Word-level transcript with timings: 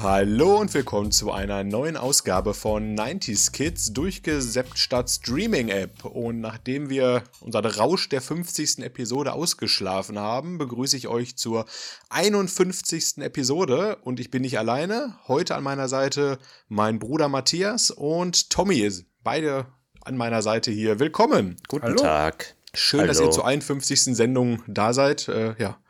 Hallo 0.00 0.60
und 0.60 0.72
willkommen 0.74 1.10
zu 1.10 1.32
einer 1.32 1.64
neuen 1.64 1.96
Ausgabe 1.96 2.54
von 2.54 2.96
90s 2.96 3.50
Kids 3.50 3.92
durchgesäppt 3.92 4.78
statt 4.78 5.10
Streaming 5.10 5.70
App. 5.70 6.04
Und 6.04 6.40
nachdem 6.40 6.88
wir 6.88 7.24
unseren 7.40 7.66
Rausch 7.66 8.08
der 8.08 8.20
50. 8.20 8.78
Episode 8.84 9.32
ausgeschlafen 9.32 10.16
haben, 10.16 10.56
begrüße 10.56 10.96
ich 10.96 11.08
euch 11.08 11.36
zur 11.36 11.66
51. 12.10 13.18
Episode. 13.18 13.96
Und 14.04 14.20
ich 14.20 14.30
bin 14.30 14.42
nicht 14.42 14.56
alleine. 14.56 15.18
Heute 15.26 15.56
an 15.56 15.64
meiner 15.64 15.88
Seite 15.88 16.38
mein 16.68 17.00
Bruder 17.00 17.28
Matthias 17.28 17.90
und 17.90 18.50
Tommy 18.50 18.78
ist 18.78 19.04
beide 19.24 19.66
an 20.04 20.16
meiner 20.16 20.42
Seite 20.42 20.70
hier. 20.70 21.00
Willkommen. 21.00 21.56
Guten 21.66 21.86
Hallo. 21.86 21.96
Tag. 21.96 22.54
Schön, 22.72 23.00
Hallo. 23.00 23.08
dass 23.08 23.20
ihr 23.20 23.32
zur 23.32 23.48
51. 23.48 24.14
Sendung 24.16 24.62
da 24.68 24.92
seid. 24.92 25.26
Äh, 25.26 25.56
ja, 25.58 25.80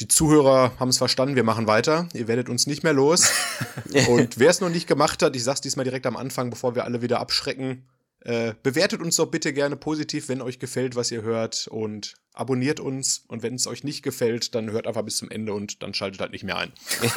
die 0.00 0.08
Zuhörer 0.08 0.72
haben 0.78 0.90
es 0.90 0.98
verstanden, 0.98 1.34
wir 1.34 1.44
machen 1.44 1.66
weiter. 1.66 2.08
Ihr 2.14 2.28
werdet 2.28 2.48
uns 2.48 2.66
nicht 2.66 2.84
mehr 2.84 2.92
los. 2.92 3.30
Und 4.08 4.38
wer 4.38 4.50
es 4.50 4.60
noch 4.60 4.68
nicht 4.68 4.86
gemacht 4.86 5.22
hat, 5.22 5.34
ich 5.34 5.42
sag's 5.44 5.60
diesmal 5.60 5.84
direkt 5.84 6.06
am 6.06 6.16
Anfang, 6.16 6.50
bevor 6.50 6.74
wir 6.74 6.84
alle 6.84 7.02
wieder 7.02 7.18
abschrecken, 7.20 7.88
äh, 8.20 8.54
bewertet 8.62 9.00
uns 9.00 9.16
doch 9.16 9.26
bitte 9.26 9.52
gerne 9.52 9.76
positiv, 9.76 10.28
wenn 10.28 10.40
euch 10.40 10.58
gefällt, 10.58 10.94
was 10.94 11.10
ihr 11.10 11.22
hört. 11.22 11.66
Und 11.68 12.14
abonniert 12.32 12.78
uns. 12.78 13.24
Und 13.26 13.42
wenn 13.42 13.54
es 13.54 13.66
euch 13.66 13.82
nicht 13.82 14.02
gefällt, 14.02 14.54
dann 14.54 14.70
hört 14.70 14.86
einfach 14.86 15.02
bis 15.02 15.16
zum 15.16 15.30
Ende 15.30 15.52
und 15.52 15.82
dann 15.82 15.94
schaltet 15.94 16.20
halt 16.20 16.32
nicht 16.32 16.44
mehr 16.44 16.58
ein. 16.58 16.72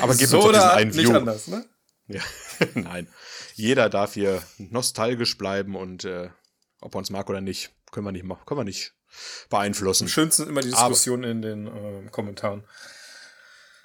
Aber 0.00 0.14
gebt 0.14 0.30
so 0.30 0.36
uns 0.36 0.46
doch 0.46 0.52
diesen 0.52 0.68
einen 0.68 0.94
View. 0.94 1.08
Nicht 1.08 1.14
anders, 1.16 1.48
ne? 1.48 1.64
Ja, 2.06 2.20
nein. 2.74 3.08
Jeder 3.54 3.88
darf 3.88 4.14
hier 4.14 4.42
nostalgisch 4.58 5.36
bleiben 5.36 5.74
und 5.74 6.04
äh, 6.04 6.30
ob 6.80 6.94
er 6.94 6.98
uns 6.98 7.10
mag 7.10 7.28
oder 7.28 7.40
nicht, 7.40 7.70
können 7.90 8.06
wir 8.06 8.12
nicht, 8.12 8.26
können 8.46 8.60
wir 8.60 8.64
nicht 8.64 8.94
beeinflussen. 9.50 10.04
Am 10.04 10.08
schönsten 10.08 10.48
immer 10.48 10.60
die 10.60 10.70
Diskussion 10.70 11.24
in 11.24 11.42
den 11.42 11.66
äh, 11.66 12.10
Kommentaren. 12.10 12.64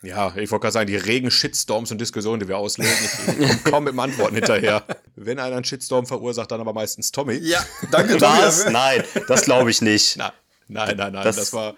Ja, 0.03 0.33
ich 0.35 0.51
wollte 0.51 0.61
gerade 0.61 0.73
sagen, 0.73 0.87
die 0.87 0.95
regen 0.95 1.31
Shitstorms 1.31 1.91
und 1.91 1.99
Diskussionen, 1.99 2.39
die 2.39 2.47
wir 2.47 2.57
auslegen, 2.57 2.93
ich, 2.93 3.39
ich 3.39 3.47
komme 3.47 3.71
kaum 3.71 3.83
mit 3.85 3.93
dem 3.93 3.99
Antworten 3.99 4.35
hinterher. 4.35 4.83
Wenn 5.15 5.39
einer 5.39 5.55
einen 5.55 5.65
Shitstorm 5.65 6.05
verursacht, 6.05 6.51
dann 6.51 6.61
aber 6.61 6.73
meistens 6.73 7.11
Tommy. 7.11 7.35
Ja, 7.35 7.65
danke, 7.91 8.17
Tommy. 8.17 8.39
Was? 8.39 8.69
Nein, 8.69 9.03
das 9.27 9.41
glaube 9.41 9.71
ich 9.71 9.81
nicht. 9.81 10.17
Na, 10.17 10.33
nein, 10.67 10.95
nein, 10.97 11.13
nein, 11.13 11.23
das, 11.23 11.37
das 11.37 11.53
war, 11.53 11.75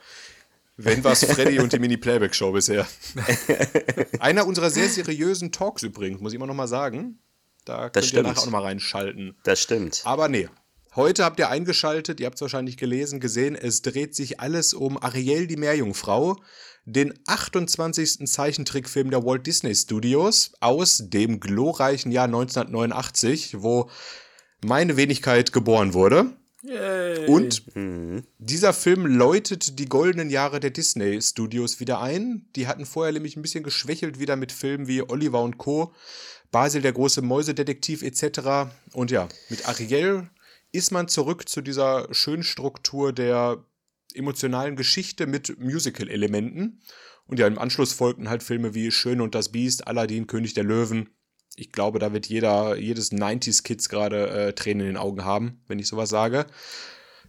wenn 0.76 1.04
was 1.04 1.23
Freddy 1.23 1.60
und 1.60 1.72
die 1.72 1.80
Mini-Playback-Show 1.80 2.52
bisher. 2.52 2.86
einer 4.20 4.45
unserer 4.45 4.70
sehr 4.70 4.90
seriösen 4.90 5.54
Talks 5.54 5.84
übrigens, 5.84 6.20
muss 6.20 6.34
ich 6.34 6.36
immer 6.36 6.48
noch 6.48 6.56
mal 6.56 6.68
sagen. 6.68 7.20
Da 7.64 7.90
das 7.90 7.94
könnt 7.94 8.06
stimmt. 8.06 8.14
ihr 8.14 8.23
nachher 8.30 8.42
auch 8.42 8.45
noch 8.45 8.52
mal 8.52 8.64
reinschalten. 8.64 9.38
Das 9.44 9.62
stimmt. 9.62 10.02
Aber 10.04 10.28
nee, 10.28 10.50
Heute 11.00 11.23
habt 11.23 11.39
ihr 11.39 11.47
eingeschaltet, 11.47 12.19
ihr 12.19 12.25
habt 12.25 12.36
es 12.36 12.42
wahrscheinlich 12.42 12.75
gelesen, 12.75 13.22
gesehen, 13.22 13.55
es 13.55 13.81
dreht 13.81 14.14
sich 14.14 14.42
alles 14.42 14.73
um 14.73 15.02
Ariel 15.02 15.47
die 15.47 15.55
Meerjungfrau, 15.55 16.36
den 16.83 17.14
28. 17.25 18.28
Zeichentrickfilm 18.28 19.09
der 19.09 19.23
Walt 19.23 19.47
Disney 19.47 19.73
Studios 19.73 20.52
aus 20.59 21.03
dem 21.05 21.39
glorreichen 21.39 22.11
Jahr 22.11 22.25
1989, 22.25 23.61
wo 23.61 23.89
meine 24.61 24.97
Wenigkeit 24.97 25.53
geboren 25.53 25.94
wurde. 25.94 26.33
Yay. 26.64 27.27
Und 27.27 27.73
mhm. 27.77 28.25
dieser 28.38 28.73
Film 28.73 29.05
läutet 29.05 29.80
die 29.80 29.88
goldenen 29.88 30.30
Jahre 30.30 30.59
der 30.59 30.72
Disney 30.72 31.22
Studios 31.22 31.80
wieder 31.80 32.02
ein. 32.02 32.50
Die 32.58 32.67
hatten 32.67 32.86
vorher 32.86 33.14
nämlich 33.14 33.38
ein 33.38 33.42
bisschen 33.42 33.64
geschwächelt 33.64 34.20
wieder 34.20 34.36
mit 34.36 34.52
Filmen 34.52 34.89
wie 34.89 35.02
Oliver 35.02 35.42
und 35.44 35.58
Co., 35.58 35.94
Basil 36.52 36.81
der 36.81 36.92
große 36.92 37.22
Mäusedetektiv 37.22 38.02
etc. 38.02 38.70
Und 38.92 39.11
ja, 39.11 39.30
mit 39.50 39.70
Ariel 39.70 40.30
ist 40.72 40.92
man 40.92 41.08
zurück 41.08 41.50
zu 41.50 41.62
dieser 41.62 42.08
schönen 42.14 42.44
Struktur 42.44 43.14
der 43.14 43.64
emotionalen 44.14 44.76
Geschichte 44.76 45.28
mit 45.28 45.59
Musical-Elementen. 45.59 46.81
Und 47.26 47.39
ja, 47.39 47.48
im 47.48 47.59
Anschluss 47.59 47.94
folgten 47.94 48.30
halt 48.30 48.42
Filme 48.42 48.73
wie 48.73 48.92
Schön 48.92 49.22
und 49.22 49.36
das 49.36 49.50
Biest, 49.50 49.88
Aladdin, 49.88 50.27
König 50.27 50.54
der 50.55 50.64
Löwen. 50.64 51.10
Ich 51.55 51.71
glaube, 51.71 51.99
da 51.99 52.14
wird 52.14 52.26
jeder, 52.27 52.76
jedes 52.77 53.11
90s-Kids 53.11 53.89
gerade 53.89 54.30
äh, 54.30 54.54
Tränen 54.54 54.82
in 54.82 54.94
den 54.94 54.98
Augen 54.98 55.26
haben, 55.26 55.61
wenn 55.67 55.77
ich 55.77 55.88
sowas 55.88 56.10
sage. 56.10 56.48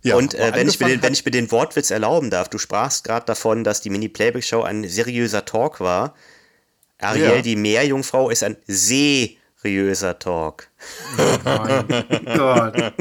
Ja, 0.03 0.16
und 0.16 0.34
äh, 0.34 0.53
wenn, 0.54 0.69
ich 0.69 0.81
mir 0.81 0.88
den, 0.88 1.03
wenn 1.03 1.12
ich 1.12 1.25
mir 1.25 1.31
den 1.31 1.50
Wortwitz 1.50 1.91
erlauben 1.91 2.31
darf, 2.31 2.48
du 2.48 2.56
sprachst 2.56 3.04
gerade 3.04 3.26
davon, 3.26 3.65
dass 3.65 3.82
die 3.82 3.91
Mini-Playback-Show 3.91 4.62
ein 4.62 4.88
seriöser 4.88 5.44
Talk 5.44 5.81
war. 5.81 6.15
Ariel, 6.98 7.36
ja. 7.36 7.42
die 7.42 7.56
Meerjungfrau, 7.56 8.31
ist 8.31 8.42
ein 8.42 8.56
See 8.66 9.38
seriöser 9.62 10.19
Talk. 10.19 10.69
Oh 11.19 11.38
mein 11.44 11.87
Gott. 12.37 12.93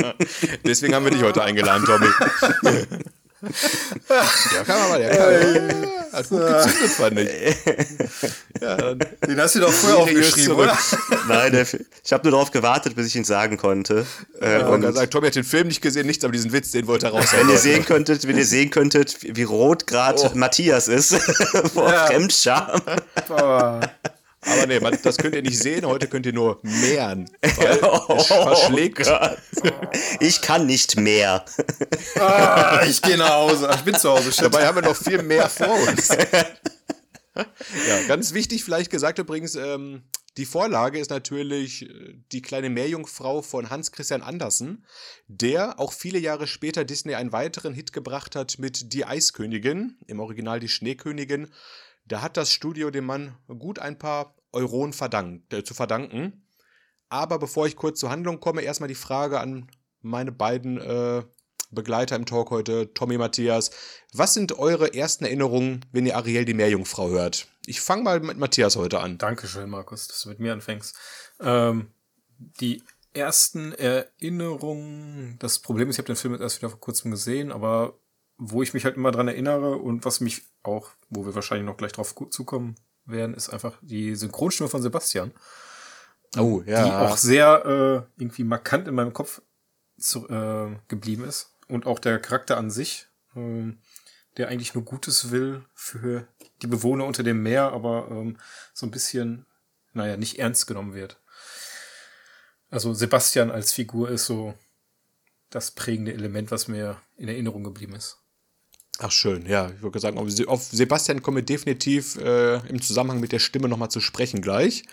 Deswegen 0.66 0.96
haben 0.96 1.06
wir 1.06 1.12
dich 1.12 1.24
heute 1.24 1.44
eingeladen, 1.44 1.86
Tommy. 1.86 2.08
ja, 4.10 4.64
kann 4.66 4.80
man 4.80 4.90
mal, 4.90 5.02
ja, 5.02 5.10
kann. 5.16 5.88
Hat 6.12 6.30
gut 6.30 6.40
gezündet, 6.46 6.92
fand 6.92 7.20
ich. 7.20 7.30
Ja, 8.62 8.94
Den 8.94 9.40
hast 9.40 9.56
du 9.56 9.60
doch 9.60 9.72
vorher 9.72 10.00
aufgeschrieben, 10.00 10.56
oder? 10.56 10.78
Nein, 11.28 11.52
der, 11.54 11.66
ich 12.04 12.12
habe 12.12 12.24
nur 12.24 12.32
darauf 12.32 12.52
gewartet, 12.52 12.96
bis 12.96 13.08
ich 13.08 13.16
ihn 13.16 13.24
sagen 13.24 13.58
konnte. 13.58 14.06
Ja, 14.42 14.68
und 14.68 14.82
dann 14.82 14.94
sagt, 14.94 15.14
Tommy 15.14 15.28
hat 15.28 15.36
den 15.36 15.44
Film 15.44 15.68
nicht 15.68 15.82
gesehen, 15.82 16.08
nichts, 16.08 16.24
aber 16.26 16.34
diesen 16.34 16.52
Witz, 16.52 16.72
den 16.72 16.88
wollte 16.88 17.08
er 17.08 17.12
raus. 17.14 17.28
Wenn 17.32 17.50
ihr 17.50 17.58
sehen 17.58 17.86
könntet, 17.86 18.28
wenn 18.28 18.38
ihr 18.38 18.46
sehen 18.46 18.72
könntet, 18.72 19.18
wie 19.22 19.44
rot 19.44 19.88
gerade 19.88 20.20
oh. 20.22 20.32
Matthias 20.34 20.88
ist 20.88 21.16
vor 21.74 21.90
ja. 21.90 22.08
Fremdscham. 22.08 22.82
Oh. 23.30 23.80
Aber 24.42 24.68
nee, 24.68 24.80
man, 24.80 24.98
das 25.04 25.18
könnt 25.18 25.36
ihr 25.36 25.42
nicht 25.42 25.60
sehen. 25.60 25.86
Heute 25.86 26.08
könnt 26.08 26.26
ihr 26.26 26.34
nur 26.34 26.60
mehren. 26.64 27.30
Weil 27.42 27.80
oh, 27.84 28.16
es 28.16 28.28
verschlägt. 28.28 29.08
Oh 29.08 29.30
ich 30.20 30.42
kann 30.42 30.66
nicht 30.66 30.96
mehr. 30.96 31.44
Ah, 32.18 32.82
ich 32.88 33.02
gehe 33.02 33.18
nach 33.18 33.34
Hause. 33.34 33.70
Ich 33.76 33.82
bin 33.82 33.96
zu 33.96 34.10
Hause. 34.10 34.32
Shit. 34.32 34.46
Dabei 34.46 34.66
haben 34.66 34.76
wir 34.76 34.84
noch 34.84 34.96
viel 34.96 35.22
mehr 35.22 35.50
vor 35.50 35.76
uns. 35.88 36.08
ja, 37.36 38.04
ganz 38.08 38.34
wichtig 38.34 38.64
vielleicht 38.64 38.92
gesagt 38.92 39.20
übrigens, 39.20 39.56
ähm, 39.56 40.04
die 40.38 40.46
Vorlage 40.46 41.00
ist 41.00 41.10
natürlich 41.10 41.90
äh, 41.90 42.16
die 42.32 42.42
kleine 42.42 42.70
Meerjungfrau 42.70 43.42
von 43.42 43.70
Hans 43.70 43.92
Christian 43.92 44.22
Andersen, 44.22 44.86
der 45.28 45.80
auch 45.80 45.92
viele 45.92 46.20
Jahre 46.20 46.48
später 46.48 46.86
Disney 46.86 47.16
einen 47.16 47.34
weiteren 47.34 47.74
Hit 47.74 47.92
gebracht 47.92 48.38
hat 48.38 48.58
mit 48.58 48.94
Die 48.94 49.06
Eiskönigin, 49.06 49.98
im 50.08 50.22
Original 50.22 50.62
die 50.62 50.70
Schneekönigin, 50.70 51.50
da 52.10 52.22
hat 52.22 52.38
das 52.38 52.52
Studio 52.52 52.92
dem 52.92 53.06
Mann 53.06 53.38
gut 53.48 53.80
ein 53.80 53.98
paar 53.98 54.36
Euronen 54.52 54.94
verdankt, 54.94 55.54
äh, 55.54 55.64
zu 55.64 55.74
verdanken. 55.74 56.46
Aber 57.08 57.40
bevor 57.40 57.66
ich 57.68 57.76
kurz 57.76 58.00
zur 58.00 58.10
Handlung 58.10 58.40
komme, 58.40 58.62
erstmal 58.62 58.90
die 58.90 58.96
Frage 58.96 59.40
an 59.40 59.68
meine 60.02 60.32
beiden 60.32 60.80
äh, 60.80 61.24
Begleiter 61.72 62.16
im 62.16 62.26
Talk 62.26 62.50
heute, 62.50 62.94
Tommy 62.94 63.18
Matthias. 63.18 63.70
Was 64.12 64.34
sind 64.34 64.58
eure 64.58 64.94
ersten 64.94 65.26
Erinnerungen, 65.26 65.86
wenn 65.92 66.06
ihr 66.06 66.18
Ariel 66.18 66.46
die 66.46 66.56
Meerjungfrau 66.56 67.10
hört? 67.10 67.48
Ich 67.66 67.80
fange 67.80 68.04
mal 68.04 68.20
mit 68.20 68.38
Matthias 68.38 68.76
heute 68.76 69.00
an. 69.00 69.20
Dankeschön, 69.20 69.70
Markus, 69.70 70.08
dass 70.08 70.22
du 70.22 70.30
mit 70.30 70.40
mir 70.40 70.54
anfängst. 70.54 70.96
Ähm, 71.40 71.92
die 72.60 72.82
ersten 73.14 73.74
Erinnerungen, 73.74 75.38
das 75.40 75.60
Problem 75.60 75.90
ist, 75.90 75.96
ich 75.96 76.00
habe 76.00 76.08
den 76.08 76.16
Film 76.16 76.34
jetzt 76.34 76.42
erst 76.42 76.58
wieder 76.62 76.72
vor 76.72 76.80
kurzem 76.80 77.12
gesehen, 77.12 77.52
aber 77.52 78.00
wo 78.40 78.64
ich 78.64 78.74
mich 78.74 78.86
halt 78.86 78.96
immer 78.96 79.12
dran 79.12 79.28
erinnere 79.28 79.76
und 79.76 80.06
was 80.06 80.22
mich 80.22 80.44
auch, 80.64 80.90
wo 81.10 81.26
wir 81.26 81.36
wahrscheinlich 81.36 81.66
noch 81.66 81.78
gleich 81.78 81.92
drauf 81.92 82.16
zukommen 82.32 82.76
werden, 83.06 83.36
ist 83.36 83.50
einfach 83.50 83.78
die 83.82 84.16
Synchronstimme 84.16 84.70
von 84.70 84.82
Sebastian. 84.82 85.34
Oh, 86.38 86.64
ja. 86.66 86.86
Die 86.86 86.92
auch 86.92 87.18
sehr 87.18 87.66
äh, 87.66 88.22
irgendwie 88.22 88.46
markant 88.46 88.88
in 88.88 88.96
meinem 88.96 89.14
Kopf 89.14 89.42
zu, 89.98 90.28
äh, 90.30 90.76
geblieben 90.88 91.26
ist. 91.26 91.54
Und 91.68 91.86
auch 91.86 92.00
der 92.00 92.20
Charakter 92.20 92.58
an 92.58 92.72
sich, 92.72 93.08
äh, 93.36 93.74
der 94.38 94.48
eigentlich 94.48 94.74
nur 94.74 94.86
Gutes 94.86 95.32
will 95.32 95.66
für 95.74 96.26
die 96.62 96.68
Bewohner 96.68 97.06
unter 97.06 97.24
dem 97.24 97.44
Meer, 97.44 97.74
aber 97.74 98.08
ähm, 98.10 98.38
so 98.74 98.86
ein 98.86 98.92
bisschen, 98.92 99.46
naja, 99.92 100.16
nicht 100.16 100.40
ernst 100.40 100.66
genommen 100.66 100.94
wird. 100.94 101.20
Also 102.70 102.94
Sebastian 102.94 103.52
als 103.52 103.74
Figur 103.74 104.10
ist 104.10 104.28
so 104.28 104.54
das 105.50 105.72
prägende 105.72 106.14
Element, 106.14 106.52
was 106.52 106.68
mir 106.68 107.02
in 107.18 107.28
Erinnerung 107.28 107.64
geblieben 107.64 107.96
ist. 107.96 108.20
Ach 109.02 109.12
schön, 109.12 109.46
ja. 109.46 109.72
Ich 109.76 109.82
würde 109.82 110.00
sagen, 110.00 110.18
auf 110.18 110.62
Sebastian 110.62 111.22
kommen 111.22 111.38
wir 111.38 111.44
definitiv 111.44 112.18
äh, 112.18 112.58
im 112.68 112.82
Zusammenhang 112.82 113.22
mit 113.22 113.32
der 113.32 113.40
Stimme 113.40 113.70
nochmal 113.70 113.90
zu 113.90 114.02
sprechen 114.02 114.42
gleich. 114.42 114.84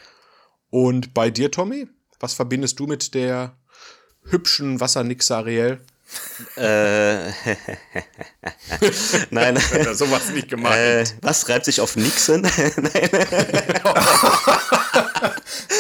Und 0.71 1.13
bei 1.13 1.29
dir, 1.31 1.51
Tommy, 1.51 1.89
was 2.21 2.35
verbindest 2.35 2.79
du 2.79 2.87
mit 2.87 3.15
der 3.15 3.57
hübschen 4.23 4.79
Wassernix 4.81 5.31
Ariel? 5.33 5.81
Äh, 6.57 7.31
nein. 9.31 9.59
Sowas 9.93 10.31
nicht 10.33 10.49
gemeint. 10.49 10.77
Äh, 10.77 11.05
was 11.23 11.49
reibt 11.49 11.65
sich 11.65 11.81
auf 11.81 11.97
Nixon? 11.97 12.43
nein. 12.77 13.11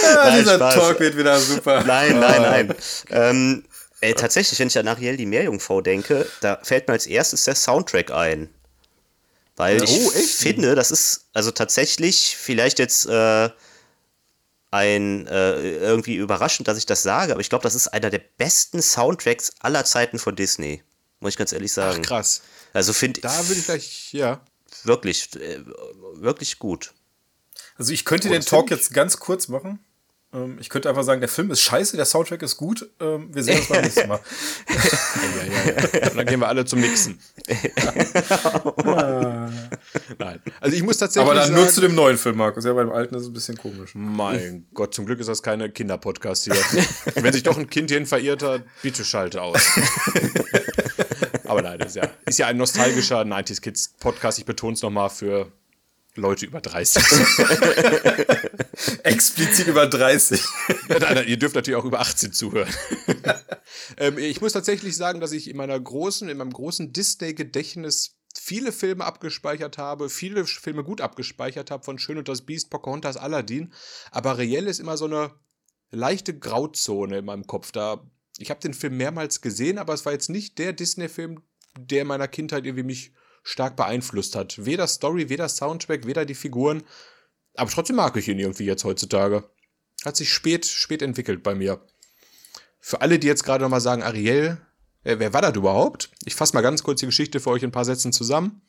ja, 0.02 0.36
dieser 0.38 0.56
Spaß. 0.56 0.74
Talk 0.74 0.98
wird 0.98 1.16
wieder 1.16 1.38
super. 1.38 1.84
Nein, 1.84 2.18
nein, 2.18 2.42
nein. 2.42 2.74
Ähm, 3.10 3.64
Ey, 4.00 4.14
tatsächlich, 4.14 4.58
wenn 4.58 4.68
ich 4.68 4.78
an 4.78 4.88
Ariel 4.88 5.16
die 5.16 5.26
Meerjungfrau 5.26 5.80
denke, 5.80 6.30
da 6.40 6.58
fällt 6.62 6.86
mir 6.88 6.94
als 6.94 7.06
erstes 7.06 7.44
der 7.44 7.54
Soundtrack 7.54 8.10
ein. 8.10 8.50
Weil 9.56 9.82
ich 9.82 9.90
oh, 9.90 10.10
finde, 10.10 10.74
das 10.74 10.90
ist 10.90 11.28
also 11.32 11.50
tatsächlich 11.50 12.36
vielleicht 12.38 12.78
jetzt 12.78 13.06
äh, 13.06 13.48
ein 14.70 15.26
äh, 15.26 15.76
irgendwie 15.78 16.16
überraschend, 16.16 16.68
dass 16.68 16.76
ich 16.76 16.84
das 16.84 17.02
sage, 17.02 17.32
aber 17.32 17.40
ich 17.40 17.48
glaube, 17.48 17.62
das 17.62 17.74
ist 17.74 17.88
einer 17.88 18.10
der 18.10 18.20
besten 18.36 18.82
Soundtracks 18.82 19.52
aller 19.60 19.86
Zeiten 19.86 20.18
von 20.18 20.36
Disney. 20.36 20.82
Muss 21.20 21.30
ich 21.30 21.38
ganz 21.38 21.52
ehrlich 21.52 21.72
sagen. 21.72 22.02
Ach, 22.04 22.08
krass. 22.08 22.42
Also 22.74 22.92
finde 22.92 23.22
Da 23.22 23.48
würde 23.48 23.60
ich 23.60 23.64
gleich, 23.64 24.12
ja. 24.12 24.42
Wirklich, 24.84 25.34
äh, 25.36 25.60
wirklich 26.14 26.58
gut. 26.58 26.92
Also 27.78 27.92
ich 27.92 28.04
könnte 28.04 28.28
oh, 28.28 28.32
den 28.32 28.42
Talk 28.42 28.70
jetzt 28.70 28.92
ganz 28.92 29.18
kurz 29.18 29.48
machen. 29.48 29.78
Ähm, 30.32 30.58
ich 30.60 30.68
könnte 30.68 30.88
einfach 30.88 31.04
sagen, 31.04 31.20
der 31.20 31.28
Film 31.28 31.50
ist 31.50 31.60
scheiße, 31.60 31.96
der 31.96 32.04
Soundtrack 32.04 32.42
ist 32.42 32.56
gut. 32.56 32.90
Ähm, 33.00 33.28
wir 33.32 33.42
sehen 33.44 33.58
uns 33.58 33.68
beim 33.68 33.82
nächsten 33.82 34.08
Mal. 34.08 34.20
ja, 34.66 35.44
ja, 35.44 35.64
ja. 36.00 36.10
Dann 36.10 36.26
gehen 36.26 36.40
wir 36.40 36.48
alle 36.48 36.64
zum 36.64 36.80
Nixen. 36.80 37.20
Nein. 40.18 40.42
Also 40.60 40.76
ich 40.76 40.82
muss 40.82 40.98
tatsächlich. 40.98 41.30
Aber 41.30 41.34
dann 41.38 41.48
sagen, 41.48 41.60
nur 41.60 41.68
zu 41.68 41.80
dem 41.80 41.94
neuen 41.94 42.18
Film, 42.18 42.36
Markus. 42.38 42.64
Ja, 42.64 42.72
bei 42.72 42.82
dem 42.82 42.92
alten 42.92 43.14
ist 43.14 43.22
es 43.22 43.28
ein 43.28 43.34
bisschen 43.34 43.56
komisch. 43.56 43.92
Mein 43.94 44.66
Gott, 44.74 44.94
zum 44.94 45.06
Glück 45.06 45.20
ist 45.20 45.28
das 45.28 45.42
keine 45.42 45.70
Kinderpodcast 45.70 46.44
hier. 46.44 46.54
Wenn 47.14 47.32
sich 47.32 47.44
doch 47.44 47.56
ein 47.56 47.70
Kind 47.70 47.90
hierhin 47.90 48.06
verirrt 48.06 48.42
hat, 48.42 48.62
bitte 48.82 49.04
schalte 49.04 49.42
aus. 49.42 49.62
Aber 51.44 51.62
nein, 51.62 51.78
das 51.78 51.90
ist 51.90 51.96
ja, 51.96 52.08
ist 52.26 52.38
ja 52.38 52.48
ein 52.48 52.56
nostalgischer 52.56 53.20
90s 53.20 53.60
Kids 53.60 53.94
Podcast. 54.00 54.38
Ich 54.40 54.44
betone 54.44 54.74
es 54.74 54.82
nochmal 54.82 55.10
für 55.10 55.52
Leute 56.16 56.46
über 56.46 56.60
30. 56.60 57.02
Explizit 59.02 59.66
über 59.66 59.86
30. 59.86 60.42
nein, 60.88 60.98
nein, 61.00 61.28
ihr 61.28 61.38
dürft 61.38 61.54
natürlich 61.54 61.78
auch 61.78 61.84
über 61.84 62.00
18 62.00 62.32
zuhören. 62.32 62.72
ähm, 63.96 64.18
ich 64.18 64.40
muss 64.40 64.52
tatsächlich 64.52 64.96
sagen, 64.96 65.20
dass 65.20 65.32
ich 65.32 65.48
in 65.48 65.56
meiner 65.56 65.78
großen, 65.78 66.28
in 66.28 66.38
meinem 66.38 66.52
großen 66.52 66.92
Disney-Gedächtnis 66.92 68.16
viele 68.38 68.72
Filme 68.72 69.04
abgespeichert 69.04 69.78
habe, 69.78 70.08
viele 70.08 70.46
Filme 70.46 70.84
gut 70.84 71.00
abgespeichert 71.00 71.70
habe, 71.70 71.84
von 71.84 71.98
Schön 71.98 72.18
und 72.18 72.28
das 72.28 72.42
Biest, 72.42 72.70
Pocahontas, 72.70 73.16
Aladdin. 73.16 73.72
Aber 74.10 74.38
Reell 74.38 74.66
ist 74.66 74.80
immer 74.80 74.96
so 74.96 75.06
eine 75.06 75.32
leichte 75.90 76.38
Grauzone 76.38 77.18
in 77.18 77.24
meinem 77.24 77.46
Kopf. 77.46 77.72
Da, 77.72 78.08
ich 78.38 78.50
habe 78.50 78.60
den 78.60 78.74
Film 78.74 78.96
mehrmals 78.96 79.40
gesehen, 79.40 79.78
aber 79.78 79.94
es 79.94 80.04
war 80.04 80.12
jetzt 80.12 80.30
nicht 80.30 80.58
der 80.58 80.72
Disney-Film, 80.72 81.42
der 81.78 82.02
in 82.02 82.08
meiner 82.08 82.28
Kindheit 82.28 82.66
irgendwie 82.66 82.84
mich 82.84 83.12
stark 83.46 83.76
beeinflusst 83.76 84.34
hat. 84.34 84.66
Weder 84.66 84.88
Story, 84.88 85.28
weder 85.28 85.48
Soundtrack, 85.48 86.04
weder 86.04 86.24
die 86.24 86.34
Figuren. 86.34 86.82
Aber 87.54 87.70
trotzdem 87.70 87.96
mag 87.96 88.16
ich 88.16 88.26
ihn 88.26 88.40
irgendwie 88.40 88.64
jetzt 88.64 88.84
heutzutage. 88.84 89.48
Hat 90.04 90.16
sich 90.16 90.32
spät, 90.32 90.66
spät 90.66 91.00
entwickelt 91.00 91.44
bei 91.44 91.54
mir. 91.54 91.80
Für 92.80 93.02
alle, 93.02 93.20
die 93.20 93.28
jetzt 93.28 93.44
gerade 93.44 93.62
nochmal 93.62 93.80
sagen, 93.80 94.02
Ariel, 94.02 94.58
äh, 95.04 95.20
wer 95.20 95.32
war 95.32 95.42
das 95.42 95.54
überhaupt? 95.54 96.10
Ich 96.24 96.34
fasse 96.34 96.54
mal 96.54 96.60
ganz 96.60 96.82
kurz 96.82 97.00
die 97.00 97.06
Geschichte 97.06 97.38
für 97.38 97.50
euch 97.50 97.62
in 97.62 97.68
ein 97.68 97.72
paar 97.72 97.84
Sätzen 97.84 98.12
zusammen. 98.12 98.62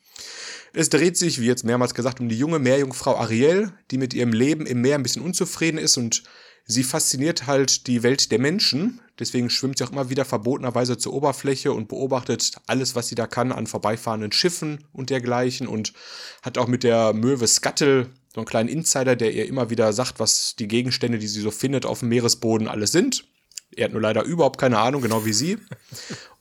Es 0.72 0.90
dreht 0.90 1.16
sich, 1.16 1.40
wie 1.40 1.46
jetzt 1.46 1.64
mehrmals 1.64 1.94
gesagt, 1.94 2.20
um 2.20 2.28
die 2.28 2.38
junge 2.38 2.58
Meerjungfrau 2.58 3.16
Ariel, 3.16 3.72
die 3.90 3.98
mit 3.98 4.14
ihrem 4.14 4.32
Leben 4.32 4.66
im 4.66 4.80
Meer 4.80 4.96
ein 4.96 5.02
bisschen 5.02 5.22
unzufrieden 5.22 5.78
ist 5.78 5.96
und 5.96 6.22
sie 6.66 6.84
fasziniert 6.84 7.46
halt 7.46 7.86
die 7.86 8.02
Welt 8.02 8.30
der 8.30 8.38
Menschen. 8.38 9.00
Deswegen 9.18 9.50
schwimmt 9.50 9.78
sie 9.78 9.84
auch 9.84 9.90
immer 9.90 10.10
wieder 10.10 10.24
verbotenerweise 10.24 10.98
zur 10.98 11.14
Oberfläche 11.14 11.72
und 11.72 11.88
beobachtet 11.88 12.52
alles, 12.66 12.94
was 12.94 13.08
sie 13.08 13.14
da 13.14 13.26
kann 13.26 13.50
an 13.50 13.66
vorbeifahrenden 13.66 14.32
Schiffen 14.32 14.84
und 14.92 15.10
dergleichen 15.10 15.66
und 15.66 15.92
hat 16.42 16.58
auch 16.58 16.68
mit 16.68 16.84
der 16.84 17.14
Möwe 17.14 17.48
Scuttle 17.48 18.10
so 18.32 18.40
einen 18.40 18.46
kleinen 18.46 18.68
Insider, 18.68 19.16
der 19.16 19.32
ihr 19.32 19.46
immer 19.46 19.70
wieder 19.70 19.92
sagt, 19.92 20.20
was 20.20 20.54
die 20.56 20.68
Gegenstände, 20.68 21.18
die 21.18 21.26
sie 21.26 21.40
so 21.40 21.50
findet 21.50 21.86
auf 21.86 22.00
dem 22.00 22.10
Meeresboden 22.10 22.68
alles 22.68 22.92
sind. 22.92 23.24
Er 23.74 23.86
hat 23.86 23.92
nur 23.92 24.00
leider 24.00 24.22
überhaupt 24.22 24.60
keine 24.60 24.78
Ahnung, 24.78 25.02
genau 25.02 25.24
wie 25.24 25.32
sie. 25.32 25.58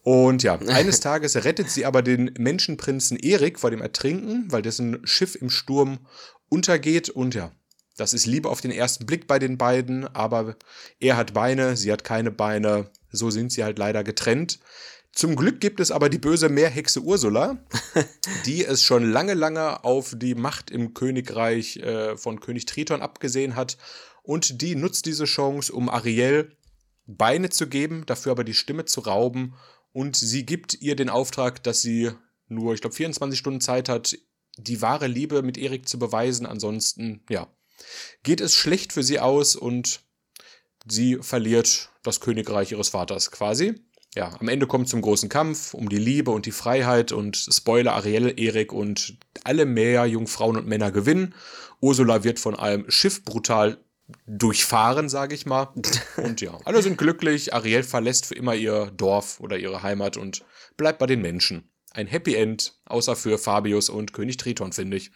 Und 0.07 0.41
ja, 0.41 0.57
eines 0.57 1.01
Tages 1.01 1.35
rettet 1.43 1.69
sie 1.69 1.85
aber 1.85 2.01
den 2.01 2.31
Menschenprinzen 2.39 3.17
Erik 3.17 3.59
vor 3.59 3.71
dem 3.71 3.81
Ertrinken, 3.81 4.49
weil 4.49 4.61
dessen 4.61 5.05
Schiff 5.05 5.35
im 5.35 5.49
Sturm 5.49 5.99
untergeht. 6.47 7.09
Und 7.09 7.35
ja, 7.35 7.51
das 7.97 8.13
ist 8.13 8.25
Liebe 8.25 8.47
auf 8.47 8.61
den 8.61 8.71
ersten 8.71 9.05
Blick 9.05 9.27
bei 9.27 9.37
den 9.37 9.57
beiden, 9.57 10.07
aber 10.15 10.55
er 11.01 11.17
hat 11.17 11.33
Beine, 11.33 11.75
sie 11.75 11.91
hat 11.91 12.05
keine 12.05 12.31
Beine. 12.31 12.89
So 13.11 13.31
sind 13.31 13.51
sie 13.51 13.65
halt 13.65 13.79
leider 13.79 14.05
getrennt. 14.05 14.59
Zum 15.11 15.35
Glück 15.35 15.59
gibt 15.59 15.81
es 15.81 15.91
aber 15.91 16.07
die 16.07 16.19
böse 16.19 16.47
Meerhexe 16.47 17.01
Ursula, 17.01 17.57
die 18.45 18.63
es 18.63 18.83
schon 18.83 19.11
lange, 19.11 19.33
lange 19.33 19.83
auf 19.83 20.13
die 20.15 20.35
Macht 20.35 20.71
im 20.71 20.93
Königreich 20.93 21.79
äh, 21.79 22.15
von 22.15 22.39
König 22.39 22.65
Triton 22.65 23.01
abgesehen 23.01 23.57
hat. 23.57 23.77
Und 24.23 24.61
die 24.61 24.75
nutzt 24.77 25.05
diese 25.05 25.25
Chance, 25.25 25.73
um 25.73 25.89
Ariel 25.89 26.55
Beine 27.07 27.49
zu 27.49 27.67
geben, 27.67 28.05
dafür 28.05 28.33
aber 28.33 28.43
die 28.45 28.53
Stimme 28.53 28.85
zu 28.85 29.01
rauben. 29.01 29.55
Und 29.93 30.15
sie 30.15 30.45
gibt 30.45 30.75
ihr 30.81 30.95
den 30.95 31.09
Auftrag, 31.09 31.63
dass 31.63 31.81
sie 31.81 32.11
nur, 32.47 32.73
ich 32.73 32.81
glaube, 32.81 32.95
24 32.95 33.37
Stunden 33.37 33.61
Zeit 33.61 33.89
hat, 33.89 34.17
die 34.57 34.81
wahre 34.81 35.07
Liebe 35.07 35.41
mit 35.41 35.57
Erik 35.57 35.87
zu 35.87 35.99
beweisen. 35.99 36.45
Ansonsten, 36.45 37.23
ja, 37.29 37.47
geht 38.23 38.41
es 38.41 38.55
schlecht 38.55 38.93
für 38.93 39.03
sie 39.03 39.19
aus 39.19 39.55
und 39.55 40.01
sie 40.89 41.17
verliert 41.21 41.91
das 42.03 42.19
Königreich 42.19 42.71
ihres 42.71 42.89
Vaters 42.89 43.31
quasi. 43.31 43.75
Ja, 44.15 44.35
am 44.39 44.47
Ende 44.47 44.65
kommt 44.65 44.89
zum 44.89 45.01
großen 45.01 45.29
Kampf 45.29 45.73
um 45.75 45.89
die 45.89 45.99
Liebe 45.99 46.31
und 46.31 46.47
die 46.47 46.51
Freiheit 46.51 47.11
und 47.11 47.37
Spoiler, 47.37 47.93
Ariel, 47.93 48.33
Erik 48.37 48.73
und 48.73 49.17
alle 49.43 49.65
Meerjungfrauen 49.65 50.57
und 50.57 50.67
Männer 50.67 50.91
gewinnen. 50.91 51.35
Ursula 51.81 52.23
wird 52.23 52.39
von 52.39 52.55
einem 52.55 52.89
Schiff 52.89 53.23
brutal 53.23 53.77
durchfahren, 54.25 55.09
sage 55.09 55.35
ich 55.35 55.45
mal. 55.45 55.73
Und 56.17 56.41
ja, 56.41 56.57
alle 56.65 56.81
sind 56.81 56.97
glücklich. 56.97 57.53
Ariel 57.53 57.83
verlässt 57.83 58.25
für 58.25 58.35
immer 58.35 58.55
ihr 58.55 58.91
Dorf 58.91 59.39
oder 59.39 59.57
ihre 59.57 59.83
Heimat 59.83 60.17
und 60.17 60.43
bleibt 60.77 60.99
bei 60.99 61.05
den 61.05 61.21
Menschen. 61.21 61.69
Ein 61.91 62.07
Happy 62.07 62.35
End, 62.35 62.79
außer 62.85 63.15
für 63.15 63.37
Fabius 63.37 63.89
und 63.89 64.13
König 64.13 64.37
Triton, 64.37 64.73
finde 64.73 64.97
ich. 64.97 65.11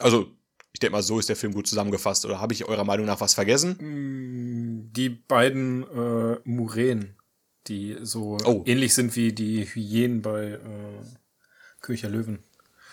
Also, 0.00 0.30
ich 0.72 0.78
denke 0.78 0.92
mal, 0.92 1.02
so 1.02 1.18
ist 1.18 1.28
der 1.28 1.34
Film 1.34 1.52
gut 1.52 1.66
zusammengefasst. 1.66 2.24
Oder 2.24 2.40
habe 2.40 2.52
ich 2.52 2.66
eurer 2.66 2.84
Meinung 2.84 3.04
nach 3.04 3.20
was 3.20 3.34
vergessen? 3.34 3.72
Mm, 3.80 4.92
die 4.92 5.08
beiden 5.08 5.82
äh, 5.82 6.38
Muränen, 6.44 7.16
die 7.66 7.96
so 8.02 8.38
oh. 8.44 8.62
ähnlich 8.64 8.94
sind 8.94 9.16
wie 9.16 9.32
die 9.32 9.64
Hyänen 9.64 10.22
bei 10.22 10.50
äh, 10.52 10.60
König 11.80 12.02
der 12.02 12.10
Löwen. 12.10 12.44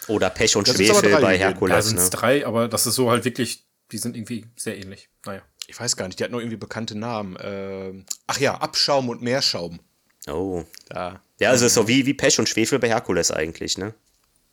Oder 0.07 0.29
Pech 0.29 0.55
und 0.55 0.67
das 0.67 0.75
Schwefel 0.75 1.19
bei 1.19 1.37
Herkules. 1.37 1.75
Da 1.75 1.81
sind 1.81 1.97
es 1.97 2.05
ne? 2.05 2.17
drei, 2.17 2.45
aber 2.45 2.67
das 2.67 2.85
ist 2.85 2.95
so 2.95 3.09
halt 3.09 3.25
wirklich, 3.25 3.64
die 3.91 3.97
sind 3.97 4.15
irgendwie 4.15 4.45
sehr 4.55 4.77
ähnlich. 4.77 5.09
Naja. 5.25 5.41
Ich 5.67 5.79
weiß 5.79 5.95
gar 5.95 6.07
nicht, 6.07 6.19
die 6.19 6.23
hat 6.23 6.31
noch 6.31 6.39
irgendwie 6.39 6.57
bekannte 6.57 6.97
Namen. 6.97 7.35
Äh, 7.37 7.93
ach 8.27 8.39
ja, 8.39 8.55
Abschaum 8.55 9.09
und 9.09 9.21
Meerschaum. 9.21 9.79
Oh. 10.27 10.63
Da. 10.89 11.21
Ja, 11.39 11.49
also 11.49 11.65
ist 11.65 11.73
so 11.73 11.87
wie, 11.87 12.05
wie 12.05 12.13
Pech 12.13 12.39
und 12.39 12.47
Schwefel 12.47 12.79
bei 12.79 12.87
Herkules 12.87 13.31
eigentlich, 13.31 13.77
ne? 13.77 13.93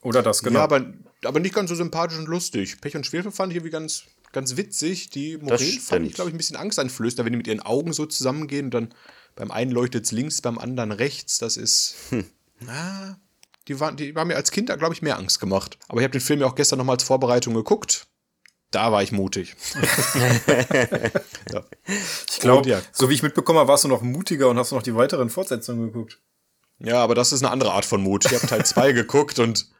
Oder 0.02 0.23
das, 0.23 0.43
genau. 0.43 0.58
Ja, 0.61 0.64
aber, 0.64 0.93
aber 1.25 1.40
nicht 1.40 1.55
ganz 1.55 1.70
so 1.70 1.76
sympathisch 1.76 2.19
und 2.19 2.26
lustig. 2.26 2.81
Pech 2.81 2.96
und 2.96 3.06
Schwefel 3.06 3.31
fand 3.31 3.52
ich 3.52 3.56
irgendwie 3.56 3.70
ganz, 3.70 4.05
ganz 4.32 4.56
witzig. 4.56 5.11
Die 5.11 5.37
Moränen 5.37 5.81
fand 5.81 6.06
ich, 6.06 6.14
glaube 6.14 6.31
ich, 6.31 6.34
ein 6.34 6.38
bisschen 6.38 6.56
angsteinflößender, 6.56 7.25
wenn 7.25 7.32
die 7.32 7.37
mit 7.37 7.46
ihren 7.46 7.61
Augen 7.61 7.93
so 7.93 8.06
zusammengehen 8.06 8.67
und 8.67 8.75
dann 8.75 8.94
beim 9.37 9.50
einen 9.50 9.70
leuchtet 9.70 10.05
es 10.05 10.12
links, 10.12 10.40
beim 10.40 10.58
anderen 10.58 10.93
rechts. 10.93 11.38
Das 11.38 11.56
ist. 11.56 11.94
Hm. 12.11 12.25
Ah, 12.67 13.17
die, 13.69 13.79
waren, 13.81 13.96
die 13.96 14.15
waren 14.15 14.29
mir 14.29 14.36
als 14.36 14.51
Kind, 14.51 14.67
glaube 14.67 14.94
ich, 14.94 15.03
mehr 15.03 15.19
Angst 15.19 15.41
gemacht. 15.41 15.79
Aber 15.89 16.01
ich 16.01 16.05
habe 16.05 16.12
den 16.12 16.20
Film 16.20 16.41
ja 16.41 16.46
auch 16.46 16.55
gestern 16.55 16.79
nochmal 16.79 16.96
als 16.96 17.05
Vorbereitung 17.05 17.55
geguckt. 17.55 18.06
Da 18.72 18.91
war 18.91 19.02
ich 19.02 19.12
mutig. 19.12 19.55
ja. 21.52 21.62
Ich 22.29 22.41
glaube, 22.41 22.69
ja. 22.69 22.81
so 22.91 23.10
wie 23.10 23.14
ich 23.14 23.22
mitbekommen 23.22 23.58
habe, 23.58 23.69
warst 23.69 23.84
du 23.84 23.88
noch 23.88 24.02
mutiger 24.02 24.48
und 24.48 24.58
hast 24.58 24.72
noch 24.72 24.82
die 24.82 24.96
weiteren 24.96 25.31
Fortsetzungen 25.31 25.93
geguckt. 25.93 26.20
Ja, 26.79 26.96
aber 26.96 27.14
das 27.14 27.32
ist 27.32 27.43
eine 27.43 27.52
andere 27.52 27.72
Art 27.72 27.84
von 27.84 28.02
Mut. 28.02 28.24
Ich 28.24 28.34
habe 28.34 28.46
Teil 28.46 28.64
2 28.64 28.93
geguckt 28.93 29.38
und 29.38 29.70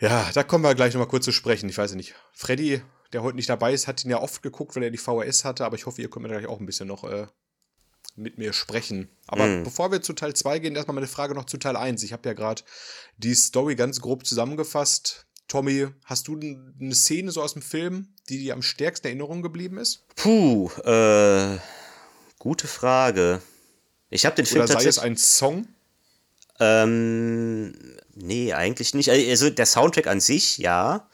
ja, 0.00 0.28
da 0.34 0.42
kommen 0.42 0.64
wir 0.64 0.74
gleich 0.74 0.94
nochmal 0.94 1.06
kurz 1.06 1.26
zu 1.26 1.32
sprechen. 1.32 1.68
Ich 1.68 1.78
weiß 1.78 1.94
nicht. 1.94 2.14
Freddy, 2.32 2.82
der 3.12 3.22
heute 3.22 3.36
nicht 3.36 3.48
dabei 3.48 3.72
ist, 3.72 3.86
hat 3.86 4.04
ihn 4.04 4.10
ja 4.10 4.20
oft 4.20 4.42
geguckt, 4.42 4.74
weil 4.74 4.82
er 4.82 4.90
die 4.90 4.98
VHS 4.98 5.44
hatte, 5.44 5.64
aber 5.64 5.76
ich 5.76 5.86
hoffe, 5.86 6.02
ihr 6.02 6.10
könnt 6.10 6.24
mir 6.24 6.32
gleich 6.32 6.46
auch 6.46 6.58
ein 6.58 6.66
bisschen 6.66 6.88
noch 6.88 7.04
äh, 7.04 7.26
mit 8.16 8.38
mir 8.38 8.52
sprechen. 8.52 9.10
Aber 9.26 9.46
mm. 9.46 9.64
bevor 9.64 9.92
wir 9.92 10.02
zu 10.02 10.12
Teil 10.12 10.34
2 10.34 10.58
gehen, 10.58 10.74
erstmal 10.74 10.94
meine 10.94 11.06
Frage 11.06 11.34
noch 11.34 11.44
zu 11.44 11.58
Teil 11.58 11.76
1. 11.76 12.02
Ich 12.02 12.12
habe 12.12 12.28
ja 12.28 12.32
gerade 12.32 12.62
die 13.18 13.34
Story 13.34 13.76
ganz 13.76 14.00
grob 14.00 14.26
zusammengefasst. 14.26 15.26
Tommy, 15.52 15.88
hast 16.06 16.28
du 16.28 16.40
eine 16.40 16.94
Szene 16.94 17.30
so 17.30 17.42
aus 17.42 17.52
dem 17.52 17.60
Film, 17.60 18.08
die 18.30 18.38
dir 18.38 18.54
am 18.54 18.62
stärksten 18.62 19.08
in 19.08 19.10
Erinnerung 19.18 19.42
geblieben 19.42 19.76
ist? 19.76 20.02
Puh, 20.16 20.70
äh, 20.82 21.58
gute 22.38 22.66
Frage. 22.66 23.42
Ich 24.08 24.24
habe 24.24 24.34
den 24.34 24.46
Film 24.46 24.60
Oder 24.60 24.68
sei 24.68 24.74
tatsächlich. 24.76 24.96
es 24.96 25.02
ein 25.02 25.16
Song? 25.18 25.68
Ähm, 26.58 27.74
nee, 28.14 28.54
eigentlich 28.54 28.94
nicht. 28.94 29.10
Also 29.10 29.50
der 29.50 29.66
Soundtrack 29.66 30.06
an 30.06 30.20
sich, 30.20 30.56
ja. 30.56 31.06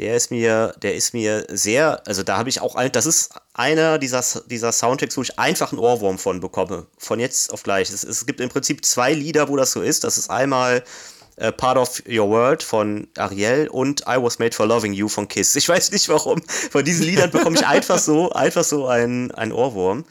Der 0.00 0.16
ist 0.16 0.32
mir, 0.32 0.74
der 0.82 0.96
ist 0.96 1.14
mir 1.14 1.46
sehr, 1.48 2.04
also 2.08 2.24
da 2.24 2.38
habe 2.38 2.48
ich 2.48 2.60
auch, 2.60 2.74
ein, 2.74 2.90
das 2.90 3.06
ist 3.06 3.30
einer 3.54 4.00
dieser, 4.00 4.24
dieser 4.46 4.72
Soundtracks, 4.72 5.16
wo 5.16 5.22
ich 5.22 5.38
einfach 5.38 5.70
einen 5.70 5.78
Ohrwurm 5.78 6.18
von 6.18 6.40
bekomme. 6.40 6.88
Von 6.98 7.20
jetzt 7.20 7.52
auf 7.52 7.62
gleich. 7.62 7.90
Es, 7.90 8.02
es 8.02 8.26
gibt 8.26 8.40
im 8.40 8.48
Prinzip 8.48 8.84
zwei 8.84 9.12
Lieder, 9.12 9.48
wo 9.48 9.54
das 9.54 9.70
so 9.70 9.82
ist. 9.82 10.02
Das 10.02 10.18
ist 10.18 10.30
einmal 10.30 10.82
äh, 11.36 11.52
Part 11.52 11.78
of 11.78 12.02
Your 12.08 12.28
World 12.28 12.62
von 12.62 13.08
Ariel 13.16 13.68
und 13.68 14.02
I 14.02 14.16
Was 14.20 14.38
Made 14.38 14.54
for 14.54 14.66
Loving 14.66 14.92
You 14.92 15.08
von 15.08 15.28
Kiss. 15.28 15.56
Ich 15.56 15.68
weiß 15.68 15.90
nicht 15.92 16.08
warum. 16.08 16.42
Von 16.42 16.84
diesen 16.84 17.06
Liedern 17.06 17.30
bekomme 17.30 17.56
ich 17.56 17.66
einfach 17.66 17.98
so, 17.98 18.30
einfach 18.32 18.64
so 18.64 18.86
einen, 18.86 19.30
einen 19.32 19.52
Ohrwurm. 19.52 20.04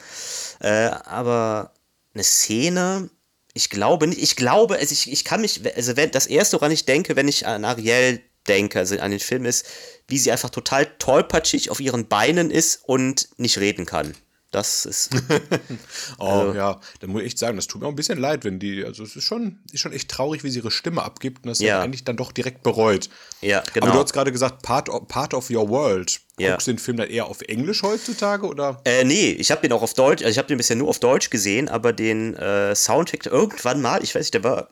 Äh, 0.59 0.89
aber 1.05 1.73
eine 2.13 2.23
Szene, 2.23 3.09
ich 3.53 3.69
glaube 3.69 4.07
nicht, 4.07 4.21
ich 4.21 4.35
glaube, 4.35 4.77
also 4.77 4.93
ich, 4.93 5.11
ich 5.11 5.23
kann 5.23 5.41
mich, 5.41 5.61
also 5.75 5.95
wenn 5.97 6.11
das 6.11 6.27
erste, 6.27 6.57
woran 6.57 6.71
ich 6.71 6.85
denke, 6.85 7.15
wenn 7.15 7.27
ich 7.27 7.47
an 7.47 7.65
Ariel 7.65 8.21
denke, 8.47 8.79
also 8.79 8.97
an 8.97 9.11
den 9.11 9.19
Film 9.19 9.45
ist, 9.45 9.65
wie 10.07 10.17
sie 10.17 10.31
einfach 10.31 10.49
total 10.49 10.85
tollpatschig 10.97 11.69
auf 11.69 11.79
ihren 11.79 12.07
Beinen 12.07 12.51
ist 12.51 12.81
und 12.85 13.29
nicht 13.37 13.59
reden 13.59 13.85
kann. 13.85 14.15
Das 14.51 14.85
ist. 14.85 15.09
oh 16.19 16.25
also, 16.25 16.53
ja, 16.53 16.79
da 16.99 17.07
muss 17.07 17.21
ich 17.21 17.27
echt 17.27 17.39
sagen, 17.39 17.55
das 17.55 17.67
tut 17.67 17.81
mir 17.81 17.87
auch 17.87 17.91
ein 17.91 17.95
bisschen 17.95 18.19
leid, 18.19 18.43
wenn 18.43 18.59
die, 18.59 18.83
also 18.83 19.03
es 19.03 19.15
ist 19.15 19.23
schon, 19.23 19.59
ist 19.71 19.79
schon 19.79 19.93
echt 19.93 20.09
traurig, 20.09 20.43
wie 20.43 20.49
sie 20.49 20.59
ihre 20.59 20.71
Stimme 20.71 21.01
abgibt 21.03 21.43
und 21.43 21.49
das 21.49 21.59
ja. 21.59 21.81
eigentlich 21.81 22.03
dann 22.03 22.17
doch 22.17 22.31
direkt 22.31 22.61
bereut. 22.61 23.09
Ja, 23.41 23.63
genau. 23.73 23.87
Aber 23.87 23.95
du 23.95 24.03
hast 24.03 24.13
gerade 24.13 24.31
gesagt, 24.31 24.61
Part 24.61 24.89
of, 24.89 25.07
Part 25.07 25.33
of 25.33 25.49
Your 25.49 25.69
World. 25.69 26.19
Ja. 26.37 26.51
Guckst 26.51 26.67
du 26.67 26.73
den 26.73 26.79
Film 26.79 26.97
dann 26.97 27.09
eher 27.09 27.27
auf 27.27 27.41
Englisch 27.41 27.81
heutzutage 27.83 28.45
oder? 28.45 28.81
Äh, 28.83 29.03
nee, 29.03 29.31
ich 29.31 29.51
habe 29.51 29.61
den 29.61 29.71
auch 29.71 29.81
auf 29.81 29.93
Deutsch, 29.93 30.21
also 30.21 30.31
ich 30.31 30.37
habe 30.37 30.47
den 30.47 30.57
bisher 30.57 30.75
nur 30.75 30.89
auf 30.89 30.99
Deutsch 30.99 31.29
gesehen, 31.29 31.69
aber 31.69 31.93
den 31.93 32.35
äh, 32.35 32.75
Soundtrack 32.75 33.25
irgendwann 33.27 33.81
mal, 33.81 34.03
ich 34.03 34.13
weiß 34.15 34.21
nicht, 34.21 34.33
der 34.33 34.43
war 34.43 34.69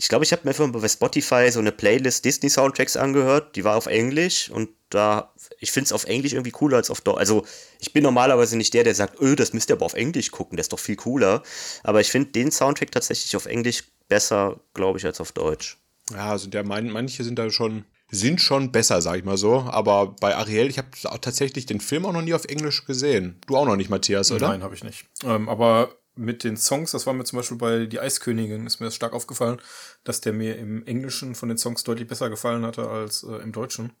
ich 0.00 0.08
glaube, 0.08 0.24
ich 0.24 0.30
habe 0.30 0.42
mir 0.44 0.50
einfach 0.50 0.68
bei 0.68 0.88
Spotify 0.88 1.50
so 1.50 1.58
eine 1.58 1.72
Playlist 1.72 2.24
Disney 2.24 2.48
Soundtracks 2.48 2.96
angehört, 2.96 3.56
die 3.56 3.64
war 3.64 3.76
auf 3.76 3.86
Englisch 3.86 4.48
und 4.48 4.70
da, 4.90 5.34
ich 5.58 5.72
finde 5.72 5.86
es 5.86 5.92
auf 5.92 6.04
Englisch 6.04 6.32
irgendwie 6.32 6.52
cooler 6.52 6.76
als 6.76 6.90
auf 6.90 7.00
Deutsch. 7.00 7.18
Also, 7.18 7.44
ich 7.80 7.92
bin 7.92 8.04
normalerweise 8.04 8.56
nicht 8.56 8.72
der, 8.74 8.84
der 8.84 8.94
sagt, 8.94 9.20
öh, 9.20 9.34
das 9.34 9.52
müsst 9.52 9.70
ihr 9.70 9.74
aber 9.74 9.84
auf 9.84 9.94
Englisch 9.94 10.30
gucken, 10.30 10.56
das 10.56 10.64
ist 10.64 10.72
doch 10.72 10.78
viel 10.78 10.96
cooler. 10.96 11.42
Aber 11.82 12.00
ich 12.00 12.10
finde 12.10 12.30
den 12.30 12.52
Soundtrack 12.52 12.92
tatsächlich 12.92 13.34
auf 13.36 13.46
Englisch 13.46 13.84
besser, 14.08 14.60
glaube 14.72 14.98
ich, 14.98 15.04
als 15.04 15.20
auf 15.20 15.32
Deutsch. 15.32 15.78
Ja, 16.12 16.30
also 16.30 16.48
der, 16.48 16.64
manche 16.64 17.24
sind 17.24 17.38
da 17.38 17.50
schon, 17.50 17.84
sind 18.10 18.40
schon 18.40 18.70
besser, 18.70 19.02
sag 19.02 19.18
ich 19.18 19.24
mal 19.24 19.36
so. 19.36 19.60
Aber 19.68 20.14
bei 20.20 20.34
Ariel, 20.36 20.68
ich 20.68 20.78
habe 20.78 20.88
tatsächlich 21.20 21.66
den 21.66 21.80
Film 21.80 22.06
auch 22.06 22.12
noch 22.12 22.22
nie 22.22 22.34
auf 22.34 22.44
Englisch 22.44 22.86
gesehen. 22.86 23.40
Du 23.46 23.56
auch 23.56 23.66
noch 23.66 23.76
nicht, 23.76 23.90
Matthias, 23.90 24.30
oder? 24.30 24.48
Nein, 24.48 24.62
habe 24.62 24.76
ich 24.76 24.84
nicht. 24.84 25.04
Ähm, 25.24 25.48
aber 25.48 25.97
mit 26.18 26.44
den 26.44 26.56
Songs, 26.56 26.90
das 26.90 27.06
war 27.06 27.14
mir 27.14 27.24
zum 27.24 27.38
Beispiel 27.38 27.56
bei 27.56 27.86
Die 27.86 28.00
Eiskönigin, 28.00 28.66
ist 28.66 28.80
mir 28.80 28.86
das 28.86 28.94
stark 28.94 29.12
aufgefallen, 29.12 29.60
dass 30.04 30.20
der 30.20 30.32
mir 30.32 30.56
im 30.56 30.84
Englischen 30.86 31.34
von 31.34 31.48
den 31.48 31.58
Songs 31.58 31.84
deutlich 31.84 32.08
besser 32.08 32.28
gefallen 32.28 32.66
hatte 32.66 32.88
als 32.88 33.22
äh, 33.22 33.36
im 33.36 33.52
Deutschen. 33.52 33.92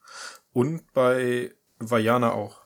Und 0.52 0.92
bei 0.92 1.52
Vajana 1.78 2.32
auch. 2.32 2.62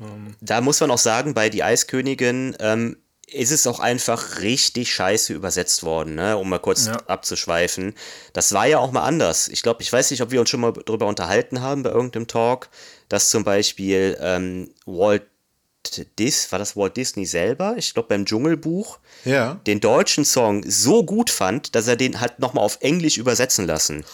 Ähm 0.00 0.34
da 0.40 0.60
muss 0.60 0.80
man 0.80 0.90
auch 0.90 0.98
sagen, 0.98 1.34
bei 1.34 1.50
Die 1.50 1.62
Eiskönigin 1.62 2.56
ähm, 2.60 2.96
ist 3.26 3.50
es 3.50 3.66
auch 3.66 3.80
einfach 3.80 4.40
richtig 4.40 4.92
scheiße 4.92 5.34
übersetzt 5.34 5.82
worden, 5.82 6.14
ne? 6.14 6.36
um 6.36 6.48
mal 6.48 6.58
kurz 6.58 6.86
ja. 6.86 6.96
abzuschweifen. 7.06 7.94
Das 8.32 8.52
war 8.52 8.66
ja 8.66 8.78
auch 8.78 8.92
mal 8.92 9.02
anders. 9.02 9.48
Ich 9.48 9.62
glaube, 9.62 9.82
ich 9.82 9.92
weiß 9.92 10.10
nicht, 10.10 10.22
ob 10.22 10.30
wir 10.30 10.40
uns 10.40 10.50
schon 10.50 10.60
mal 10.60 10.72
darüber 10.72 11.06
unterhalten 11.06 11.60
haben 11.60 11.82
bei 11.82 11.90
irgendeinem 11.90 12.26
Talk, 12.26 12.68
dass 13.08 13.30
zum 13.30 13.44
Beispiel 13.44 14.16
ähm, 14.20 14.72
Walt 14.86 15.26
Dis, 16.18 16.50
war 16.50 16.58
das 16.58 16.76
Walt 16.76 16.96
Disney 16.96 17.26
selber, 17.26 17.74
ich 17.76 17.94
glaube 17.94 18.08
beim 18.08 18.24
Dschungelbuch, 18.24 18.98
ja. 19.24 19.60
den 19.66 19.80
deutschen 19.80 20.24
Song 20.24 20.64
so 20.68 21.04
gut 21.04 21.30
fand, 21.30 21.74
dass 21.74 21.88
er 21.88 21.96
den 21.96 22.20
halt 22.20 22.38
nochmal 22.38 22.64
auf 22.64 22.78
Englisch 22.80 23.18
übersetzen 23.18 23.66
lassen. 23.66 24.04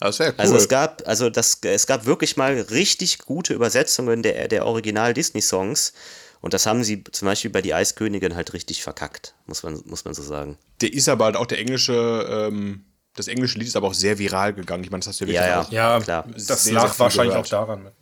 das 0.00 0.18
wäre 0.18 0.30
cool. 0.30 0.38
Also 0.38 0.56
es 0.56 0.68
gab, 0.68 1.02
also 1.06 1.30
das, 1.30 1.58
es 1.62 1.86
gab 1.86 2.06
wirklich 2.06 2.36
mal 2.36 2.54
richtig 2.70 3.18
gute 3.18 3.54
Übersetzungen 3.54 4.22
der, 4.22 4.48
der 4.48 4.66
Original-Disney-Songs. 4.66 5.92
Und 6.40 6.54
das 6.54 6.66
haben 6.66 6.84
sie 6.84 7.02
zum 7.02 7.26
Beispiel 7.26 7.50
bei 7.50 7.62
Die 7.62 7.74
Eiskönigin 7.74 8.36
halt 8.36 8.52
richtig 8.52 8.82
verkackt, 8.82 9.34
muss 9.46 9.62
man, 9.62 9.82
muss 9.86 10.04
man 10.04 10.14
so 10.14 10.22
sagen. 10.22 10.58
Der 10.80 10.92
ist 10.92 11.08
aber 11.08 11.24
halt 11.24 11.36
auch 11.36 11.46
der 11.46 11.58
englische, 11.58 12.26
ähm, 12.28 12.84
das 13.14 13.28
englische 13.28 13.58
Lied 13.58 13.66
ist 13.66 13.76
aber 13.76 13.88
auch 13.88 13.94
sehr 13.94 14.18
viral 14.18 14.52
gegangen. 14.52 14.84
Ich 14.84 14.90
meine, 14.90 15.00
das 15.00 15.08
hast 15.08 15.20
du 15.20 15.24
ja 15.24 15.28
wirklich 15.28 15.72
ja, 15.72 15.92
ja, 15.92 15.98
ja, 15.98 16.00
klar. 16.00 16.26
Das 16.46 16.70
lag 16.70 16.96
wahrscheinlich 16.98 17.32
gehört. 17.32 17.46
auch 17.46 17.50
daran 17.50 17.82
mit. 17.84 17.94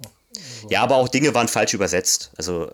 Ja, 0.68 0.82
aber 0.82 0.96
auch 0.96 1.08
Dinge 1.08 1.34
waren 1.34 1.48
falsch 1.48 1.74
übersetzt. 1.74 2.32
Also 2.36 2.70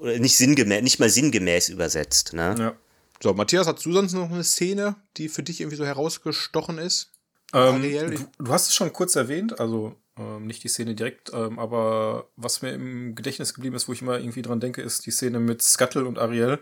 nicht 0.00 0.36
sinngemäß, 0.36 0.82
nicht 0.82 1.00
mal 1.00 1.10
sinngemäß 1.10 1.68
übersetzt. 1.68 2.32
Ne? 2.32 2.54
Ja. 2.58 2.76
So, 3.22 3.32
Matthias, 3.32 3.66
hast 3.66 3.84
du 3.86 3.92
sonst 3.92 4.12
noch 4.12 4.30
eine 4.30 4.44
Szene, 4.44 4.96
die 5.16 5.28
für 5.28 5.42
dich 5.42 5.60
irgendwie 5.60 5.76
so 5.76 5.86
herausgestochen 5.86 6.78
ist? 6.78 7.10
Ähm, 7.52 7.82
du, 7.82 8.28
du, 8.38 8.52
hast 8.52 8.68
es 8.68 8.74
schon 8.74 8.92
kurz 8.92 9.14
erwähnt, 9.14 9.60
also 9.60 9.94
ähm, 10.18 10.46
nicht 10.46 10.64
die 10.64 10.68
Szene 10.68 10.94
direkt, 10.94 11.32
ähm, 11.32 11.58
aber 11.58 12.28
was 12.36 12.62
mir 12.62 12.72
im 12.72 13.14
Gedächtnis 13.14 13.54
geblieben 13.54 13.76
ist, 13.76 13.86
wo 13.88 13.92
ich 13.92 14.02
immer 14.02 14.18
irgendwie 14.18 14.42
dran 14.42 14.60
denke, 14.60 14.82
ist 14.82 15.06
die 15.06 15.12
Szene 15.12 15.38
mit 15.38 15.62
Scuttle 15.62 16.04
und 16.04 16.18
Ariel, 16.18 16.58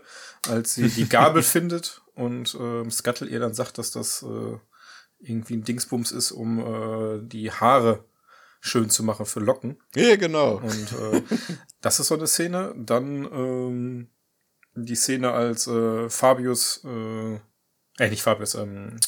als 0.47 0.75
sie 0.75 0.89
die 0.89 1.09
Gabel 1.09 1.41
findet 1.43 2.01
und 2.13 2.55
ähm, 2.59 2.91
Scuttle 2.91 3.27
ihr 3.27 3.39
dann 3.39 3.55
sagt, 3.55 3.79
dass 3.79 3.89
das 3.89 4.23
äh, 4.23 4.57
irgendwie 5.19 5.55
ein 5.55 5.63
Dingsbums 5.63 6.11
ist, 6.11 6.31
um 6.31 6.59
äh, 6.59 7.27
die 7.27 7.51
Haare 7.51 8.05
schön 8.65 8.89
zu 8.89 9.03
machen 9.03 9.25
für 9.25 9.41
Locken. 9.41 9.77
Ja, 9.93 10.15
genau. 10.15 10.55
Und 10.55 10.93
äh, 10.93 11.21
das 11.81 11.99
ist 11.99 12.07
so 12.07 12.15
eine 12.15 12.27
Szene. 12.27 12.73
Dann 12.77 13.25
ähm, 13.25 14.07
die 14.73 14.95
Szene, 14.95 15.31
als 15.31 15.67
äh, 15.67 16.09
Fabius, 16.09 16.81
äh, 16.85 17.35
äh 17.99 18.09
nicht 18.09 18.23
Fabius, 18.23 18.55
ähm, 18.55 18.99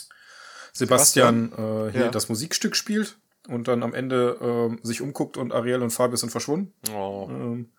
Sebastian, 0.74 1.52
Sebastian 1.52 1.88
äh, 1.88 1.92
hier 1.94 2.02
ja. 2.02 2.12
das 2.12 2.28
Musikstück 2.28 2.76
spielt 2.76 3.18
und 3.48 3.70
dann 3.70 3.82
am 3.82 3.94
Ende 3.94 4.78
äh, 4.84 4.86
sich 4.86 5.02
umguckt 5.02 5.38
und 5.38 5.54
Ariel 5.54 5.82
und 5.82 5.92
Fabius 5.92 6.20
sind 6.20 6.32
verschwunden. 6.32 6.74
Oh. 6.94 7.28
Ähm, 7.30 7.72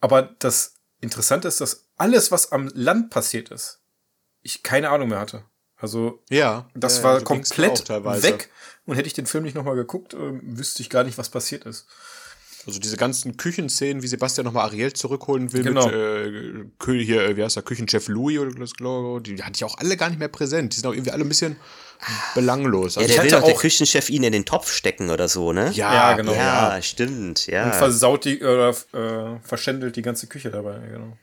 aber 0.00 0.34
das 0.40 0.74
Interessante 1.00 1.46
ist, 1.46 1.60
dass 1.60 1.90
alles, 1.96 2.32
was 2.32 2.50
am 2.50 2.68
Land 2.74 3.10
passiert 3.10 3.52
ist, 3.52 3.84
ich 4.42 4.64
keine 4.64 4.90
Ahnung 4.90 5.10
mehr 5.10 5.20
hatte. 5.20 5.44
Also, 5.84 6.22
ja, 6.30 6.66
das 6.74 6.96
ja, 6.98 7.04
war 7.04 7.18
so 7.18 7.24
komplett 7.26 7.90
weg. 7.90 8.48
Und 8.86 8.96
hätte 8.96 9.06
ich 9.06 9.12
den 9.12 9.26
Film 9.26 9.44
nicht 9.44 9.54
nochmal 9.54 9.74
geguckt, 9.74 10.14
äh, 10.14 10.16
wüsste 10.16 10.80
ich 10.80 10.88
gar 10.88 11.04
nicht, 11.04 11.18
was 11.18 11.28
passiert 11.28 11.66
ist. 11.66 11.86
Also 12.66 12.80
diese 12.80 12.96
ganzen 12.96 13.36
Küchenszenen, 13.36 14.02
wie 14.02 14.06
Sebastian 14.06 14.46
nochmal 14.46 14.64
Ariel 14.64 14.94
zurückholen 14.94 15.52
will 15.52 15.62
genau. 15.62 15.84
mit 15.84 15.94
äh, 15.94 17.04
hier, 17.04 17.20
äh, 17.22 17.36
wie 17.36 17.44
heißt 17.44 17.56
der, 17.56 17.62
Küchenchef 17.62 18.08
Louis 18.08 18.38
oder 18.38 18.52
das 18.52 18.72
Logo, 18.78 19.20
die 19.20 19.42
hatte 19.42 19.56
ich 19.56 19.64
auch 19.64 19.76
alle 19.76 19.98
gar 19.98 20.08
nicht 20.08 20.18
mehr 20.18 20.28
präsent. 20.28 20.72
Die 20.72 20.76
sind 20.76 20.86
auch 20.86 20.94
irgendwie 20.94 21.10
alle 21.10 21.22
ein 21.22 21.28
bisschen 21.28 21.56
belanglos. 22.34 22.96
Also 22.96 23.06
ja, 23.10 23.16
der 23.16 23.24
will 23.24 23.30
doch 23.30 23.44
der 23.44 23.56
Küchenchef 23.56 24.08
ihn 24.08 24.22
in 24.22 24.32
den 24.32 24.46
Topf 24.46 24.72
stecken 24.72 25.10
oder 25.10 25.28
so, 25.28 25.52
ne? 25.52 25.70
Ja, 25.74 25.92
ja 25.92 26.12
genau. 26.14 26.32
Ja, 26.32 26.76
ja, 26.76 26.82
stimmt, 26.82 27.46
ja. 27.46 27.66
Und 27.66 27.74
versaut 27.74 28.24
die, 28.24 28.40
oder 28.40 28.70
äh, 28.70 29.38
verschändelt 29.42 29.96
die 29.96 30.02
ganze 30.02 30.28
Küche 30.28 30.50
dabei, 30.50 30.78
genau. 30.90 31.18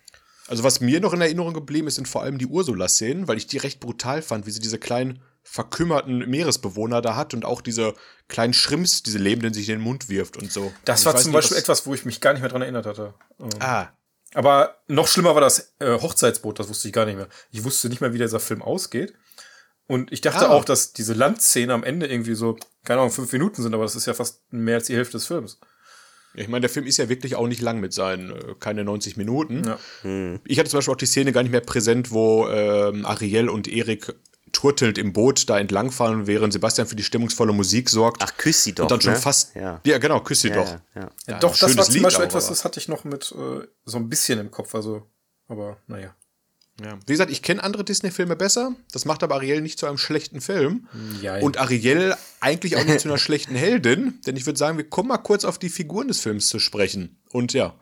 Also 0.51 0.65
was 0.65 0.81
mir 0.81 0.99
noch 0.99 1.13
in 1.13 1.21
Erinnerung 1.21 1.53
geblieben 1.53 1.87
ist, 1.87 1.95
sind 1.95 2.09
vor 2.09 2.23
allem 2.23 2.37
die 2.37 2.45
Ursula-Szenen, 2.45 3.29
weil 3.29 3.37
ich 3.37 3.47
die 3.47 3.57
recht 3.57 3.79
brutal 3.79 4.21
fand, 4.21 4.45
wie 4.45 4.51
sie 4.51 4.59
diese 4.59 4.77
kleinen 4.77 5.21
verkümmerten 5.43 6.29
Meeresbewohner 6.29 7.01
da 7.01 7.15
hat 7.15 7.33
und 7.33 7.45
auch 7.45 7.61
diese 7.61 7.93
kleinen 8.27 8.51
Schrimps, 8.51 9.01
diese 9.01 9.17
Lebenden 9.17 9.53
sich 9.53 9.69
in 9.69 9.75
den 9.75 9.81
Mund 9.81 10.09
wirft 10.09 10.35
und 10.35 10.51
so. 10.51 10.73
Das 10.83 11.05
war 11.05 11.15
zum 11.15 11.31
Beispiel 11.31 11.55
etwas, 11.55 11.87
wo 11.87 11.93
ich 11.93 12.03
mich 12.03 12.19
gar 12.19 12.33
nicht 12.33 12.41
mehr 12.41 12.49
dran 12.49 12.63
erinnert 12.63 12.85
hatte. 12.85 13.13
Ähm, 13.39 13.49
ah. 13.59 13.87
Aber 14.33 14.75
noch 14.89 15.07
schlimmer 15.07 15.35
war 15.35 15.41
das 15.41 15.73
äh, 15.79 15.97
Hochzeitsboot, 15.97 16.59
das 16.59 16.67
wusste 16.67 16.89
ich 16.89 16.93
gar 16.93 17.05
nicht 17.05 17.15
mehr. 17.15 17.29
Ich 17.51 17.63
wusste 17.63 17.87
nicht 17.87 18.01
mehr, 18.01 18.11
wie 18.11 18.17
dieser 18.17 18.41
Film 18.41 18.61
ausgeht. 18.61 19.13
Und 19.87 20.11
ich 20.11 20.19
dachte 20.19 20.49
ah. 20.49 20.51
auch, 20.51 20.65
dass 20.65 20.91
diese 20.91 21.13
Landszene 21.13 21.73
am 21.73 21.85
Ende 21.85 22.07
irgendwie 22.07 22.35
so, 22.35 22.57
keine 22.83 22.99
Ahnung, 22.99 23.13
fünf 23.13 23.31
Minuten 23.31 23.63
sind, 23.63 23.73
aber 23.73 23.83
das 23.83 23.95
ist 23.95 24.05
ja 24.05 24.13
fast 24.13 24.41
mehr 24.51 24.75
als 24.75 24.87
die 24.87 24.97
Hälfte 24.97 25.13
des 25.13 25.27
Films. 25.27 25.59
Ich 26.33 26.47
meine, 26.47 26.61
der 26.61 26.69
Film 26.69 26.85
ist 26.85 26.97
ja 26.97 27.09
wirklich 27.09 27.35
auch 27.35 27.47
nicht 27.47 27.61
lang 27.61 27.79
mit 27.79 27.93
seinen 27.93 28.31
äh, 28.31 28.55
keine 28.59 28.83
90 28.83 29.17
Minuten. 29.17 29.63
Ja. 29.65 29.79
Hm. 30.01 30.39
Ich 30.45 30.59
hatte 30.59 30.69
zum 30.69 30.77
Beispiel 30.77 30.93
auch 30.93 30.97
die 30.97 31.05
Szene 31.05 31.31
gar 31.31 31.43
nicht 31.43 31.51
mehr 31.51 31.61
präsent, 31.61 32.11
wo 32.11 32.47
ähm, 32.47 33.05
Ariel 33.05 33.49
und 33.49 33.67
Erik 33.67 34.13
turtelnd 34.51 34.97
im 34.97 35.13
Boot 35.13 35.49
da 35.49 35.59
entlangfahren, 35.59 36.27
während 36.27 36.53
Sebastian 36.53 36.87
für 36.87 36.95
die 36.95 37.03
stimmungsvolle 37.03 37.53
Musik 37.53 37.89
sorgt. 37.89 38.21
Ach, 38.23 38.35
küss 38.37 38.63
sie 38.63 38.73
doch. 38.73 38.83
Und 38.83 38.91
dann 38.91 39.01
schon 39.01 39.13
ne? 39.13 39.19
fast. 39.19 39.55
Ja. 39.55 39.81
ja, 39.85 39.97
genau, 39.97 40.19
küss 40.21 40.41
sie 40.41 40.49
ja, 40.49 40.55
doch. 40.55 40.77
Ja, 40.95 41.09
ja. 41.27 41.39
doch, 41.39 41.57
das 41.57 41.77
war 41.77 41.85
zum 41.85 41.93
Lied, 41.93 42.03
Beispiel 42.03 42.25
etwas, 42.25 42.47
das 42.47 42.65
hatte 42.65 42.79
ich 42.79 42.87
noch 42.87 43.03
mit 43.03 43.31
äh, 43.31 43.67
so 43.85 43.97
ein 43.97 44.09
bisschen 44.09 44.39
im 44.39 44.51
Kopf. 44.51 44.75
Also, 44.75 45.07
aber 45.47 45.77
naja. 45.87 46.15
Ja. 46.83 46.97
Wie 47.05 47.13
gesagt, 47.13 47.31
ich 47.31 47.41
kenne 47.41 47.63
andere 47.63 47.83
Disney-Filme 47.83 48.35
besser. 48.35 48.75
Das 48.91 49.05
macht 49.05 49.23
aber 49.23 49.35
Ariel 49.35 49.61
nicht 49.61 49.79
zu 49.79 49.85
einem 49.85 49.97
schlechten 49.97 50.41
Film. 50.41 50.87
Ja, 51.21 51.37
Und 51.39 51.57
Ariel 51.57 52.15
eigentlich 52.39 52.77
auch 52.77 52.83
nicht 52.83 52.99
zu 53.01 53.07
einer 53.07 53.17
schlechten 53.17 53.55
Heldin. 53.55 54.19
Denn 54.25 54.35
ich 54.35 54.45
würde 54.45 54.57
sagen, 54.57 54.77
wir 54.77 54.89
kommen 54.89 55.09
mal 55.09 55.17
kurz 55.17 55.45
auf 55.45 55.59
die 55.59 55.69
Figuren 55.69 56.07
des 56.07 56.21
Films 56.21 56.47
zu 56.47 56.59
sprechen. 56.59 57.21
Und 57.29 57.53
ja, 57.53 57.75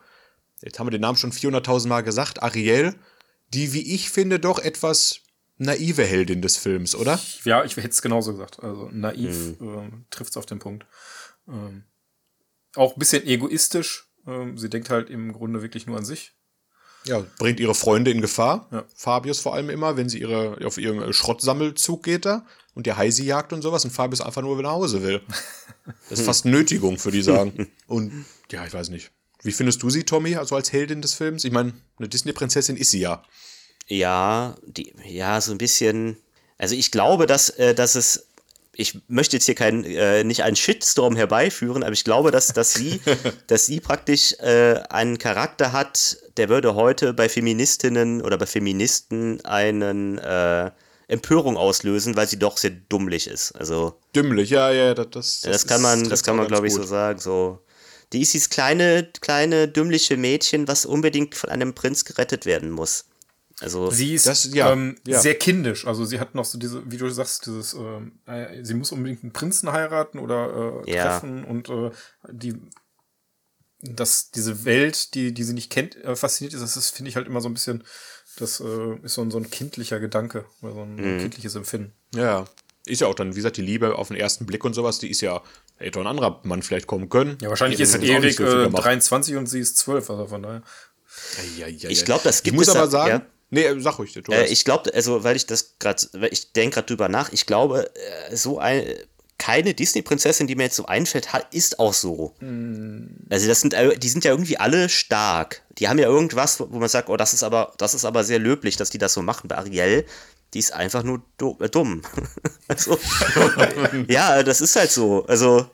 jetzt 0.61 0.79
haben 0.79 0.87
wir 0.87 0.91
den 0.91 1.01
Namen 1.01 1.17
schon 1.17 1.31
400.000 1.31 1.87
Mal 1.87 2.01
gesagt. 2.01 2.43
Ariel, 2.43 2.95
die, 3.53 3.73
wie 3.73 3.93
ich 3.93 4.09
finde, 4.09 4.39
doch 4.39 4.59
etwas 4.59 5.21
naive 5.57 6.03
Heldin 6.03 6.41
des 6.41 6.57
Films, 6.57 6.95
oder? 6.95 7.19
Ja, 7.43 7.63
ich 7.63 7.75
hätte 7.77 7.89
es 7.89 8.01
genauso 8.01 8.31
gesagt. 8.31 8.63
Also 8.63 8.89
naiv 8.91 9.59
mhm. 9.59 9.67
ähm, 9.67 10.05
trifft 10.09 10.31
es 10.31 10.37
auf 10.37 10.45
den 10.45 10.59
Punkt. 10.59 10.85
Ähm, 11.47 11.83
auch 12.75 12.95
ein 12.95 12.99
bisschen 12.99 13.25
egoistisch. 13.25 14.09
Ähm, 14.25 14.57
sie 14.57 14.69
denkt 14.69 14.89
halt 14.89 15.09
im 15.09 15.33
Grunde 15.33 15.61
wirklich 15.61 15.85
nur 15.85 15.97
an 15.97 16.05
sich. 16.05 16.33
Ja, 17.09 17.25
bringt 17.39 17.59
ihre 17.59 17.75
Freunde 17.75 18.11
in 18.11 18.21
Gefahr. 18.21 18.67
Ja. 18.71 18.85
Fabius 18.95 19.39
vor 19.39 19.55
allem 19.55 19.69
immer, 19.69 19.97
wenn 19.97 20.09
sie 20.09 20.19
ihre, 20.19 20.57
auf 20.65 20.77
ihren 20.77 21.11
Schrottsammelzug 21.11 22.03
geht 22.03 22.25
da 22.25 22.45
und 22.75 22.85
der 22.85 22.97
Heisi 22.97 23.23
jagt 23.23 23.51
und 23.51 23.61
sowas 23.61 23.83
und 23.83 23.91
Fabius 23.91 24.21
einfach 24.21 24.41
nur 24.41 24.61
nach 24.61 24.71
Hause 24.71 25.01
will. 25.03 25.21
Das 26.09 26.19
ist 26.19 26.25
fast 26.25 26.45
Nötigung, 26.45 26.97
für 26.97 27.11
die 27.11 27.21
sagen. 27.21 27.67
Und 27.87 28.25
ja, 28.51 28.65
ich 28.65 28.73
weiß 28.73 28.89
nicht. 28.89 29.11
Wie 29.41 29.51
findest 29.51 29.81
du 29.81 29.89
sie, 29.89 30.03
Tommy, 30.03 30.35
also 30.35 30.55
als 30.55 30.71
Heldin 30.71 31.01
des 31.01 31.15
Films? 31.15 31.43
Ich 31.45 31.51
meine, 31.51 31.73
eine 31.97 32.07
Disney-Prinzessin 32.07 32.77
ist 32.77 32.91
sie 32.91 32.99
ja. 32.99 33.23
Ja, 33.87 34.55
die, 34.65 34.93
ja, 35.07 35.41
so 35.41 35.51
ein 35.51 35.57
bisschen. 35.57 36.17
Also 36.57 36.75
ich 36.75 36.91
glaube, 36.91 37.25
dass, 37.25 37.49
äh, 37.49 37.73
dass 37.73 37.95
es 37.95 38.27
ich 38.79 38.97
möchte 39.09 39.35
jetzt 39.35 39.45
hier 39.45 39.55
kein, 39.55 39.83
äh, 39.83 40.23
nicht 40.23 40.43
einen 40.43 40.55
Shitstorm 40.55 41.17
herbeiführen, 41.17 41.83
aber 41.83 41.91
ich 41.91 42.05
glaube, 42.05 42.31
dass, 42.31 42.47
dass, 42.47 42.73
sie, 42.73 43.01
dass 43.47 43.65
sie 43.65 43.81
praktisch 43.81 44.33
äh, 44.39 44.81
einen 44.89 45.17
Charakter 45.17 45.73
hat, 45.73 46.17
der 46.37 46.47
würde 46.47 46.75
heute 46.75 47.13
bei 47.13 47.27
Feministinnen 47.27 48.21
oder 48.21 48.37
bei 48.37 48.45
Feministen 48.45 49.43
einen 49.43 50.17
äh, 50.19 50.71
Empörung 51.09 51.57
auslösen, 51.57 52.15
weil 52.15 52.27
sie 52.27 52.39
doch 52.39 52.57
sehr 52.57 52.71
dummlich 52.71 53.27
ist. 53.27 53.51
Also 53.51 53.99
dümmlich, 54.15 54.49
ja, 54.49 54.71
ja, 54.71 54.93
das, 54.93 55.05
das, 55.11 55.41
das, 55.41 55.67
kann 55.67 55.81
man, 55.81 56.07
das 56.07 56.23
kann 56.23 56.37
man, 56.37 56.47
glaube 56.47 56.67
ich, 56.67 56.73
so 56.73 56.83
sagen. 56.83 57.19
So 57.19 57.59
Die 58.13 58.21
ist 58.21 58.33
dieses 58.33 58.49
kleine, 58.49 59.09
kleine, 59.19 59.67
dümmliche 59.67 60.15
Mädchen, 60.15 60.69
was 60.69 60.85
unbedingt 60.85 61.35
von 61.35 61.49
einem 61.49 61.75
Prinz 61.75 62.05
gerettet 62.05 62.45
werden 62.45 62.71
muss. 62.71 63.08
Also 63.61 63.89
sie 63.91 64.13
ist 64.15 64.25
das, 64.25 64.53
ja, 64.53 64.71
ähm, 64.71 64.95
ja. 65.05 65.19
sehr 65.19 65.35
kindisch. 65.35 65.85
Also 65.85 66.05
sie 66.05 66.19
hat 66.19 66.33
noch 66.33 66.45
so 66.45 66.57
diese, 66.57 66.89
wie 66.89 66.97
du 66.97 67.09
sagst, 67.09 67.45
dieses, 67.45 67.73
ähm, 67.73 68.13
äh, 68.25 68.63
sie 68.63 68.73
muss 68.73 68.91
unbedingt 68.91 69.23
einen 69.23 69.33
Prinzen 69.33 69.71
heiraten 69.71 70.19
oder 70.19 70.83
äh, 70.87 70.91
Ja. 70.95 71.03
treffen 71.19 71.43
und 71.43 71.67
äh, 71.69 71.91
die, 72.31 72.55
dass 73.81 74.31
diese 74.31 74.65
Welt, 74.65 75.13
die, 75.13 75.33
die 75.33 75.43
sie 75.43 75.53
nicht 75.53 75.69
kennt, 75.71 75.95
äh, 76.03 76.15
fasziniert 76.15 76.53
ist. 76.53 76.61
Das 76.61 76.75
ist, 76.77 76.89
finde 76.91 77.09
ich 77.09 77.15
halt 77.15 77.27
immer 77.27 77.41
so 77.41 77.49
ein 77.49 77.53
bisschen, 77.53 77.83
das 78.37 78.59
äh, 78.59 78.95
ist 79.03 79.13
so 79.13 79.21
ein, 79.21 79.31
so 79.31 79.37
ein 79.37 79.49
kindlicher 79.49 79.99
Gedanke 79.99 80.45
oder 80.61 80.73
so 80.73 80.81
ein 80.81 80.95
Mhm. 80.95 81.19
kindliches 81.19 81.55
Empfinden. 81.55 81.93
Ja. 82.13 82.45
Ist 82.85 83.01
ja 83.01 83.07
auch 83.07 83.13
dann, 83.13 83.31
wie 83.33 83.35
gesagt, 83.35 83.57
die 83.57 83.61
Liebe 83.61 83.95
auf 83.95 84.07
den 84.07 84.17
ersten 84.17 84.45
Blick 84.45 84.63
und 84.65 84.73
sowas, 84.73 84.99
die 84.99 85.09
ist 85.09 85.21
ja, 85.21 85.41
hätte 85.77 85.99
ein 85.99 86.07
anderer 86.07 86.39
Mann 86.43 86.63
vielleicht 86.63 86.87
kommen 86.87 87.09
können. 87.09 87.37
Ja, 87.41 87.49
wahrscheinlich 87.49 87.79
Erik 87.79 87.93
ist 87.95 88.03
Erik 88.03 88.37
so 88.37 88.45
äh, 88.45 88.63
gemacht. 88.65 88.83
23 88.85 89.35
und 89.35 89.47
sie 89.47 89.59
ist 89.59 89.77
12, 89.77 90.09
also 90.09 90.27
von 90.27 90.41
daher. 90.43 90.63
Ja, 91.57 91.67
ja, 91.67 91.73
ja, 91.75 91.89
Ich 91.89 91.99
ja. 91.99 92.05
glaub, 92.05 92.23
das 92.23 92.41
gibt 92.41 92.53
Ich 92.55 92.57
muss 92.59 92.67
es 92.69 92.75
aber 92.75 92.87
sagen, 92.89 93.09
ja. 93.09 93.25
Nee, 93.49 93.63
äh, 93.63 93.79
sag 93.79 93.99
ruhig, 93.99 94.13
du 94.13 94.31
Äh, 94.31 94.45
ich 94.47 94.65
glaube, 94.65 94.93
also 94.93 95.23
weil 95.23 95.35
ich 95.35 95.45
das 95.45 95.75
gerade, 95.79 96.07
ich 96.31 96.53
denke 96.53 96.75
gerade 96.75 96.87
drüber 96.87 97.09
nach, 97.09 97.31
ich 97.31 97.45
glaube, 97.45 97.89
äh, 98.29 98.35
so 98.35 98.59
ein 98.59 98.83
keine 99.39 99.73
Disney-Prinzessin, 99.73 100.47
die 100.47 100.55
mir 100.55 100.63
jetzt 100.63 100.75
so 100.75 100.85
einfällt, 100.85 101.31
hat, 101.31 101.53
ist 101.53 101.79
auch 101.79 101.93
so. 101.93 102.35
Also 103.29 103.47
das 103.47 103.61
sind, 103.61 103.73
äh, 103.73 103.97
die 103.97 104.09
sind 104.09 104.25
ja 104.25 104.31
irgendwie 104.31 104.57
alle 104.57 104.89
stark. 104.89 105.63
Die 105.77 105.87
haben 105.87 105.97
ja 105.97 106.07
irgendwas, 106.07 106.59
wo 106.59 106.65
man 106.77 106.89
sagt, 106.89 107.07
oh, 107.07 107.15
das 107.15 107.33
ist 107.33 107.43
aber, 107.43 107.73
das 107.77 107.93
ist 107.93 108.03
aber 108.03 108.25
sehr 108.25 108.37
löblich, 108.37 108.75
dass 108.75 108.89
die 108.89 108.97
das 108.97 109.13
so 109.13 109.21
machen. 109.21 109.47
Bei 109.47 109.57
Ariel, 109.57 110.05
die 110.53 110.59
ist 110.59 110.73
einfach 110.73 111.03
nur 111.03 111.23
du 111.37 111.57
äh, 111.61 111.69
dumm. 111.69 112.01
also, 112.67 112.99
ja, 114.09 114.43
das 114.43 114.59
ist 114.59 114.75
halt 114.75 114.91
so. 114.91 115.25
Also 115.25 115.69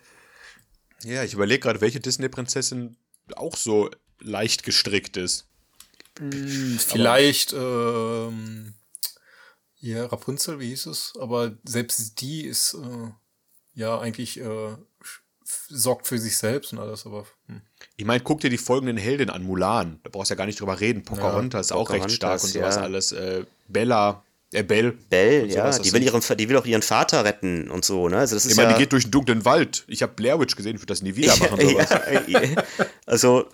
ja, 1.03 1.23
ich 1.23 1.33
überlege 1.33 1.59
gerade, 1.59 1.81
welche 1.81 1.99
Disney-Prinzessin 1.99 2.97
auch 3.35 3.57
so 3.57 3.89
leicht 4.19 4.63
gestrickt 4.63 5.17
ist. 5.17 5.47
Vielleicht, 6.17 7.53
ähm, 7.53 8.73
ja, 9.79 10.05
Rapunzel, 10.05 10.59
wie 10.59 10.69
hieß 10.69 10.85
es? 10.87 11.13
Aber 11.19 11.53
selbst 11.63 12.21
die 12.21 12.45
ist, 12.45 12.75
äh, 12.75 13.11
ja, 13.73 13.99
eigentlich, 13.99 14.39
äh, 14.39 14.75
sorgt 15.69 16.07
für 16.07 16.17
sich 16.17 16.37
selbst 16.37 16.73
und 16.73 16.79
alles, 16.79 17.05
aber, 17.05 17.25
hm. 17.47 17.61
Ich 17.97 18.05
meine, 18.05 18.23
guck 18.23 18.41
dir 18.41 18.49
die 18.49 18.57
folgenden 18.57 18.97
Heldinnen 18.97 19.33
an, 19.33 19.43
Mulan. 19.43 19.99
Da 20.03 20.09
brauchst 20.09 20.29
du 20.29 20.33
ja 20.33 20.37
gar 20.37 20.45
nicht 20.45 20.59
drüber 20.59 20.79
reden. 20.79 21.03
Pocahontas 21.03 21.67
ist 21.67 21.71
auch 21.71 21.89
recht 21.89 22.11
stark 22.11 22.43
und 22.43 22.49
sowas 22.49 22.75
ja. 22.75 22.81
alles. 22.81 23.11
Äh, 23.11 23.45
Bella, 23.67 24.23
äh. 24.51 24.63
Belle, 24.63 24.93
und 25.43 25.49
ja, 25.49 25.77
die 25.77 25.93
will, 25.93 26.03
ihren, 26.03 26.21
die 26.37 26.49
will 26.49 26.57
auch 26.57 26.65
ihren 26.65 26.81
Vater 26.81 27.23
retten 27.23 27.69
und 27.69 27.85
so, 27.85 28.09
ne? 28.09 28.17
Also 28.17 28.35
das 28.35 28.45
ist 28.45 28.51
Ich 28.51 28.57
meine, 28.57 28.71
ja, 28.71 28.77
die 28.77 28.83
geht 28.83 28.91
durch 28.91 29.03
den 29.03 29.11
dunklen 29.11 29.45
Wald. 29.45 29.85
Ich 29.87 30.01
habe 30.01 30.13
Blair 30.13 30.39
Witch 30.39 30.55
gesehen, 30.55 30.75
ich 30.75 30.81
würde 30.81 30.91
das 30.91 31.01
nie 31.01 31.15
wieder 31.15 31.35
machen. 31.39 31.59
sowas. 31.59 31.89
ja, 32.27 32.41
ja. 32.41 32.63
also, 33.05 33.45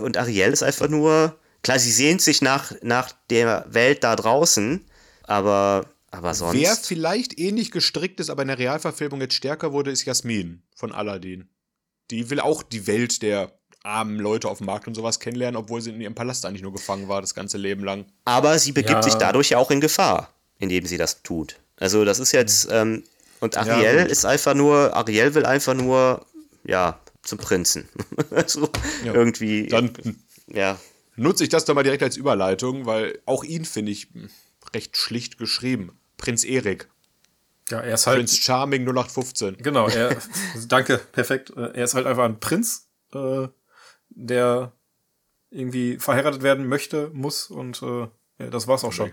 und 0.00 0.16
Ariel 0.16 0.52
ist 0.52 0.62
einfach 0.62 0.88
nur, 0.88 1.36
klar, 1.62 1.78
sie 1.78 1.90
sehnt 1.92 2.22
sich 2.22 2.42
nach, 2.42 2.72
nach 2.82 3.12
der 3.30 3.66
Welt 3.68 4.04
da 4.04 4.16
draußen, 4.16 4.84
aber, 5.24 5.86
aber 6.10 6.34
sonst. 6.34 6.54
Wer 6.58 6.76
vielleicht 6.76 7.38
ähnlich 7.38 7.70
gestrickt 7.70 8.20
ist, 8.20 8.30
aber 8.30 8.42
in 8.42 8.48
der 8.48 8.58
Realverfilmung 8.58 9.20
jetzt 9.20 9.34
stärker 9.34 9.72
wurde, 9.72 9.90
ist 9.90 10.04
Jasmin 10.04 10.62
von 10.74 10.92
Aladdin. 10.92 11.48
Die 12.10 12.30
will 12.30 12.40
auch 12.40 12.62
die 12.62 12.86
Welt 12.86 13.22
der 13.22 13.52
armen 13.82 14.18
Leute 14.18 14.48
auf 14.48 14.58
dem 14.58 14.66
Markt 14.66 14.88
und 14.88 14.94
sowas 14.94 15.20
kennenlernen, 15.20 15.56
obwohl 15.56 15.80
sie 15.80 15.90
in 15.90 16.00
ihrem 16.00 16.14
Palast 16.14 16.44
eigentlich 16.44 16.62
nur 16.62 16.72
gefangen 16.72 17.08
war, 17.08 17.20
das 17.20 17.34
ganze 17.34 17.56
Leben 17.58 17.84
lang. 17.84 18.04
aber 18.24 18.58
sie 18.58 18.72
begibt 18.72 18.90
Ja. 18.96 19.02
sich 19.02 19.14
dadurch 19.14 19.50
ja 19.50 19.58
auch 19.58 19.70
in 19.70 19.80
Gefahr, 19.80 20.32
indem 20.58 20.86
sie 20.86 20.96
das 20.98 21.22
tut. 21.22 21.56
Also, 21.78 22.04
das 22.04 22.18
ist 22.18 22.32
jetzt, 22.32 22.68
ähm, 22.70 23.04
und 23.40 23.56
Ariel 23.56 24.02
gut. 24.02 24.10
ist 24.10 24.24
einfach 24.24 24.54
nur, 24.54 24.94
Ariel 24.96 25.34
will 25.34 25.44
einfach 25.46 25.74
nur, 25.74 26.24
ja, 26.64 26.98
zum 27.22 27.38
Prinzen. 27.38 27.88
also, 28.30 28.68
Ja. 29.04 29.12
irgendwie, 29.14 29.66
Dann 29.68 29.92
ja. 30.48 30.78
Nutze 31.16 31.44
ich 31.44 31.48
das 31.50 31.64
doch 31.64 31.74
mal 31.74 31.82
direkt 31.82 32.02
als 32.02 32.16
Überleitung, 32.16 32.86
weil 32.86 33.20
auch 33.26 33.44
ihn 33.44 33.64
finde 33.64 33.92
ich 33.92 34.08
recht 34.74 34.96
schlicht 34.96 35.38
geschrieben. 35.38 35.98
Prinz 36.16 36.44
Erik. 36.44 36.88
ja, 37.70 37.80
er 37.80 37.94
ist 37.94 38.06
halt, 38.06 38.18
Prinz 38.18 38.36
Charming 38.38 38.82
0815. 38.82 39.56
genau, 39.58 39.88
er, 39.88 40.16
danke, 40.68 40.98
perfekt, 40.98 41.50
er 41.50 41.84
ist 41.84 41.94
halt 41.94 42.06
einfach 42.06 42.24
ein 42.24 42.40
Prinz, 42.40 42.88
äh, 43.12 43.48
der 44.10 44.72
irgendwie 45.50 45.98
verheiratet 45.98 46.42
werden 46.42 46.66
möchte, 46.68 47.10
muss 47.12 47.46
und, 47.50 47.82
äh, 47.82 48.08
ja, 48.38 48.50
das 48.50 48.66
war's 48.66 48.84
auch 48.84 48.92
schon. 48.92 49.12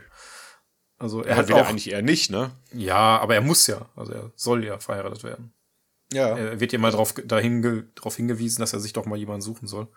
Also, 0.97 1.21
er 1.21 1.31
Er 1.31 1.37
hat 1.37 1.47
will 1.49 1.55
er 1.55 1.63
auch, 1.63 1.69
eigentlich 1.69 1.91
eher 1.91 2.01
nicht, 2.01 2.31
ne? 2.31 2.51
ja, 2.73 3.19
aber 3.19 3.35
er 3.35 3.41
muss 3.41 3.67
ja, 3.67 3.89
also 3.95 4.13
er 4.13 4.31
soll 4.35 4.63
ja 4.63 4.79
verheiratet 4.79 5.23
werden. 5.23 5.53
Ja. 6.13 6.37
Er 6.37 6.59
wird 6.59 6.71
ja 6.71 6.79
mal 6.79 6.91
drauf, 6.91 7.13
dahin 7.25 7.61
ge, 7.61 7.83
darauf 7.95 8.15
hingewiesen, 8.15 8.61
dass 8.61 8.71
er 8.73 8.79
sich 8.79 8.93
doch 8.93 9.05
mal 9.05 9.17
jemanden 9.17 9.41
suchen 9.41 9.67
soll. 9.67 9.87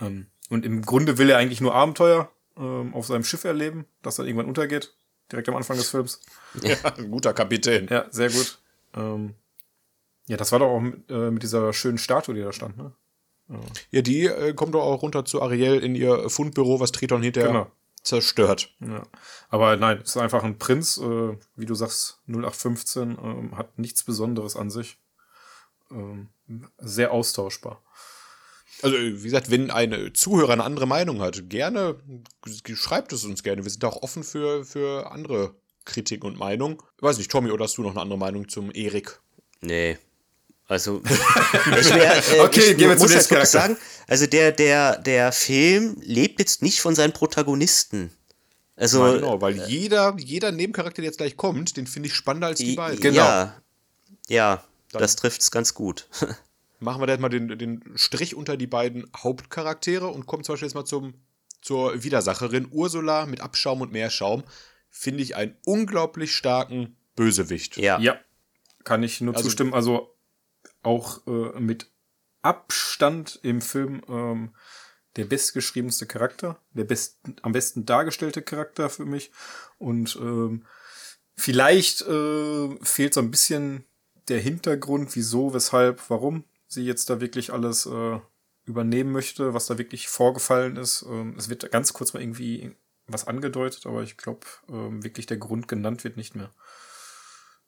Ähm, 0.00 0.26
und 0.52 0.64
im 0.64 0.82
Grunde 0.82 1.18
will 1.18 1.30
er 1.30 1.38
eigentlich 1.38 1.60
nur 1.60 1.74
Abenteuer 1.74 2.30
ähm, 2.56 2.94
auf 2.94 3.06
seinem 3.06 3.24
Schiff 3.24 3.44
erleben, 3.44 3.86
das 4.02 4.16
dann 4.16 4.26
irgendwann 4.26 4.46
untergeht, 4.48 4.94
direkt 5.30 5.48
am 5.48 5.56
Anfang 5.56 5.76
des 5.76 5.88
Films. 5.90 6.20
ja. 6.62 6.76
Ein 6.96 7.10
guter 7.10 7.32
Kapitän. 7.32 7.88
Ja, 7.90 8.06
sehr 8.10 8.30
gut. 8.30 8.58
Ähm, 8.94 9.34
ja, 10.26 10.36
das 10.36 10.52
war 10.52 10.58
doch 10.60 10.68
auch 10.68 10.80
mit, 10.80 11.10
äh, 11.10 11.30
mit 11.30 11.42
dieser 11.42 11.72
schönen 11.72 11.98
Statue, 11.98 12.34
die 12.34 12.42
da 12.42 12.52
stand, 12.52 12.76
ne? 12.76 12.92
Ja, 13.90 14.00
die 14.02 14.26
äh, 14.26 14.54
kommt 14.54 14.74
doch 14.74 14.82
auch 14.82 15.02
runter 15.02 15.24
zu 15.24 15.42
Ariel 15.42 15.80
in 15.80 15.94
ihr 15.94 16.30
Fundbüro, 16.30 16.80
was 16.80 16.92
Triton 16.92 17.22
hinterher 17.22 17.48
Genau. 17.50 17.70
zerstört. 18.02 18.72
Ja. 18.80 19.02
Aber 19.50 19.76
nein, 19.76 19.98
es 20.02 20.10
ist 20.10 20.16
einfach 20.16 20.42
ein 20.44 20.58
Prinz, 20.58 20.96
äh, 20.96 21.36
wie 21.56 21.66
du 21.66 21.74
sagst, 21.74 22.20
0815, 22.28 23.18
ähm, 23.22 23.58
hat 23.58 23.78
nichts 23.78 24.04
Besonderes 24.04 24.56
an 24.56 24.70
sich. 24.70 24.96
Ähm, 25.90 26.28
sehr 26.78 27.10
austauschbar. 27.12 27.82
Also, 28.82 28.96
wie 28.96 29.22
gesagt, 29.22 29.50
wenn 29.50 29.70
eine 29.70 30.12
Zuhörer 30.12 30.52
eine 30.52 30.64
andere 30.64 30.86
Meinung 30.86 31.20
hat, 31.20 31.48
gerne 31.48 31.96
schreibt 32.74 33.12
es 33.12 33.24
uns 33.24 33.42
gerne. 33.42 33.64
Wir 33.64 33.70
sind 33.70 33.84
auch 33.84 34.02
offen 34.02 34.24
für, 34.24 34.64
für 34.64 35.10
andere 35.10 35.54
Kritiken 35.84 36.26
und 36.26 36.36
Meinungen. 36.36 36.78
Weiß 37.00 37.18
nicht, 37.18 37.30
Tommy, 37.30 37.50
oder 37.50 37.64
hast 37.64 37.78
du 37.78 37.82
noch 37.82 37.92
eine 37.92 38.00
andere 38.00 38.18
Meinung 38.18 38.48
zum 38.48 38.72
Erik? 38.72 39.20
Nee. 39.60 39.98
Also, 40.66 41.02
ich 41.80 41.94
wär, 41.94 42.16
äh, 42.16 42.40
Okay, 42.40 42.60
ich 42.60 42.76
gehen 42.76 42.88
wir 42.88 42.96
muss 42.96 43.02
halt 43.02 43.12
wirklich 43.12 43.38
nächsten 43.38 43.46
sagen, 43.46 43.76
also 44.08 44.26
der, 44.26 44.52
der, 44.52 44.98
der 44.98 45.32
Film 45.32 45.96
lebt 46.00 46.40
jetzt 46.40 46.62
nicht 46.62 46.80
von 46.80 46.94
seinen 46.94 47.12
Protagonisten. 47.12 48.10
Also, 48.74 49.06
Ja, 49.06 49.12
genau, 49.14 49.40
weil 49.40 49.68
jeder, 49.68 50.16
jeder 50.18 50.50
Nebencharakter, 50.50 51.02
der 51.02 51.10
jetzt 51.10 51.18
gleich 51.18 51.36
kommt, 51.36 51.76
den 51.76 51.86
finde 51.86 52.08
ich 52.08 52.14
spannender 52.14 52.48
als 52.48 52.58
die 52.58 52.74
beiden. 52.74 53.00
Genau. 53.00 53.16
ja, 53.16 53.62
ja 54.28 54.64
das 54.90 55.16
trifft 55.16 55.40
es 55.40 55.50
ganz 55.50 55.74
gut. 55.74 56.08
Machen 56.82 57.00
wir 57.00 57.06
da 57.06 57.12
jetzt 57.14 57.22
mal 57.22 57.28
den, 57.28 57.56
den 57.58 57.82
Strich 57.96 58.34
unter 58.34 58.56
die 58.56 58.66
beiden 58.66 59.10
Hauptcharaktere 59.16 60.08
und 60.08 60.26
kommen 60.26 60.44
zum 60.44 60.54
Beispiel 60.54 60.66
jetzt 60.68 60.74
mal 60.74 60.84
zum, 60.84 61.14
zur 61.60 62.02
Widersacherin. 62.02 62.68
Ursula 62.70 63.26
mit 63.26 63.40
Abschaum 63.40 63.80
und 63.80 63.92
Meerschaum 63.92 64.42
finde 64.90 65.22
ich 65.22 65.36
einen 65.36 65.56
unglaublich 65.64 66.34
starken 66.34 66.96
Bösewicht. 67.16 67.76
ja. 67.76 67.98
Ja, 68.00 68.18
kann 68.84 69.02
ich 69.02 69.20
nur 69.20 69.34
Also- 69.34 69.44
zustimmen. 69.48 69.74
Also 69.74 70.14
auch 70.82 71.26
äh, 71.26 71.60
mit 71.60 71.88
Abstand 72.42 73.38
im 73.42 73.60
Film 73.60 74.02
ähm, 74.08 74.54
der 75.16 75.24
bestgeschriebenste 75.26 76.06
Charakter, 76.06 76.58
der 76.72 76.84
best, 76.84 77.18
am 77.42 77.52
besten 77.52 77.86
dargestellte 77.86 78.42
Charakter 78.42 78.90
für 78.90 79.04
mich. 79.04 79.30
Und 79.78 80.16
ähm, 80.20 80.64
vielleicht 81.36 82.02
äh, 82.02 82.68
fehlt 82.82 83.14
so 83.14 83.20
ein 83.20 83.30
bisschen 83.30 83.84
der 84.28 84.40
Hintergrund, 84.40 85.14
wieso, 85.14 85.54
weshalb, 85.54 86.02
warum 86.10 86.44
sie 86.72 86.84
jetzt 86.84 87.10
da 87.10 87.20
wirklich 87.20 87.52
alles 87.52 87.86
äh, 87.86 88.18
übernehmen 88.64 89.12
möchte, 89.12 89.54
was 89.54 89.66
da 89.66 89.78
wirklich 89.78 90.08
vorgefallen 90.08 90.76
ist. 90.76 91.04
Ähm, 91.08 91.34
es 91.36 91.48
wird 91.48 91.70
ganz 91.70 91.92
kurz 91.92 92.12
mal 92.14 92.22
irgendwie 92.22 92.74
was 93.06 93.26
angedeutet, 93.26 93.86
aber 93.86 94.02
ich 94.02 94.16
glaube, 94.16 94.46
ähm, 94.68 95.02
wirklich 95.02 95.26
der 95.26 95.36
Grund 95.36 95.68
genannt 95.68 96.04
wird 96.04 96.16
nicht 96.16 96.34
mehr. 96.34 96.50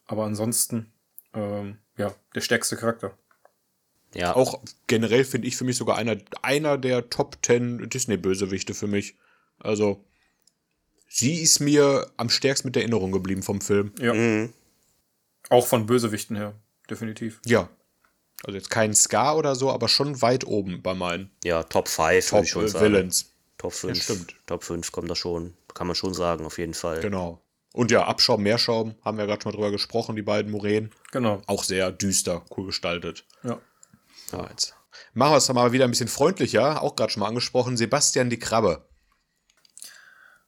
Aber 0.06 0.24
ansonsten, 0.24 0.92
ähm, 1.32 1.78
ja, 1.96 2.14
der 2.34 2.40
stärkste 2.40 2.76
Charakter. 2.76 3.16
ja. 4.14 4.34
Auch 4.34 4.62
generell 4.86 5.24
finde 5.24 5.48
ich 5.48 5.56
für 5.56 5.64
mich 5.64 5.76
sogar 5.76 5.96
einer, 5.96 6.16
einer 6.42 6.78
der 6.78 7.10
Top 7.10 7.38
10 7.42 7.88
Disney-Bösewichte 7.88 8.74
für 8.74 8.86
mich. 8.86 9.16
Also, 9.58 10.04
sie 11.08 11.40
ist 11.40 11.60
mir 11.60 12.10
am 12.16 12.30
stärksten 12.30 12.68
mit 12.68 12.76
Erinnerung 12.76 13.12
geblieben 13.12 13.42
vom 13.42 13.60
Film. 13.60 13.92
Ja. 13.98 14.14
Mhm. 14.14 14.52
Auch 15.50 15.66
von 15.66 15.86
Bösewichten 15.86 16.36
her, 16.36 16.54
definitiv. 16.88 17.40
Ja. 17.44 17.68
Also 18.44 18.59
jetzt 18.59 18.70
kein 18.70 18.94
Scar 18.94 19.37
oder 19.37 19.54
so, 19.57 19.70
aber 19.70 19.88
schon 19.88 20.20
weit 20.20 20.46
oben 20.46 20.83
bei 20.83 20.94
meinen 20.94 21.30
ja, 21.42 21.62
Top 21.62 21.88
5 21.88 22.09
würde 22.09 22.26
Top 22.26 22.44
ich 22.44 22.50
schon 22.50 22.64
äh, 22.64 22.68
sagen. 22.68 22.85
Villains. 22.85 23.30
Top 23.59 23.72
5. 23.72 24.02
stimmt. 24.02 24.35
Top 24.46 24.62
5 24.64 24.92
kommt 24.92 25.11
da 25.11 25.16
schon. 25.16 25.54
Kann 25.72 25.87
man 25.87 25.96
schon 25.96 26.12
sagen, 26.12 26.44
auf 26.44 26.59
jeden 26.59 26.74
Fall. 26.74 27.00
Genau. 27.00 27.40
Und 27.72 27.90
ja, 27.90 28.04
Abschaum, 28.04 28.42
Meerschaum, 28.42 28.94
haben 29.02 29.18
wir 29.18 29.26
gerade 29.26 29.42
schon 29.42 29.50
mal 29.50 29.57
drüber 29.57 29.70
gesprochen, 29.70 30.14
die 30.14 30.22
beiden 30.22 30.52
Muränen. 30.52 30.90
Genau. 31.11 31.42
Auch 31.46 31.64
sehr 31.64 31.90
düster, 31.90 32.44
cool 32.57 32.66
gestaltet. 32.66 33.24
Ja. 33.42 33.61
Ja, 34.30 34.48
jetzt. 34.50 34.76
Machen 35.12 35.33
wir 35.33 35.38
es 35.38 35.52
mal 35.52 35.72
wieder 35.72 35.85
ein 35.85 35.90
bisschen 35.90 36.09
freundlicher, 36.09 36.83
auch 36.83 36.94
gerade 36.94 37.11
schon 37.11 37.20
mal 37.20 37.28
angesprochen. 37.28 37.76
Sebastian 37.76 38.30
die 38.30 38.38
Krabbe. 38.38 38.87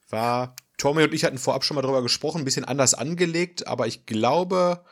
War, 0.09 0.55
Tommy 0.79 1.03
und 1.03 1.15
ich 1.15 1.25
hatten 1.25 1.39
vorab 1.39 1.65
schon 1.65 1.75
mal 1.75 1.83
drüber 1.83 2.03
gesprochen, 2.03 2.43
ein 2.43 2.45
bisschen 2.45 2.65
anders 2.65 2.95
angelegt, 2.95 3.67
aber 3.67 3.87
ich 3.87 4.07
glaube, 4.07 4.85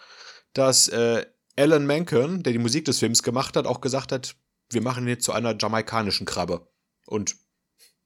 dass 0.55 0.88
äh, 0.88 1.27
Alan 1.57 1.87
Menken, 1.87 2.43
der 2.43 2.53
die 2.53 2.59
Musik 2.59 2.85
des 2.85 2.99
Films 2.99 3.23
gemacht 3.23 3.57
hat, 3.57 3.67
auch 3.67 3.81
gesagt 3.81 4.12
hat, 4.12 4.37
wir 4.71 4.83
machen 4.83 5.05
ihn 5.05 5.11
jetzt 5.11 5.25
zu 5.25 5.33
einer 5.33 5.57
jamaikanischen 5.57 6.27
Krabbe. 6.27 6.67
Und 7.07 7.37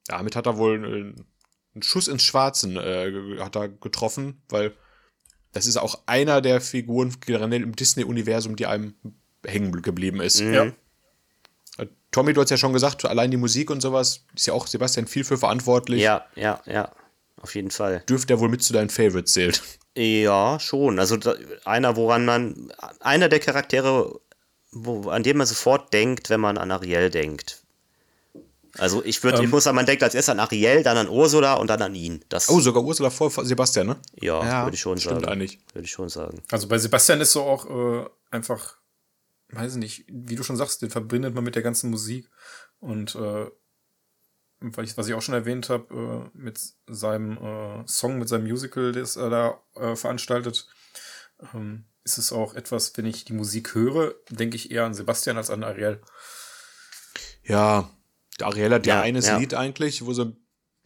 damit 0.06 0.36
hat 0.36 0.46
er 0.46 0.58
wohl 0.58 1.24
einen 1.74 1.82
Schuss 1.82 2.08
ins 2.08 2.22
Schwarzen 2.22 2.76
äh, 2.76 3.38
hat 3.40 3.56
er 3.56 3.68
getroffen, 3.68 4.42
weil 4.48 4.74
das 5.52 5.66
ist 5.66 5.76
auch 5.76 6.02
einer 6.06 6.40
der 6.40 6.60
Figuren 6.60 7.14
generell 7.24 7.62
im 7.62 7.74
Disney-Universum, 7.74 8.56
die 8.56 8.66
einem 8.66 8.94
hängen 9.46 9.72
geblieben 9.82 10.20
ist. 10.20 10.40
Mhm. 10.40 10.54
Ja. 10.54 10.64
Äh, 11.78 11.86
Tommy, 12.10 12.32
du 12.32 12.40
hast 12.40 12.50
ja 12.50 12.56
schon 12.56 12.72
gesagt, 12.72 13.04
allein 13.04 13.30
die 13.30 13.36
Musik 13.36 13.70
und 13.70 13.80
sowas 13.80 14.24
ist 14.34 14.46
ja 14.46 14.54
auch 14.54 14.66
Sebastian 14.66 15.06
viel 15.06 15.24
für 15.24 15.38
verantwortlich. 15.38 16.02
Ja, 16.02 16.26
ja, 16.34 16.60
ja. 16.66 16.92
Auf 17.40 17.54
jeden 17.54 17.70
Fall. 17.70 18.02
Dürfte 18.08 18.34
er 18.34 18.40
wohl 18.40 18.48
mit 18.48 18.62
zu 18.62 18.72
deinen 18.72 18.90
Favorites 18.90 19.32
zählen. 19.32 19.54
Ja, 20.00 20.60
schon. 20.60 21.00
Also 21.00 21.16
da, 21.16 21.34
einer, 21.64 21.96
woran 21.96 22.24
man, 22.24 22.72
einer 23.00 23.28
der 23.28 23.40
Charaktere, 23.40 24.20
wo, 24.70 25.08
an 25.10 25.24
dem 25.24 25.38
man 25.38 25.46
sofort 25.46 25.92
denkt, 25.92 26.30
wenn 26.30 26.40
man 26.40 26.56
an 26.56 26.70
Ariel 26.70 27.10
denkt. 27.10 27.64
Also 28.76 29.02
ich 29.04 29.24
würde, 29.24 29.38
Ähm. 29.38 29.44
ich 29.46 29.50
muss 29.50 29.64
sagen, 29.64 29.74
man 29.74 29.86
denkt 29.86 30.04
als 30.04 30.14
erstes 30.14 30.30
an 30.30 30.38
Ariel, 30.38 30.84
dann 30.84 30.96
an 30.96 31.08
Ursula 31.08 31.54
und 31.54 31.68
dann 31.68 31.82
an 31.82 31.96
ihn. 31.96 32.24
Das, 32.28 32.48
Oh, 32.48 32.60
sogar 32.60 32.84
Ursula 32.84 33.10
vor 33.10 33.28
Sebastian, 33.44 33.88
ne? 33.88 33.96
ja, 34.20 34.64
würde 34.64 34.76
ich 34.76 34.80
schon 34.80 34.98
stimmt 35.00 35.22
sagen. 35.22 35.32
eigentlich. 35.32 35.58
Würde 35.72 35.86
ich 35.86 35.90
schon 35.90 36.08
sagen. 36.08 36.42
Also 36.52 36.68
bei 36.68 36.78
Sebastian 36.78 37.20
ist 37.20 37.32
so 37.32 37.42
auch 37.42 37.66
äh, 37.68 38.06
einfach, 38.30 38.76
weiß 39.50 39.72
ich 39.72 39.78
nicht, 39.78 40.04
wie 40.06 40.36
du 40.36 40.44
schon 40.44 40.56
sagst, 40.56 40.80
den 40.82 40.90
verbindet 40.90 41.34
man 41.34 41.42
mit 41.42 41.56
der 41.56 41.62
ganzen 41.62 41.90
Musik. 41.90 42.28
Und 42.78 43.16
äh, 43.16 43.46
weil 44.60 44.84
ich, 44.84 44.96
was 44.96 45.08
ich 45.08 45.14
auch 45.14 45.22
schon 45.22 45.34
erwähnt 45.34 45.68
habe, 45.68 46.30
äh, 46.34 46.38
mit 46.38 46.60
seinem 46.86 47.38
äh, 47.38 47.86
Song, 47.86 48.18
mit 48.18 48.28
seinem 48.28 48.44
Musical, 48.44 48.92
das 48.92 49.16
er 49.16 49.30
da 49.30 49.62
äh, 49.76 49.96
veranstaltet, 49.96 50.66
ähm, 51.54 51.84
ist 52.04 52.18
es 52.18 52.32
auch 52.32 52.54
etwas, 52.54 52.96
wenn 52.96 53.06
ich 53.06 53.24
die 53.24 53.34
Musik 53.34 53.74
höre, 53.74 54.14
denke 54.30 54.56
ich 54.56 54.70
eher 54.70 54.84
an 54.84 54.94
Sebastian 54.94 55.36
als 55.36 55.50
an 55.50 55.62
Ariel. 55.62 56.00
Ja, 57.44 57.90
der 58.40 58.46
Ariel 58.48 58.72
hat 58.72 58.86
ja, 58.86 58.96
Ja, 58.96 59.02
eines 59.02 59.26
ja. 59.26 59.38
Lied 59.38 59.54
eigentlich, 59.54 60.04
wo 60.04 60.12
sie 60.12 60.36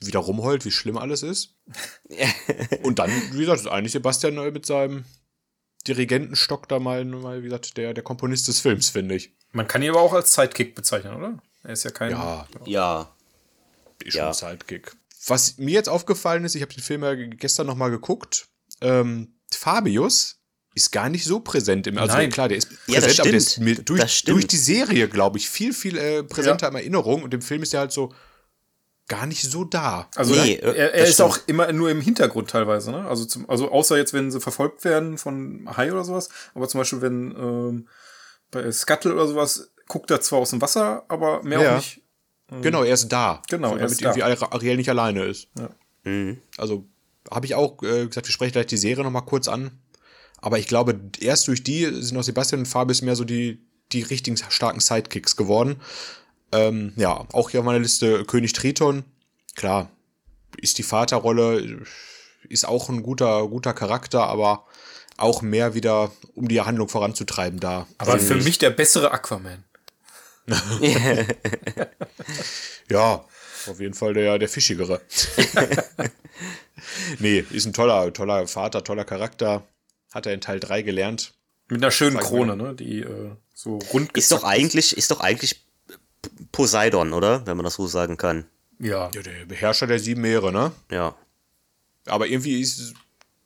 wieder 0.01 0.19
rumheult, 0.19 0.65
wie 0.65 0.71
schlimm 0.71 0.99
alles 0.99 1.23
ist. 1.23 1.57
Und 2.83 2.99
dann, 2.99 3.11
wie 3.33 3.39
gesagt, 3.39 3.61
ist 3.61 3.69
eigentlich 3.69 3.93
Sebastian 3.93 4.37
äh, 4.39 4.51
mit 4.51 4.67
seinem 4.67 5.05
Dirigentenstock 5.87 6.69
da 6.69 6.79
mal, 6.79 7.05
mal 7.05 7.41
wie 7.41 7.47
gesagt, 7.47 7.77
der, 7.77 7.95
der 7.95 8.05
Komponist 8.05 8.49
des 8.49 8.61
Films, 8.61 8.91
finde 8.91 9.15
ich. 9.15 9.35
Man 9.53 9.67
kann 9.67 9.83
ihn 9.83 9.91
aber 9.91 10.01
auch 10.01 10.13
als 10.13 10.35
Sidekick 10.35 10.75
bezeichnen, 10.75 11.15
oder? 11.15 11.39
Er 11.63 11.73
ist 11.73 11.85
ja 11.85 11.91
kein. 11.91 12.11
Ja, 12.11 12.47
Ja. 12.65 13.15
Ist 14.03 14.15
Ja. 14.15 14.33
schon 14.33 14.51
Sidekick. 14.51 14.93
Was 15.27 15.59
mir 15.59 15.73
jetzt 15.73 15.89
aufgefallen 15.89 16.45
ist, 16.45 16.55
ich 16.55 16.63
habe 16.63 16.73
den 16.75 16.83
Film 16.83 17.03
ja 17.05 17.15
gestern 17.15 17.67
noch 17.67 17.77
mal 17.77 17.91
geguckt, 17.91 18.49
ähm, 18.81 19.35
Fabius 19.53 20.39
ist 20.75 20.91
gar 20.91 21.09
nicht 21.11 21.25
so 21.25 21.41
präsent 21.41 21.87
im, 21.87 21.99
also 21.99 22.15
Nein. 22.17 22.31
klar, 22.31 22.49
der 22.49 22.59
ist 22.59 22.69
Ja, 22.87 23.01
präsent, 23.01 23.21
aber 23.21 23.31
der 23.31 23.39
ist 23.39 23.61
durch, 23.89 24.25
durch 24.25 24.47
die 24.47 24.57
Serie, 24.57 25.09
glaube 25.09 25.39
ich, 25.39 25.49
viel, 25.51 25.73
viel 25.75 25.97
äh, 25.99 26.23
präsenter 26.25 26.69
in 26.69 26.75
Erinnerung 26.75 27.23
und 27.23 27.33
im 27.35 27.43
Film 27.43 27.63
ist 27.63 27.75
er 27.75 27.81
halt 27.81 27.93
so 27.93 28.13
gar 29.09 29.27
nicht 29.27 29.43
so 29.43 29.65
da. 29.65 30.09
Also 30.17 30.35
Nee, 30.35 30.55
er, 30.57 30.75
äh, 30.75 30.79
er 30.79 30.99
das 31.01 31.09
ist 31.11 31.15
stimmt. 31.17 31.29
auch 31.31 31.39
immer 31.47 31.71
nur 31.73 31.91
im 31.91 32.01
Hintergrund 32.01 32.49
teilweise, 32.51 32.91
ne? 32.93 33.07
Also, 33.07 33.25
zum, 33.27 33.49
also 33.51 33.71
außer 33.71 33.97
jetzt, 33.99 34.15
wenn 34.15 34.31
sie 34.31 34.41
verfolgt 34.41 34.85
werden 34.85 35.19
von 35.19 35.69
Hai 35.77 35.93
oder 35.93 36.05
sowas, 36.05 36.31
aber 36.55 36.67
zum 36.69 36.79
Beispiel, 36.81 37.03
wenn 37.03 37.33
ähm, 37.37 37.89
bei 38.51 38.71
Scuttle 38.73 39.13
oder 39.13 39.27
sowas, 39.29 39.71
guckt 39.89 40.11
er 40.11 40.21
zwar 40.23 40.39
aus 40.39 40.51
dem 40.51 40.63
Wasser, 40.63 41.05
aber 41.09 41.43
mehr 41.43 41.61
Ja. 41.61 41.73
auch 41.73 41.77
nicht. 41.77 42.02
Genau, 42.61 42.83
er 42.83 42.95
ist 42.95 43.09
da. 43.09 43.43
Genau, 43.49 43.69
so, 43.69 43.75
er 43.75 43.81
damit 43.81 43.93
ist 43.93 44.05
da. 44.05 44.15
irgendwie 44.15 44.47
Ariel 44.53 44.77
nicht 44.77 44.91
alleine 44.91 45.25
ist. 45.25 45.49
Mhm. 46.05 46.39
Also 46.59 46.87
habe 47.31 47.47
ich 47.47 47.55
auch 47.55 47.83
äh, 47.83 48.07
gesagt, 48.07 48.27
wir 48.27 48.33
sprechen 48.33 48.53
gleich 48.53 48.67
die 48.67 48.77
Serie 48.77 49.05
noch 49.05 49.11
mal 49.11 49.23
kurz 49.23 49.49
an. 49.49 49.71
Aber 50.39 50.59
ich 50.59 50.67
glaube, 50.67 51.01
erst 51.21 51.47
durch 51.49 51.63
die 51.63 51.85
sind 52.03 52.19
auch 52.19 52.23
Sebastian 52.23 52.61
und 52.63 52.67
Fabius 52.67 53.01
mehr 53.01 53.15
so 53.15 53.25
die, 53.25 53.65
die 53.93 54.03
richtigen 54.03 54.37
starken 54.37 54.81
Sidekicks 54.81 55.37
geworden. 55.37 55.77
Ähm, 56.51 56.93
ja, 56.97 57.27
auch 57.33 57.51
hier 57.51 57.61
auf 57.61 57.67
meiner 57.67 57.79
Liste 57.79 58.25
König 58.25 58.53
Triton. 58.53 59.05
Klar, 59.55 59.91
ist 60.57 60.79
die 60.79 60.83
Vaterrolle, 60.83 61.85
ist 62.49 62.67
auch 62.67 62.89
ein 62.89 63.03
guter, 63.03 63.47
guter 63.49 63.73
Charakter, 63.73 64.25
aber 64.25 64.67
auch 65.17 65.43
mehr 65.43 65.75
wieder, 65.75 66.11
um 66.35 66.49
die 66.49 66.61
Handlung 66.61 66.89
voranzutreiben 66.89 67.61
da. 67.61 67.87
Aber 67.99 68.19
für 68.19 68.35
mich 68.35 68.59
der 68.59 68.71
bessere 68.71 69.13
Aquaman. 69.13 69.65
Ja, 72.91 73.25
auf 73.69 73.81
jeden 73.81 73.95
Fall 73.95 74.13
der, 74.13 74.39
der 74.39 74.49
fischigere. 74.49 75.01
nee, 77.19 77.45
ist 77.51 77.65
ein 77.65 77.73
toller, 77.73 78.13
toller 78.13 78.47
Vater, 78.47 78.85
toller 78.85 79.05
Charakter. 79.05 79.67
Hat 80.13 80.27
er 80.27 80.35
in 80.35 80.41
Teil 80.41 80.61
3 80.61 80.83
gelernt. 80.83 81.33
Mit 81.69 81.83
einer 81.83 81.91
schönen 81.91 82.17
Sag 82.17 82.25
Krone, 82.25 82.57
ne? 82.57 82.75
Die 82.75 83.01
äh, 83.01 83.31
so 83.55 83.79
rund 83.93 84.17
Ist 84.17 84.31
doch 84.31 84.45
eigentlich, 84.45 84.97
ist 84.97 85.11
doch 85.11 85.21
eigentlich 85.21 85.65
Poseidon, 86.51 87.15
oder? 87.15 87.47
Wenn 87.47 87.57
man 87.57 87.65
das 87.65 87.75
so 87.75 87.87
sagen 87.87 88.19
kann. 88.19 88.45
Ja. 88.79 89.11
Ja, 89.15 89.23
der 89.23 89.47
Beherrscher 89.47 89.87
der 89.87 89.99
sieben 89.99 90.21
Meere, 90.21 90.53
ne? 90.53 90.73
Ja. 90.91 91.15
Aber 92.07 92.27
irgendwie 92.27 92.61
ist 92.61 92.95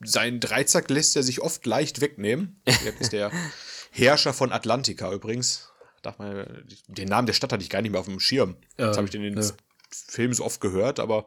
sein 0.00 0.40
Dreizack 0.40 0.90
lässt 0.90 1.14
er 1.16 1.22
sich 1.22 1.40
oft 1.40 1.64
leicht 1.66 2.00
wegnehmen. 2.00 2.61
Er 2.64 3.00
ist 3.00 3.12
der 3.12 3.30
Herrscher 3.92 4.32
von 4.32 4.52
Atlantica 4.52 5.12
übrigens. 5.12 5.68
Darf 6.02 6.18
man, 6.18 6.64
den 6.88 7.09
Namen 7.09 7.26
der 7.26 7.32
Stadt 7.35 7.52
hatte 7.52 7.62
ich 7.62 7.70
gar 7.70 7.82
nicht 7.82 7.90
mehr 7.90 8.00
auf 8.00 8.06
dem 8.06 8.20
Schirm. 8.20 8.56
Das 8.76 8.90
Ähm, 8.90 8.96
habe 8.98 9.09
ich 9.09 9.14
in 9.14 9.22
den 9.22 9.35
ne. 9.35 9.52
Filmen 9.90 10.35
so 10.35 10.44
oft 10.44 10.61
gehört, 10.61 11.00
aber 11.00 11.26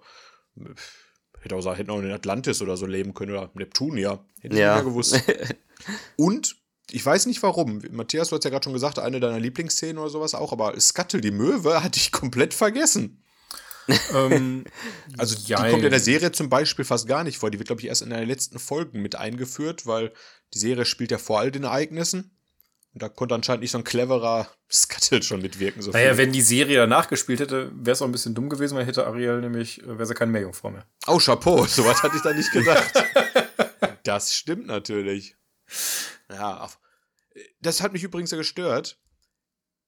äh, 0.57 0.61
hätte 1.41 1.55
auch 1.55 1.77
hätten 1.77 1.89
auch 1.91 1.99
in 1.99 2.11
Atlantis 2.11 2.61
oder 2.61 2.77
so 2.77 2.85
leben 2.85 3.13
können 3.13 3.31
oder 3.31 3.49
Neptunia. 3.53 4.23
Hätte 4.41 4.55
ich 4.55 4.59
Ja. 4.61 4.75
nicht 4.75 4.83
mehr 4.83 4.91
gewusst. 4.91 5.21
Und 6.17 6.55
ich 6.91 7.05
weiß 7.05 7.25
nicht 7.27 7.41
warum. 7.43 7.81
Matthias, 7.91 8.29
du 8.29 8.35
hast 8.35 8.43
ja 8.43 8.49
gerade 8.49 8.63
schon 8.63 8.73
gesagt, 8.73 8.99
eine 8.99 9.19
deiner 9.19 9.39
Lieblingsszenen 9.39 9.97
oder 9.97 10.09
sowas 10.09 10.33
auch, 10.33 10.51
aber 10.51 10.79
Scuttle 10.79 11.21
die 11.21 11.31
Möwe 11.31 11.83
hatte 11.83 11.99
ich 11.99 12.11
komplett 12.11 12.53
vergessen. 12.53 13.23
ähm, 14.13 14.65
Also 15.17 15.35
die 15.35 15.45
Jein. 15.47 15.71
kommt 15.71 15.83
in 15.83 15.91
der 15.91 15.99
Serie 15.99 16.31
zum 16.31 16.49
Beispiel 16.49 16.85
fast 16.85 17.07
gar 17.07 17.23
nicht 17.23 17.37
vor. 17.37 17.49
Die 17.51 17.59
wird, 17.59 17.67
glaube 17.67 17.81
ich, 17.81 17.87
erst 17.87 18.01
in 18.01 18.09
den 18.09 18.27
letzten 18.27 18.59
Folgen 18.59 19.01
mit 19.01 19.15
eingeführt, 19.15 19.85
weil 19.87 20.11
die 20.53 20.59
Serie 20.59 20.85
spielt 20.85 21.11
ja 21.11 21.17
vor 21.17 21.39
all 21.39 21.51
den 21.51 21.63
Ereignissen. 21.63 22.35
Und 22.93 23.03
da 23.03 23.09
konnte 23.09 23.35
anscheinend 23.35 23.61
nicht 23.61 23.71
so 23.71 23.77
ein 23.77 23.83
cleverer 23.83 24.47
Scuttle 24.71 25.21
schon 25.21 25.41
mitwirken. 25.41 25.81
So 25.81 25.91
naja, 25.91 26.09
viel. 26.09 26.17
wenn 26.17 26.31
die 26.33 26.41
Serie 26.41 26.77
danach 26.77 27.07
gespielt 27.07 27.39
hätte, 27.39 27.71
wäre 27.73 27.93
es 27.93 28.01
auch 28.01 28.07
ein 28.07 28.11
bisschen 28.11 28.33
dumm 28.33 28.49
gewesen, 28.49 28.75
weil 28.77 28.85
hätte 28.85 29.05
Ariel 29.05 29.41
nämlich, 29.41 29.81
äh, 29.83 29.87
wäre 29.87 30.05
sie 30.07 30.15
keine 30.15 30.31
Meerjungfrau 30.31 30.71
mehr. 30.71 30.85
Oh, 31.07 31.19
Chapeau, 31.19 31.65
sowas 31.67 32.01
hatte 32.01 32.15
ich 32.15 32.23
da 32.23 32.33
nicht 32.33 32.51
gedacht. 32.51 32.91
das 34.03 34.33
stimmt 34.33 34.65
natürlich. 34.67 35.35
Ja, 36.31 36.61
auf- 36.61 36.79
das 37.61 37.81
hat 37.81 37.93
mich 37.93 38.03
übrigens 38.03 38.31
ja 38.31 38.37
gestört. 38.37 38.97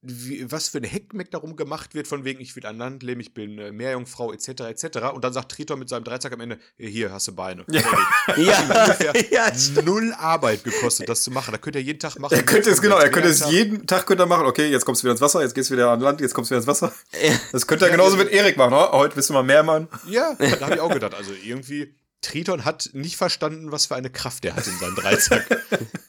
Wie, 0.04 0.52
was 0.52 0.68
für 0.70 0.80
ein 0.80 0.84
Heckmeck 0.84 1.30
darum 1.30 1.56
gemacht 1.56 1.94
wird, 1.94 2.08
von 2.08 2.24
wegen, 2.24 2.42
ich 2.42 2.56
will 2.56 2.66
an 2.66 2.80
Land 2.80 3.04
leben, 3.04 3.22
ich 3.22 3.36
bin 3.36 3.60
äh, 3.60 3.72
Meerjungfrau, 3.72 4.34
etc., 4.34 4.62
etc. 4.62 4.86
Und 5.14 5.24
dann 5.24 5.32
sagt 5.32 5.52
Triton 5.52 5.78
mit 5.78 5.90
seinem 5.90 6.04
Dreizack 6.04 6.34
am 6.34 6.40
Ende, 6.40 6.58
hier 6.76 7.12
hast 7.12 7.28
du 7.28 7.36
Beine. 7.36 7.64
Ja. 7.70 7.82
Ja, 8.38 9.14
ja, 9.32 9.52
null 9.84 10.14
Arbeit 10.18 10.64
gekostet, 10.64 11.08
das 11.10 11.22
zu 11.24 11.32
machen. 11.32 11.52
Da 11.52 11.58
könnt 11.58 11.76
ihr 11.76 11.82
jeden 11.84 12.00
Tag 12.00 12.18
machen. 12.18 12.34
Er 12.34 12.44
könnte 12.44 12.70
es, 12.72 12.82
genau, 12.82 12.98
er 12.98 13.10
könnte 13.12 13.30
es 13.30 13.50
jeden 13.52 13.86
Tag 13.86 14.06
könnte 14.08 14.24
er 14.24 14.28
machen, 14.28 14.46
okay, 14.46 14.68
jetzt 14.70 14.86
kommst 14.86 15.02
du 15.02 15.06
wieder 15.06 15.12
ins 15.12 15.22
Wasser, 15.22 15.42
jetzt 15.42 15.54
gehst 15.54 15.70
du 15.70 15.74
wieder 15.74 15.90
an 15.92 16.00
Land, 16.00 16.22
jetzt 16.22 16.34
kommst 16.34 16.50
du 16.50 16.54
wieder 16.54 16.60
ins 16.62 16.68
Wasser. 16.68 16.94
Ja. 17.22 17.34
Das 17.52 17.68
könnte 17.68 17.86
er 17.86 17.92
genauso 17.92 18.16
mit 18.18 18.30
Erik 18.32 18.58
machen, 18.58 18.74
oh, 18.74 18.92
heute 18.94 19.16
bist 19.16 19.30
du 19.30 19.34
mal 19.34 19.44
Meermann. 19.44 19.88
Ja, 20.08 20.36
da 20.36 20.62
habe 20.62 20.76
ich 20.76 20.80
auch 20.82 20.92
gedacht. 20.94 21.14
Also 21.14 21.32
irgendwie, 21.44 21.94
Triton 22.22 22.64
hat 22.66 22.90
nicht 22.94 23.18
verstanden, 23.18 23.72
was 23.72 23.86
für 23.88 23.96
eine 23.96 24.10
Kraft 24.10 24.46
er 24.46 24.56
hat 24.56 24.66
in 24.66 24.78
seinem 24.80 24.96
Dreizack. 24.96 25.46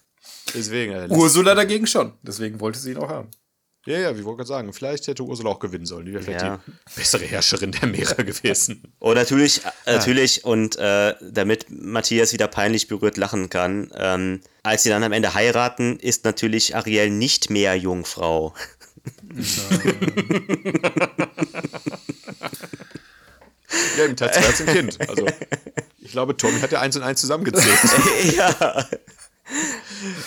Deswegen. 0.54 0.92
er 0.92 1.08
lässt- 1.08 1.20
Ursula 1.20 1.54
dagegen 1.54 1.86
schon, 1.86 2.12
deswegen 2.22 2.60
wollte 2.60 2.78
sie 2.78 2.92
ihn 2.92 2.98
auch 2.98 3.08
haben. 3.08 3.28
Ja, 3.84 3.98
ja, 3.98 4.16
wie 4.16 4.24
wollte 4.24 4.38
gerade 4.38 4.48
sagen, 4.48 4.72
vielleicht 4.72 5.08
hätte 5.08 5.24
Ursula 5.24 5.50
auch 5.50 5.58
gewinnen 5.58 5.86
sollen. 5.86 6.06
Die 6.06 6.12
wäre 6.12 6.22
vielleicht 6.22 6.42
Ja. 6.44 6.60
die 6.66 6.72
bessere 6.94 7.24
Herrscherin 7.24 7.72
der 7.72 7.88
Meere 7.88 8.14
gewesen. 8.24 8.94
Und 9.00 9.16
natürlich, 9.16 9.60
äh, 9.86 9.94
natürlich, 9.96 10.44
und 10.44 10.76
äh, 10.76 11.14
damit 11.20 11.66
Matthias 11.68 12.32
wieder 12.32 12.46
peinlich 12.46 12.86
berührt 12.86 13.16
lachen 13.16 13.50
kann, 13.50 13.90
ähm, 13.96 14.40
als 14.62 14.84
sie 14.84 14.88
dann 14.90 15.02
am 15.02 15.10
Ende 15.10 15.34
heiraten, 15.34 15.98
ist 15.98 16.24
natürlich 16.24 16.76
Ariel 16.76 17.10
nicht 17.10 17.50
mehr 17.50 17.74
Jungfrau. 17.76 18.54
Ja, 23.96 24.04
im 24.04 24.16
Teil 24.16 24.32
2 24.32 24.40
hat 24.42 24.56
sie 24.56 24.64
ein 24.64 24.74
Kind. 24.74 25.08
Also, 25.08 25.26
ich 26.00 26.12
glaube, 26.12 26.36
Tommy 26.36 26.60
hat 26.60 26.72
ja 26.72 26.80
eins 26.80 26.96
und 26.96 27.02
eins 27.02 27.20
zusammengezählt. 27.20 27.78
ja. 28.36 28.86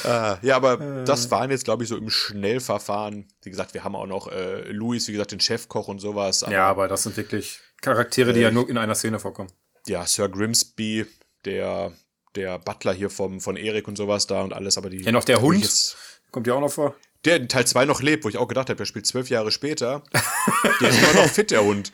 Ah, 0.03 0.37
ja, 0.41 0.55
aber 0.55 0.77
das 1.05 1.31
waren 1.31 1.51
jetzt, 1.51 1.65
glaube 1.65 1.83
ich, 1.83 1.89
so 1.89 1.97
im 1.97 2.09
Schnellverfahren. 2.09 3.27
Wie 3.43 3.49
gesagt, 3.49 3.73
wir 3.73 3.83
haben 3.83 3.95
auch 3.95 4.05
noch 4.07 4.27
äh, 4.27 4.71
Louis, 4.71 5.07
wie 5.07 5.11
gesagt, 5.13 5.31
den 5.31 5.39
Chefkoch 5.39 5.87
und 5.87 5.99
sowas. 5.99 6.43
Aber, 6.43 6.53
Ja, 6.53 6.67
aber 6.67 6.87
das 6.87 7.03
sind 7.03 7.17
wirklich 7.17 7.59
Charaktere, 7.81 8.33
die 8.33 8.39
ja 8.41 8.51
nur 8.51 8.69
in 8.69 8.77
einer 8.77 8.95
Szene 8.95 9.19
vorkommen. 9.19 9.51
ja, 9.87 10.05
Sir 10.05 10.29
Grimsby, 10.29 11.05
der, 11.45 11.91
der 12.35 12.57
Butler 12.59 12.93
hier 12.93 13.09
vom, 13.09 13.39
von 13.41 13.55
Erik 13.57 13.87
und 13.87 13.97
sowas 13.97 14.27
da 14.27 14.41
und 14.41 14.53
alles, 14.53 14.77
aber 14.77 14.89
die. 14.89 15.01
Ja, 15.03 15.11
noch 15.11 15.23
der 15.23 15.41
Hund. 15.41 15.61
Jetzt, 15.61 15.97
Kommt 16.31 16.47
ja 16.47 16.53
auch 16.53 16.61
noch 16.61 16.71
vor. 16.71 16.95
der 17.23 17.37
in 17.37 17.47
Teil 17.47 17.65
2 17.65 17.85
noch 17.85 18.01
lebt, 18.01 18.25
wo 18.25 18.29
ich 18.29 18.37
auch 18.37 18.47
gedacht 18.47 18.69
habe, 18.69 18.77
der 18.77 18.85
spielt 18.85 19.05
zwölf 19.05 19.29
Jahre 19.29 19.51
später. 19.51 20.03
der 20.81 20.89
ist 20.89 20.97
immer 21.01 21.21
noch 21.21 21.29
fit, 21.29 21.51
der 21.51 21.63
Hund. 21.63 21.91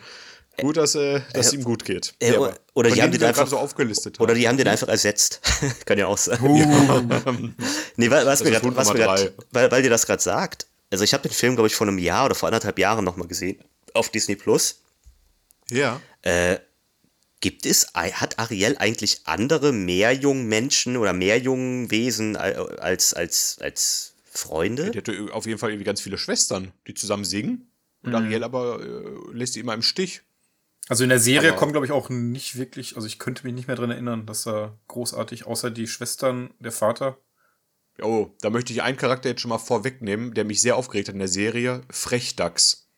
Gut, 0.59 0.77
dass, 0.77 0.95
äh, 0.95 1.21
dass 1.33 1.53
ihm 1.53 1.63
gut 1.63 1.85
geht. 1.85 2.13
äh, 2.19 2.33
Ja, 2.33 2.53
oder 2.73 2.91
die 2.91 3.01
haben 3.01 3.11
den 3.11 3.23
einfach- 3.23 3.47
so 3.47 3.57
aufgelistet 3.57 4.19
Oder 4.19 4.33
die 4.33 4.47
haben 4.47 4.57
den 4.57 4.67
einfach 4.67 4.87
ersetzt. 4.87 5.41
Kann 5.85 5.97
ja 5.97 6.07
auch 6.07 6.17
sein. 6.17 6.39
Uh. 6.41 7.49
Nee, 7.95 8.09
weil, 8.09 8.25
was 8.25 8.39
Das 8.39 8.43
mir 8.43 8.59
grad, 8.59 8.75
was 8.75 8.93
mir 8.93 8.99
grad, 8.99 9.33
weil, 9.51 9.71
weil 9.71 9.81
dir 9.81 9.89
das 9.89 10.05
gerade 10.05 10.21
sagt, 10.21 10.67
also 10.91 11.03
ich 11.03 11.13
habe 11.13 11.27
den 11.27 11.33
Film, 11.33 11.55
glaube 11.55 11.67
ich, 11.67 11.75
vor 11.75 11.87
einem 11.87 11.97
Jahr 11.97 12.25
oder 12.25 12.35
vor 12.35 12.47
anderthalb 12.47 12.77
Jahren 12.79 13.05
nochmal 13.05 13.27
gesehen 13.27 13.63
auf 13.93 14.09
Disney 14.09 14.35
Plus. 14.35 14.81
Ja. 15.69 16.01
Äh, 16.21 16.57
gibt 17.39 17.65
es, 17.65 17.87
hat 17.93 18.39
Ariel 18.39 18.77
eigentlich 18.77 19.21
andere 19.25 19.71
Meerjungmenschen 19.71 20.97
oder 20.97 21.13
Meerjungwesen 21.13 22.35
als, 22.35 23.13
als, 23.13 23.57
als 23.61 24.13
Freunde? 24.31 24.91
Die 24.91 24.97
hatte 24.97 25.29
auf 25.31 25.45
jeden 25.45 25.57
Fall 25.59 25.71
irgendwie 25.71 25.85
ganz 25.85 26.01
viele 26.01 26.17
Schwestern, 26.17 26.71
die 26.87 26.93
zusammen 26.93 27.25
singen. 27.25 27.67
Und 28.03 28.09
mhm. 28.11 28.15
Ariel 28.15 28.43
aber 28.43 28.79
äh, 28.81 29.35
lässt 29.35 29.53
sie 29.53 29.59
immer 29.59 29.73
im 29.73 29.81
Stich. 29.81 30.21
Also 30.91 31.04
in 31.06 31.10
der 31.10 31.19
Serie 31.19 31.51
aber 31.51 31.58
kommt, 31.58 31.71
glaube 31.71 31.86
ich, 31.86 31.93
auch 31.93 32.10
nicht 32.10 32.58
wirklich, 32.58 32.97
also 32.97 33.08
ich 33.08 33.17
könnte 33.17 33.45
mich 33.45 33.54
nicht 33.54 33.67
mehr 33.67 33.77
dran 33.77 33.91
erinnern, 33.91 34.25
dass 34.25 34.43
da 34.43 34.77
großartig, 34.89 35.45
außer 35.45 35.71
die 35.71 35.88
Schwestern, 35.88 36.54
der 36.60 36.73
Vater. 36.73 37.17
Oh, 38.01 38.32
da 38.41 38.49
möchte 38.49 38.73
ich 38.73 38.82
einen 38.82 38.97
Charakter 38.97 39.30
jetzt 39.30 39.39
schon 39.39 39.47
mal 39.47 39.58
vorwegnehmen, 39.58 40.34
der 40.34 40.43
mich 40.43 40.60
sehr 40.60 40.75
aufgeregt 40.75 41.08
hat 41.08 41.13
in 41.13 41.19
der 41.19 41.30
Serie, 41.30 41.84
Frechdachs. 41.89 42.89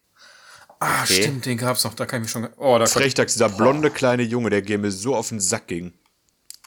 Ah, 0.80 1.04
okay. 1.04 1.22
stimmt, 1.22 1.46
den 1.46 1.60
gab's 1.60 1.84
noch, 1.84 1.94
da 1.94 2.08
kann 2.08 2.22
ich 2.22 2.24
mich 2.24 2.32
schon. 2.32 2.50
Oh, 2.58 2.80
da 2.80 2.88
Frechdachs, 2.88 3.34
dieser 3.34 3.50
blonde 3.50 3.92
kleine 3.92 4.24
Junge, 4.24 4.50
der 4.50 4.80
mir 4.80 4.90
so 4.90 5.16
auf 5.16 5.30
den 5.30 5.40
Sack 5.40 5.68
ging. 5.68 5.94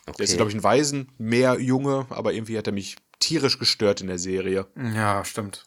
Okay. 0.06 0.18
Der 0.18 0.24
ist, 0.26 0.36
glaube 0.36 0.52
ich, 0.52 0.56
ein 0.56 0.62
Waisen, 0.62 1.10
mehr 1.18 1.58
Junge, 1.58 2.06
aber 2.10 2.34
irgendwie 2.34 2.56
hat 2.56 2.68
er 2.68 2.72
mich 2.72 2.98
tierisch 3.18 3.58
gestört 3.58 4.00
in 4.00 4.06
der 4.06 4.20
Serie. 4.20 4.68
Ja, 4.76 5.24
stimmt. 5.24 5.66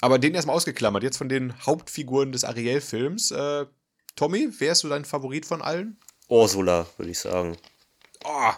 Aber 0.00 0.18
den 0.18 0.34
erstmal 0.34 0.56
ausgeklammert. 0.56 1.02
Jetzt 1.02 1.18
von 1.18 1.28
den 1.28 1.52
Hauptfiguren 1.66 2.32
des 2.32 2.44
Ariel-Films. 2.44 3.32
Äh, 3.32 3.66
Tommy, 4.20 4.50
wer 4.58 4.72
ist 4.72 4.80
so 4.80 4.88
dein 4.90 5.06
Favorit 5.06 5.46
von 5.46 5.62
allen? 5.62 5.96
Ursula, 6.28 6.86
würde 6.98 7.10
ich 7.10 7.18
sagen. 7.18 7.56
Oh, 8.22 8.50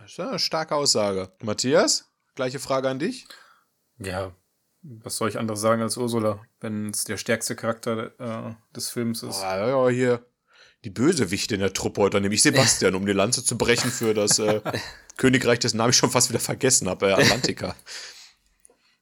das 0.00 0.10
ist 0.10 0.18
eine 0.18 0.40
starke 0.40 0.74
Aussage. 0.74 1.30
Matthias, 1.40 2.10
gleiche 2.34 2.58
Frage 2.58 2.88
an 2.88 2.98
dich. 2.98 3.28
Ja, 4.00 4.32
was 4.82 5.16
soll 5.16 5.28
ich 5.28 5.38
anderes 5.38 5.60
sagen 5.60 5.82
als 5.82 5.96
Ursula, 5.96 6.44
wenn 6.58 6.90
es 6.90 7.04
der 7.04 7.16
stärkste 7.16 7.54
Charakter 7.54 8.10
äh, 8.18 8.54
des 8.74 8.90
Films 8.90 9.22
ist? 9.22 9.38
Oh, 9.38 9.44
ja, 9.44 9.88
hier 9.88 10.26
die 10.82 10.90
Bösewichte 10.90 11.54
in 11.54 11.60
der 11.60 11.72
Truppe 11.72 12.00
heute, 12.00 12.20
nämlich 12.20 12.42
Sebastian, 12.42 12.96
um 12.96 13.06
die 13.06 13.12
Lanze 13.12 13.44
zu 13.44 13.56
brechen 13.56 13.92
für 13.92 14.14
das 14.14 14.40
äh, 14.40 14.60
Königreich, 15.16 15.60
dessen 15.60 15.76
Namen 15.76 15.90
ich 15.90 15.96
schon 15.96 16.10
fast 16.10 16.28
wieder 16.28 16.40
vergessen 16.40 16.88
habe, 16.88 17.10
äh, 17.10 17.12
Atlantica. 17.12 17.76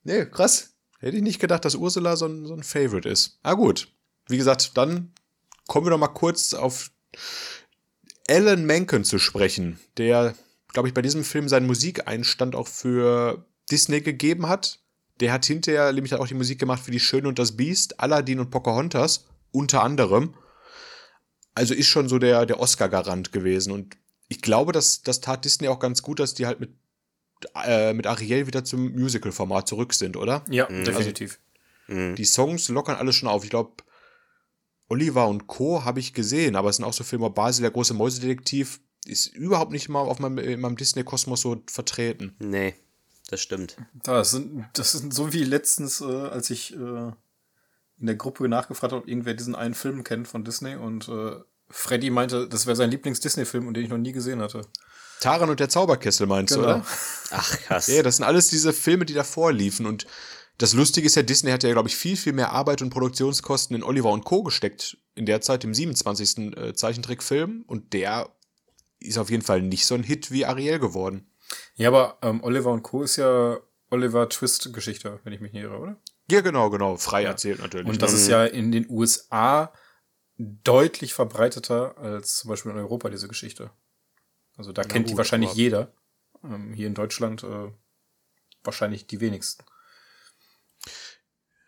Nee, 0.03 0.27
krass. 0.27 0.75
Hätte 0.99 1.17
ich 1.17 1.23
nicht 1.23 1.41
gedacht, 1.41 1.65
dass 1.65 1.75
Ursula 1.75 2.17
so 2.17 2.27
ein, 2.27 2.45
so 2.45 2.53
ein 2.53 2.65
Favorite 2.65 3.09
ist. 3.09 3.39
Ah, 3.43 3.55
gut. 3.55 3.89
Wie 4.29 4.37
gesagt, 4.37 4.77
dann 4.77 5.15
kommen 5.67 5.87
wir 5.87 5.91
doch 5.91 5.99
mal 5.99 6.09
kurz 6.09 6.55
auf 6.55 6.91
Alan 8.29 8.65
Menken 8.65 9.05
zu 9.05 9.19
sprechen, 9.19 9.79
der, 9.99 10.35
glaube 10.73 10.89
ich, 10.89 10.95
bei 10.95 11.03
diesem 11.03 11.25
Film 11.25 11.49
seinen 11.49 11.67
Musikeinstand 11.67 12.55
auch 12.55 12.69
für 12.69 13.45
Disney 13.71 14.01
gegeben 14.01 14.49
hat. 14.49 14.81
Der 15.21 15.33
hat 15.33 15.47
hinterher 15.47 15.93
nämlich 15.93 16.15
auch 16.15 16.29
die 16.29 16.35
Musik 16.35 16.59
gemacht 16.59 16.83
für 16.83 16.91
Die 16.91 17.01
Schöne 17.01 17.29
und 17.29 17.39
das 17.39 17.57
Biest, 17.57 18.01
Aladdin 18.01 18.41
und 18.41 18.51
Pocahontas, 18.51 19.25
unter 19.51 19.83
anderem. 19.83 20.35
Also 21.55 21.73
ist 21.73 21.87
schon 21.87 22.09
so 22.09 22.19
der, 22.19 22.45
der 22.45 22.61
Oscar-Garant 22.61 23.33
gewesen. 23.33 23.73
Und 23.73 23.97
ich 24.29 24.43
glaube, 24.43 24.73
dass 24.73 25.03
das 25.03 25.21
tat 25.21 25.45
Disney 25.45 25.69
auch 25.69 25.79
ganz 25.79 26.03
gut, 26.03 26.21
dass 26.21 26.35
die 26.35 26.47
halt 26.47 26.61
mit, 26.61 26.71
äh, 27.65 27.95
mit 27.95 28.07
Ariel 28.07 28.47
wieder 28.47 28.65
zum 28.65 28.93
Musical-Format 28.93 29.69
zurück 29.69 29.95
sind, 29.95 30.17
oder? 30.17 30.45
Ja, 30.51 30.69
mhm. 30.69 30.85
definitiv. 30.85 31.39
Also, 31.89 32.15
die 32.15 32.25
Songs 32.25 32.69
lockern 32.69 32.97
alles 32.97 33.15
schon 33.15 33.29
auf. 33.29 33.45
Ich 33.45 33.51
glaube, 33.51 33.73
Oliver 34.89 35.29
und 35.29 35.47
Co. 35.47 35.85
habe 35.85 36.01
ich 36.01 36.15
gesehen, 36.15 36.57
aber 36.57 36.71
es 36.71 36.77
sind 36.77 36.85
auch 36.85 36.93
so 36.93 37.05
Filme, 37.05 37.31
Basil, 37.31 37.63
der 37.63 37.71
große 37.71 37.95
Mäusedetektiv, 37.95 38.81
ist 39.05 39.27
überhaupt 39.29 39.73
nicht 39.73 39.89
mal 39.89 40.01
auf 40.01 40.19
meinem, 40.19 40.39
in 40.39 40.61
meinem 40.61 40.77
Disney-Kosmos 40.77 41.41
so 41.41 41.63
vertreten. 41.67 42.35
Nee, 42.39 42.75
das 43.29 43.41
stimmt. 43.41 43.77
Das 44.03 44.31
sind, 44.31 44.67
das 44.73 44.93
sind 44.93 45.15
so 45.15 45.33
wie 45.33 45.45
letztens, 45.45 46.01
äh, 46.01 46.05
als 46.05 46.51
ich 46.51 46.75
äh, 46.75 47.13
in 47.99 48.07
der 48.07 48.17
Gruppe 48.17 48.49
nachgefragt 48.49 48.93
habe, 48.93 49.03
ob 49.03 49.09
irgendwer 49.09 49.35
diesen 49.35 49.55
einen 49.55 49.75
Film 49.75 50.05
kennt 50.05 50.29
von 50.29 50.45
Disney 50.45 50.77
und 50.77 51.09
äh, 51.09 51.37
Freddy 51.69 52.11
meinte, 52.11 52.49
das 52.49 52.67
wäre 52.67 52.77
sein 52.77 52.91
Lieblings-Disney-Film 52.91 53.67
und 53.67 53.75
den 53.75 53.85
ich 53.85 53.91
noch 53.91 53.99
nie 53.99 54.13
gesehen 54.13 54.41
hatte. 54.41 54.63
Taran 55.21 55.51
und 55.51 55.61
der 55.61 55.69
Zauberkessel 55.69 56.27
meinst 56.27 56.55
genau. 56.55 56.67
du, 56.67 56.75
oder? 56.75 56.87
Ach, 57.31 57.59
krass. 57.61 57.87
Ja, 57.87 58.03
das 58.03 58.17
sind 58.17 58.25
alles 58.25 58.49
diese 58.49 58.73
Filme, 58.73 59.07
die 59.07 59.15
davor 59.15 59.53
liefen 59.53 59.87
und 59.87 60.07
das 60.59 60.73
Lustige 60.73 61.07
ist 61.07 61.17
ja, 61.17 61.23
Disney 61.23 61.51
hat 61.51 61.63
ja, 61.63 61.73
glaube 61.73 61.89
ich, 61.89 61.97
viel, 61.97 62.17
viel 62.17 62.33
mehr 62.33 62.53
Arbeit 62.53 62.81
und 62.81 62.91
Produktionskosten 62.91 63.77
in 63.77 63.83
Oliver 63.83 64.11
und 64.11 64.25
Co. 64.25 64.43
gesteckt 64.43 64.97
in 65.15 65.27
der 65.27 65.41
Zeit, 65.41 65.65
im 65.65 65.75
27. 65.75 66.57
Äh, 66.57 66.75
Zeichentrickfilm. 66.75 67.65
Und 67.67 67.93
der 67.93 68.31
ist 68.99 69.19
auf 69.19 69.31
jeden 69.31 69.43
Fall 69.43 69.63
nicht 69.63 69.87
so 69.87 69.95
ein 69.95 70.03
Hit 70.03 70.31
wie 70.31 70.47
Ariel 70.47 70.79
geworden. 70.79 71.31
Ja, 71.75 71.89
aber 71.89 72.19
ähm, 72.23 72.43
Oliver 72.43 72.73
und 72.73 72.83
Co. 72.83 73.03
ist 73.03 73.17
ja 73.17 73.59
Oliver 73.91 74.29
Twist-Geschichte, 74.29 75.21
wenn 75.25 75.33
ich 75.33 75.41
mich 75.41 75.53
nicht 75.53 75.63
irre, 75.63 75.79
oder? 75.79 75.97
Ja, 76.31 76.41
genau, 76.41 76.71
genau. 76.71 76.97
Frei 76.97 77.23
ja. 77.23 77.31
erzählt 77.31 77.61
natürlich. 77.61 77.89
Und 77.89 78.03
das 78.03 78.13
ist 78.13 78.29
ja 78.29 78.45
in 78.45 78.73
den 78.73 78.89
USA 78.89 79.73
deutlich 80.39 81.15
verbreiteter 81.15 81.97
als 81.99 82.39
zum 82.39 82.51
Beispiel 82.51 82.73
in 82.73 82.79
Europa, 82.79 83.11
diese 83.11 83.29
Geschichte. 83.29 83.71
Also 84.57 84.73
da 84.73 84.83
Na 84.83 84.89
kennt 84.89 85.07
gut, 85.07 85.13
die 85.13 85.19
wahrscheinlich 85.19 85.53
jeder. 85.53 85.93
Ähm, 86.43 86.73
hier 86.73 86.87
in 86.87 86.95
Deutschland 86.95 87.45
äh, 87.45 87.71
wahrscheinlich 88.65 89.07
die 89.07 89.21
wenigsten. 89.21 89.65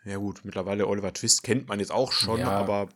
Ja 0.08 0.16
gut, 0.16 0.40
mittlerweile 0.44 0.86
Oliver 0.86 1.12
Twist 1.12 1.42
kennt 1.42 1.68
man 1.68 1.80
jetzt 1.80 1.92
auch 1.92 2.12
schon, 2.12 2.40
ja. 2.40 2.50
aber 2.50 2.88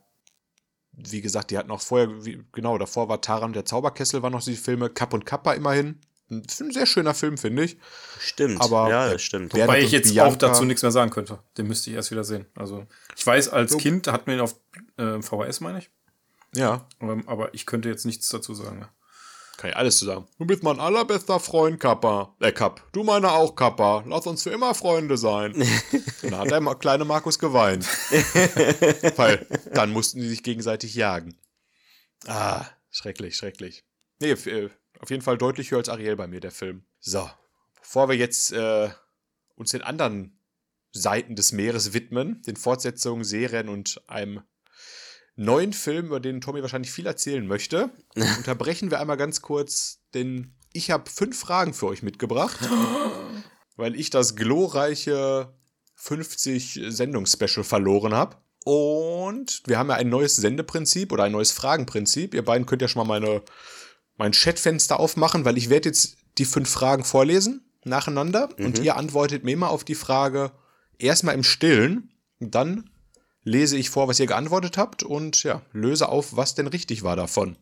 wie 0.92 1.20
gesagt, 1.20 1.50
die 1.50 1.58
hatten 1.58 1.70
auch 1.70 1.80
vorher, 1.80 2.24
wie, 2.24 2.42
genau, 2.52 2.78
davor 2.78 3.08
war 3.08 3.20
Taran 3.20 3.52
der 3.52 3.66
Zauberkessel, 3.66 4.22
waren 4.22 4.32
noch 4.32 4.42
die 4.42 4.56
Filme 4.56 4.88
Kapp 4.88 5.12
und 5.12 5.26
Kappa 5.26 5.52
immerhin. 5.52 6.00
Ein, 6.30 6.42
ein 6.60 6.70
sehr 6.70 6.86
schöner 6.86 7.14
Film, 7.14 7.36
finde 7.36 7.64
ich. 7.64 7.76
Stimmt, 8.18 8.60
aber 8.62 8.88
ja, 8.88 9.10
das 9.12 9.22
stimmt. 9.22 9.52
Wobei 9.54 9.80
ich 9.80 9.90
jetzt 9.90 10.12
Bianca, 10.12 10.32
auch 10.32 10.36
dazu 10.36 10.64
nichts 10.64 10.82
mehr 10.82 10.90
sagen 10.90 11.10
könnte. 11.10 11.38
Den 11.58 11.66
müsste 11.66 11.90
ich 11.90 11.96
erst 11.96 12.10
wieder 12.10 12.24
sehen. 12.24 12.46
Also, 12.54 12.86
ich 13.16 13.26
weiß, 13.26 13.50
als 13.50 13.72
so. 13.72 13.78
Kind 13.78 14.08
hatten 14.08 14.26
wir 14.26 14.34
ihn 14.34 14.40
auf 14.40 14.56
äh, 14.96 15.20
VHS, 15.20 15.60
meine 15.60 15.80
ich. 15.80 15.90
Ja. 16.54 16.86
Ähm, 17.00 17.24
aber 17.26 17.52
ich 17.52 17.66
könnte 17.66 17.90
jetzt 17.90 18.06
nichts 18.06 18.28
dazu 18.30 18.54
sagen. 18.54 18.80
Ne? 18.80 18.88
Kann 19.56 19.70
ich 19.70 19.76
alles 19.76 19.98
zusammen. 19.98 20.26
Du 20.38 20.46
bist 20.46 20.62
mein 20.62 20.80
allerbester 20.80 21.38
Freund, 21.38 21.78
Kappa. 21.78 22.34
Äh, 22.40 22.52
Kapp. 22.52 22.82
Du 22.92 23.04
meiner 23.04 23.32
auch, 23.32 23.54
Kappa. 23.54 24.02
Lass 24.06 24.26
uns 24.26 24.42
für 24.42 24.50
immer 24.50 24.74
Freunde 24.74 25.16
sein. 25.16 25.52
dann 26.22 26.36
hat 26.36 26.50
der 26.50 26.74
kleine 26.76 27.04
Markus 27.04 27.38
geweint. 27.38 27.84
Weil 29.16 29.46
dann 29.72 29.90
mussten 29.90 30.20
die 30.20 30.28
sich 30.28 30.42
gegenseitig 30.42 30.94
jagen. 30.94 31.36
Ah, 32.26 32.64
schrecklich, 32.90 33.36
schrecklich. 33.36 33.84
Nee, 34.20 34.30
äh, 34.30 34.70
auf 35.00 35.10
jeden 35.10 35.22
Fall 35.22 35.38
deutlich 35.38 35.70
höher 35.70 35.78
als 35.78 35.88
Ariel 35.88 36.16
bei 36.16 36.26
mir, 36.26 36.40
der 36.40 36.52
Film. 36.52 36.84
So, 37.00 37.28
bevor 37.80 38.08
wir 38.08 38.16
jetzt 38.16 38.52
äh, 38.52 38.90
uns 39.56 39.72
den 39.72 39.82
anderen 39.82 40.38
Seiten 40.92 41.36
des 41.36 41.52
Meeres 41.52 41.92
widmen, 41.92 42.42
den 42.42 42.56
Fortsetzungen, 42.56 43.24
Serien 43.24 43.68
und 43.68 44.02
einem 44.06 44.42
neuen 45.36 45.72
Film, 45.72 46.06
über 46.06 46.20
den 46.20 46.40
Tommy 46.40 46.62
wahrscheinlich 46.62 46.92
viel 46.92 47.06
erzählen 47.06 47.46
möchte, 47.46 47.90
unterbrechen 48.14 48.90
wir 48.90 49.00
einmal 49.00 49.16
ganz 49.16 49.42
kurz, 49.42 50.00
denn 50.14 50.54
ich 50.72 50.90
habe 50.90 51.10
fünf 51.10 51.38
Fragen 51.38 51.74
für 51.74 51.86
euch 51.86 52.02
mitgebracht, 52.02 52.58
weil 53.76 53.98
ich 53.98 54.10
das 54.10 54.36
glorreiche 54.36 55.54
50 55.96 56.80
Sendungsspecial 56.88 57.64
verloren 57.64 58.14
habe. 58.14 58.36
Und 58.64 59.62
wir 59.66 59.78
haben 59.78 59.88
ja 59.88 59.96
ein 59.96 60.08
neues 60.08 60.36
Sendeprinzip 60.36 61.12
oder 61.12 61.24
ein 61.24 61.32
neues 61.32 61.52
Fragenprinzip. 61.52 62.34
Ihr 62.34 62.44
beiden 62.44 62.66
könnt 62.66 62.82
ja 62.82 62.88
schon 62.88 63.06
mal 63.06 63.20
meine, 63.20 63.42
mein 64.16 64.32
Chatfenster 64.32 65.00
aufmachen, 65.00 65.44
weil 65.44 65.58
ich 65.58 65.68
werde 65.68 65.88
jetzt 65.88 66.16
die 66.38 66.44
fünf 66.44 66.70
Fragen 66.70 67.04
vorlesen 67.04 67.64
nacheinander 67.84 68.48
mhm. 68.56 68.66
und 68.66 68.78
ihr 68.78 68.96
antwortet 68.96 69.44
mir 69.44 69.52
immer 69.52 69.70
auf 69.70 69.84
die 69.84 69.96
Frage 69.96 70.52
erstmal 70.98 71.34
im 71.34 71.42
Stillen, 71.42 72.12
dann 72.38 72.90
lese 73.44 73.76
ich 73.76 73.90
vor, 73.90 74.08
was 74.08 74.20
ihr 74.20 74.26
geantwortet 74.26 74.76
habt 74.76 75.02
und 75.02 75.42
ja, 75.42 75.62
löse 75.72 76.08
auf, 76.08 76.36
was 76.36 76.54
denn 76.54 76.66
richtig 76.66 77.02
war 77.02 77.16
davon. 77.16 77.56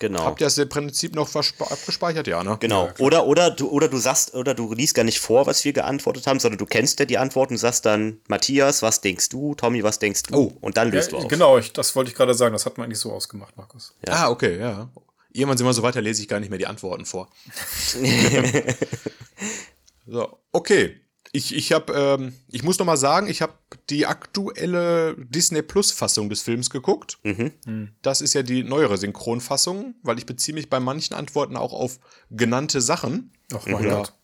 Genau. 0.00 0.24
Habt 0.24 0.40
ihr 0.40 0.46
das 0.46 0.56
im 0.58 0.68
Prinzip 0.68 1.16
noch 1.16 1.28
abgespeichert, 1.34 2.28
ja, 2.28 2.44
ne? 2.44 2.56
Genau. 2.60 2.86
Ja, 2.86 2.94
oder, 3.00 3.26
oder, 3.26 3.50
du, 3.50 3.68
oder 3.68 3.88
du 3.88 3.98
sagst, 3.98 4.32
oder 4.32 4.54
du 4.54 4.72
liest 4.72 4.94
gar 4.94 5.02
nicht 5.02 5.18
vor, 5.18 5.46
was 5.46 5.64
wir 5.64 5.72
geantwortet 5.72 6.28
haben, 6.28 6.38
sondern 6.38 6.58
du 6.58 6.66
kennst 6.66 7.00
ja 7.00 7.04
die 7.04 7.18
Antworten 7.18 7.54
und 7.54 7.58
sagst 7.58 7.84
dann, 7.84 8.20
Matthias, 8.28 8.82
was 8.82 9.00
denkst 9.00 9.28
du? 9.28 9.56
Tommy, 9.56 9.82
was 9.82 9.98
denkst 9.98 10.22
du? 10.24 10.36
Oh. 10.36 10.52
Und 10.60 10.76
dann 10.76 10.92
löst 10.92 11.10
ja, 11.10 11.18
du 11.18 11.24
auf. 11.24 11.28
Genau, 11.28 11.58
ich, 11.58 11.72
das 11.72 11.96
wollte 11.96 12.12
ich 12.12 12.16
gerade 12.16 12.34
sagen. 12.34 12.52
Das 12.52 12.64
hat 12.64 12.78
man 12.78 12.84
eigentlich 12.84 13.00
so 13.00 13.12
ausgemacht, 13.12 13.56
Markus. 13.56 13.96
Ja. 14.06 14.14
Ah, 14.14 14.30
okay, 14.30 14.58
ja. 14.58 14.88
Irgendwann 15.32 15.58
sind 15.58 15.66
wir 15.66 15.72
so 15.72 15.82
weiter, 15.82 16.00
lese 16.00 16.22
ich 16.22 16.28
gar 16.28 16.38
nicht 16.38 16.50
mehr 16.50 16.60
die 16.60 16.68
Antworten 16.68 17.04
vor. 17.04 17.28
so, 20.06 20.38
okay 20.52 21.00
ich, 21.32 21.54
ich 21.54 21.72
habe, 21.72 21.92
ähm, 21.92 22.34
ich 22.48 22.62
muss 22.62 22.78
noch 22.78 22.86
mal 22.86 22.96
sagen, 22.96 23.28
ich 23.28 23.42
habe 23.42 23.54
die 23.90 24.06
aktuelle 24.06 25.16
Disney 25.18 25.62
Plus 25.62 25.92
Fassung 25.92 26.28
des 26.28 26.42
Films 26.42 26.70
geguckt. 26.70 27.18
Mhm. 27.22 27.92
Das 28.02 28.20
ist 28.20 28.34
ja 28.34 28.42
die 28.42 28.64
neuere 28.64 28.96
Synchronfassung, 28.96 29.94
weil 30.02 30.18
ich 30.18 30.26
beziehe 30.26 30.54
mich 30.54 30.70
bei 30.70 30.80
manchen 30.80 31.14
Antworten 31.14 31.56
auch 31.56 31.72
auf 31.72 31.98
genannte 32.30 32.80
Sachen. 32.80 33.32
Ach 33.54 33.66
mein 33.66 33.84
ja. 33.84 33.96
Gott. 33.96 34.14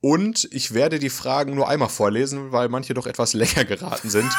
Und 0.00 0.48
ich 0.50 0.74
werde 0.74 0.98
die 0.98 1.10
Fragen 1.10 1.54
nur 1.54 1.68
einmal 1.68 1.88
vorlesen, 1.88 2.50
weil 2.50 2.68
manche 2.68 2.92
doch 2.92 3.06
etwas 3.06 3.34
länger 3.34 3.64
geraten 3.64 4.10
sind. 4.10 4.32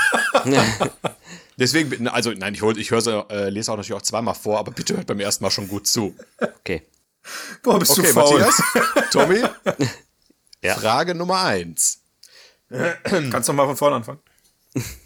Deswegen, 1.58 2.08
also 2.10 2.32
nein, 2.32 2.53
ich, 2.53 2.62
ich 2.62 2.91
höre 2.91 3.01
sie, 3.01 3.25
äh, 3.29 3.49
lese 3.49 3.71
auch 3.71 3.77
natürlich 3.77 3.97
auch 3.97 4.01
zweimal 4.01 4.36
vor, 4.36 4.60
aber 4.60 4.71
bitte 4.71 4.97
hört 4.97 5.08
beim 5.08 5.21
ersten 5.21 5.43
Mal 5.43 5.51
schon 5.51 5.69
gut 5.69 5.88
zu. 5.88 6.15
Okay. 6.41 6.84
Boah, 7.62 7.79
bist 7.79 7.91
okay, 7.91 8.01
du 8.01 8.08
faul. 8.08 8.39
Matthias, 8.39 8.62
Tommy, 9.12 9.41
ja. 10.63 10.76
Frage 10.76 11.13
Nummer 11.13 11.41
eins. 11.43 12.02
Kannst 13.04 13.49
du 13.49 13.54
mal 13.54 13.67
von 13.67 13.78
vorne 13.78 13.97
anfangen? 13.97 14.19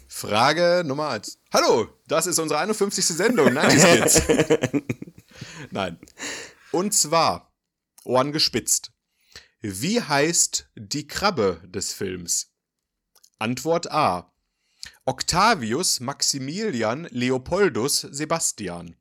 Frage 0.08 0.82
Nummer 0.86 1.10
eins. 1.10 1.38
Hallo, 1.52 1.88
das 2.06 2.26
ist 2.26 2.38
unsere 2.38 2.60
51. 2.60 3.04
Sendung, 3.04 3.52
90 3.52 3.84
Kids. 3.84 4.22
Nein. 5.70 5.98
Und 6.72 6.94
zwar, 6.94 7.52
Ohren 8.04 8.32
gespitzt. 8.32 8.92
Wie 9.60 10.00
heißt 10.00 10.68
die 10.76 11.06
Krabbe 11.06 11.60
des 11.64 11.92
Films? 11.92 12.52
Antwort 13.38 13.90
A. 13.90 14.32
Octavius 15.04 16.00
Maximilian 16.00 17.08
Leopoldus 17.10 18.00
Sebastian. 18.00 18.96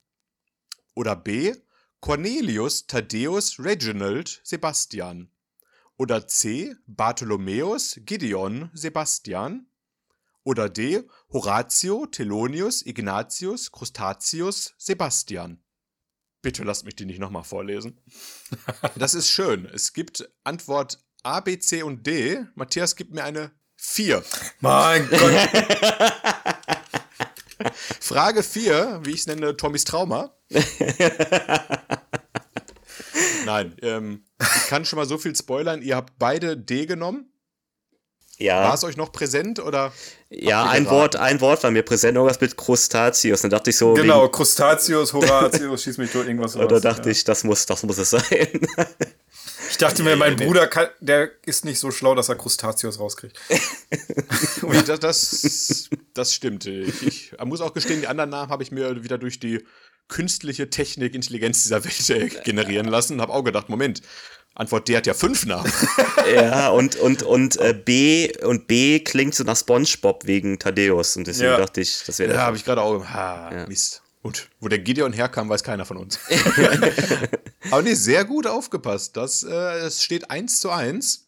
Oder 0.95 1.15
B. 1.15 1.53
Cornelius 1.99 2.87
Thaddeus 2.87 3.59
Reginald 3.59 4.41
Sebastian. 4.43 5.29
Oder 5.97 6.27
C. 6.27 6.75
Bartholomäus 6.85 7.99
Gideon 8.05 8.69
Sebastian. 8.73 9.65
Oder 10.43 10.69
D. 10.69 11.03
Horatio 11.33 12.05
Thelonius 12.05 12.85
Ignatius 12.85 13.71
Crustatius 13.71 14.75
Sebastian. 14.77 15.63
Bitte 16.41 16.63
lasst 16.63 16.85
mich 16.85 16.95
die 16.95 17.05
nicht 17.05 17.19
nochmal 17.19 17.43
vorlesen. 17.43 17.99
Das 18.95 19.13
ist 19.15 19.29
schön. 19.29 19.65
Es 19.65 19.91
gibt 19.93 20.29
Antwort 20.43 20.99
A, 21.23 21.39
B, 21.41 21.59
C 21.59 21.83
und 21.83 22.07
D. 22.07 22.45
Matthias 22.55 22.95
gibt 22.95 23.13
mir 23.13 23.23
eine 23.23 23.51
4. 23.75 24.23
Mein 24.61 25.07
Gott. 25.09 25.19
Frage 27.99 28.43
4, 28.43 29.01
wie 29.03 29.11
ich 29.11 29.19
es 29.21 29.27
nenne, 29.27 29.57
Tommys 29.57 29.83
Trauma. 29.83 30.37
Nein, 33.47 33.75
ähm, 33.81 34.25
ich 34.39 34.67
kann 34.67 34.85
schon 34.85 34.97
mal 34.97 35.07
so 35.07 35.17
viel 35.17 35.35
spoilern. 35.35 35.81
Ihr 35.81 35.95
habt 35.95 36.19
beide 36.19 36.57
D 36.57 36.85
genommen. 36.85 37.31
Ja. 38.37 38.65
War 38.65 38.75
es 38.75 38.83
euch 38.83 38.97
noch 38.97 39.11
präsent 39.11 39.59
oder? 39.59 39.91
Ja, 40.29 40.65
ein 40.65 40.87
Wort, 40.89 41.15
ein 41.15 41.41
Wort 41.41 41.63
war 41.63 41.71
mir 41.71 41.81
präsent, 41.81 42.17
irgendwas 42.17 42.39
mit 42.39 42.55
Crustatius. 42.55 43.41
Dann 43.41 43.49
dachte 43.49 43.71
ich 43.71 43.77
so. 43.77 43.95
Genau, 43.95 44.23
wegen, 44.23 44.31
Crustatius, 44.31 45.13
Horatius, 45.13 45.83
schieß 45.83 45.97
mich 45.97 46.11
tot, 46.11 46.27
irgendwas. 46.27 46.55
Oder 46.55 46.79
dachte 46.79 47.05
ja. 47.05 47.11
ich, 47.11 47.23
das 47.23 47.43
muss, 47.43 47.65
das 47.65 47.81
muss 47.83 47.97
es 47.97 48.11
sein. 48.11 48.67
Ich 49.69 49.77
dachte 49.77 50.03
mir, 50.03 50.15
mein 50.15 50.35
Bruder, 50.35 50.67
kann, 50.67 50.87
der 50.99 51.29
ist 51.45 51.65
nicht 51.65 51.79
so 51.79 51.91
schlau, 51.91 52.15
dass 52.15 52.29
er 52.29 52.35
Crustatius 52.35 52.99
rauskriegt. 52.99 53.37
das, 54.85 54.99
das, 54.99 55.89
das 56.13 56.33
stimmt. 56.33 56.65
Ich, 56.65 57.03
ich 57.03 57.33
muss 57.43 57.61
auch 57.61 57.73
gestehen, 57.73 58.01
die 58.01 58.07
anderen 58.07 58.29
Namen 58.29 58.51
habe 58.51 58.63
ich 58.63 58.71
mir 58.71 59.03
wieder 59.03 59.17
durch 59.17 59.39
die 59.39 59.65
künstliche 60.07 60.69
Technik, 60.69 61.15
Intelligenz 61.15 61.63
dieser 61.63 61.83
Welt 61.83 62.43
generieren 62.43 62.87
lassen. 62.87 63.21
Habe 63.21 63.33
auch 63.33 63.43
gedacht, 63.43 63.69
Moment, 63.69 64.01
Antwort 64.57 64.87
D 64.87 64.97
hat 64.97 65.05
ja 65.05 65.13
fünf 65.13 65.45
Namen. 65.45 65.71
ja, 66.33 66.69
und, 66.69 66.95
und, 66.95 67.21
und 67.21 67.57
äh, 67.57 67.73
B 67.73 68.35
und 68.43 68.67
B 68.67 68.99
klingt 68.99 69.35
so 69.35 69.43
nach 69.43 69.55
Spongebob 69.55 70.25
wegen 70.25 70.57
Thaddeus. 70.57 71.15
Und 71.15 71.27
deswegen 71.27 71.51
ja. 71.51 71.57
dachte 71.57 71.81
ich, 71.81 72.03
das 72.05 72.17
wäre 72.17 72.33
Ja, 72.33 72.41
habe 72.41 72.57
ich 72.57 72.65
gerade 72.65 72.81
auch. 72.81 73.05
Ha, 73.05 73.51
ja. 73.53 73.67
Mist. 73.67 74.01
Und 74.23 74.49
wo 74.59 74.67
der 74.67 74.79
Gideon 74.79 75.13
herkam, 75.13 75.47
weiß 75.47 75.63
keiner 75.63 75.85
von 75.85 75.97
uns. 75.97 76.19
Aber 77.71 77.81
nee, 77.83 77.93
sehr 77.93 78.25
gut 78.25 78.47
aufgepasst. 78.47 79.15
Das, 79.15 79.43
äh, 79.43 79.79
es 79.79 80.03
steht 80.03 80.31
eins 80.31 80.59
zu 80.59 80.71
eins. 80.71 81.26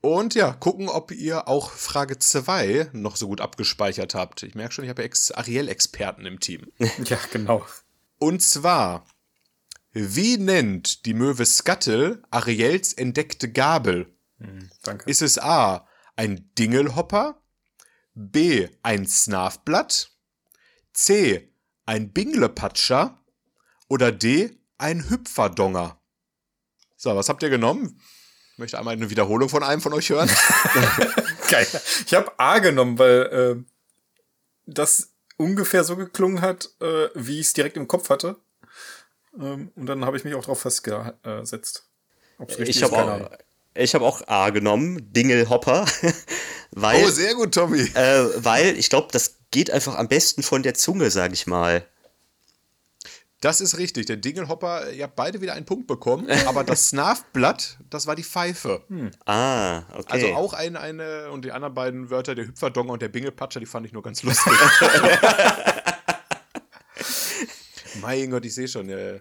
Und 0.00 0.34
ja, 0.34 0.52
gucken, 0.52 0.88
ob 0.88 1.10
ihr 1.10 1.48
auch 1.48 1.70
Frage 1.70 2.18
2 2.18 2.90
noch 2.92 3.16
so 3.16 3.26
gut 3.26 3.40
abgespeichert 3.40 4.14
habt. 4.14 4.44
Ich 4.44 4.54
merke 4.54 4.72
schon, 4.72 4.84
ich 4.84 4.90
habe 4.90 5.02
ja 5.02 5.08
Ariel-Experten 5.34 6.24
im 6.24 6.38
Team. 6.38 6.70
ja, 7.04 7.18
genau. 7.32 7.66
Und 8.18 8.42
zwar, 8.42 9.06
wie 9.92 10.36
nennt 10.36 11.04
die 11.04 11.14
Möwe 11.14 11.44
Scuttle 11.44 12.22
Ariels 12.30 12.92
entdeckte 12.92 13.50
Gabel? 13.50 14.14
Hm, 14.38 14.70
danke. 14.82 15.10
Ist 15.10 15.22
es 15.22 15.38
A, 15.38 15.88
ein 16.14 16.50
Dingelhopper? 16.56 17.42
B, 18.14 18.68
ein 18.82 19.06
Snarfblatt? 19.06 20.12
C, 20.92 21.52
ein 21.86 22.12
Binglepatscher? 22.12 23.20
Oder 23.88 24.12
D, 24.12 24.58
ein 24.76 25.10
Hüpferdonger? 25.10 26.00
So, 26.96 27.16
was 27.16 27.28
habt 27.28 27.42
ihr 27.42 27.50
genommen? 27.50 28.00
Ich 28.58 28.60
möchte 28.60 28.76
einmal 28.76 28.94
eine 28.94 29.08
Wiederholung 29.08 29.48
von 29.48 29.62
einem 29.62 29.80
von 29.80 29.92
euch 29.92 30.10
hören. 30.10 30.28
Geil. 31.48 31.64
Ich 32.04 32.12
habe 32.12 32.32
A 32.40 32.58
genommen, 32.58 32.98
weil 32.98 33.20
äh, 33.56 33.62
das 34.66 35.10
ungefähr 35.36 35.84
so 35.84 35.94
geklungen 35.94 36.40
hat, 36.40 36.68
äh, 36.80 37.06
wie 37.14 37.38
ich 37.38 37.46
es 37.46 37.52
direkt 37.52 37.76
im 37.76 37.86
Kopf 37.86 38.10
hatte. 38.10 38.34
Ähm, 39.38 39.70
und 39.76 39.86
dann 39.86 40.04
habe 40.04 40.16
ich 40.16 40.24
mich 40.24 40.34
auch 40.34 40.40
darauf 40.40 40.60
festgesetzt. 40.60 41.84
ich 42.58 42.82
habe 42.82 42.96
auch, 42.96 43.30
ich 43.74 43.94
hab 43.94 44.02
auch 44.02 44.26
A 44.26 44.50
genommen, 44.50 45.12
Dingelhopper. 45.12 45.86
weil, 46.72 47.04
oh, 47.04 47.10
sehr 47.10 47.36
gut, 47.36 47.54
Tommy. 47.54 47.82
Äh, 47.94 48.24
weil 48.38 48.76
ich 48.76 48.90
glaube, 48.90 49.06
das 49.12 49.36
geht 49.52 49.70
einfach 49.70 49.94
am 49.94 50.08
besten 50.08 50.42
von 50.42 50.64
der 50.64 50.74
Zunge, 50.74 51.12
sage 51.12 51.34
ich 51.34 51.46
mal. 51.46 51.86
Das 53.40 53.60
ist 53.60 53.78
richtig. 53.78 54.06
Der 54.06 54.16
Dingelhopper, 54.16 54.90
ihr 54.90 55.04
habt 55.04 55.14
beide 55.14 55.40
wieder 55.40 55.52
einen 55.52 55.64
Punkt 55.64 55.86
bekommen, 55.86 56.28
aber 56.46 56.64
das 56.64 56.88
Snarfblatt, 56.88 57.78
das 57.88 58.08
war 58.08 58.16
die 58.16 58.24
Pfeife. 58.24 58.82
Hm. 58.88 59.12
Ah, 59.26 59.84
okay. 59.94 60.06
Also 60.08 60.34
auch 60.34 60.54
ein, 60.54 60.76
eine, 60.76 61.30
und 61.30 61.44
die 61.44 61.52
anderen 61.52 61.74
beiden 61.74 62.10
Wörter, 62.10 62.34
der 62.34 62.48
Hüpferdonger 62.48 62.92
und 62.92 63.02
der 63.02 63.08
Bingelpatscher, 63.08 63.60
die 63.60 63.66
fand 63.66 63.86
ich 63.86 63.92
nur 63.92 64.02
ganz 64.02 64.24
lustig. 64.24 64.52
mein 68.00 68.30
Gott, 68.30 68.44
ich 68.44 68.54
sehe 68.54 68.66
schon, 68.66 68.88
äh, 68.88 69.20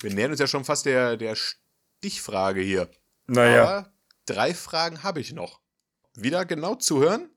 wir 0.00 0.12
nähern 0.12 0.32
uns 0.32 0.40
ja 0.40 0.48
schon 0.48 0.64
fast 0.64 0.86
der, 0.86 1.16
der 1.16 1.36
Stichfrage 1.36 2.60
hier. 2.60 2.90
Naja. 3.26 3.62
Aber 3.62 3.92
drei 4.26 4.52
Fragen 4.52 5.04
habe 5.04 5.20
ich 5.20 5.32
noch. 5.32 5.60
Wieder 6.16 6.44
genau 6.44 6.74
zuhören. 6.74 7.30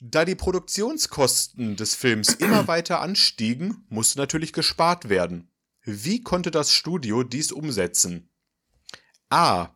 Da 0.00 0.24
die 0.24 0.36
Produktionskosten 0.36 1.74
des 1.74 1.94
Films 1.94 2.34
immer 2.34 2.68
weiter 2.68 3.00
anstiegen, 3.00 3.84
musste 3.88 4.18
natürlich 4.18 4.52
gespart 4.52 5.08
werden. 5.08 5.50
Wie 5.82 6.22
konnte 6.22 6.50
das 6.50 6.72
Studio 6.72 7.22
dies 7.24 7.50
umsetzen? 7.50 8.30
A. 9.28 9.74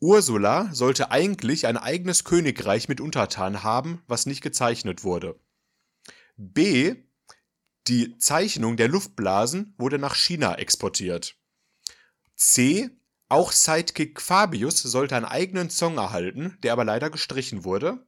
Ursula 0.00 0.70
sollte 0.72 1.10
eigentlich 1.10 1.66
ein 1.66 1.76
eigenes 1.76 2.24
Königreich 2.24 2.88
mit 2.88 3.00
Untertanen 3.00 3.62
haben, 3.62 4.02
was 4.06 4.26
nicht 4.26 4.40
gezeichnet 4.40 5.04
wurde. 5.04 5.38
B. 6.36 6.96
Die 7.86 8.16
Zeichnung 8.18 8.76
der 8.76 8.88
Luftblasen 8.88 9.74
wurde 9.78 9.98
nach 9.98 10.14
China 10.14 10.54
exportiert. 10.54 11.36
C. 12.34 12.90
Auch 13.28 13.52
Sidekick 13.52 14.20
Fabius 14.20 14.82
sollte 14.82 15.14
einen 15.14 15.26
eigenen 15.26 15.70
Song 15.70 15.98
erhalten, 15.98 16.58
der 16.62 16.72
aber 16.72 16.84
leider 16.84 17.10
gestrichen 17.10 17.64
wurde. 17.64 18.04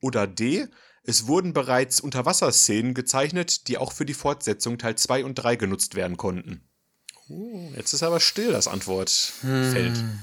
Oder 0.00 0.26
D. 0.26 0.68
Es 1.08 1.26
wurden 1.26 1.54
bereits 1.54 2.00
Unterwasserszenen 2.00 2.92
gezeichnet, 2.92 3.66
die 3.66 3.78
auch 3.78 3.92
für 3.92 4.04
die 4.04 4.12
Fortsetzung 4.12 4.76
Teil 4.76 4.94
2 4.94 5.24
und 5.24 5.36
3 5.36 5.56
genutzt 5.56 5.94
werden 5.94 6.18
konnten. 6.18 6.60
Oh, 7.30 7.70
jetzt 7.74 7.94
ist 7.94 8.02
aber 8.02 8.20
still 8.20 8.52
das 8.52 8.68
Antwortfeld. 8.68 9.96
Hm. 9.96 10.18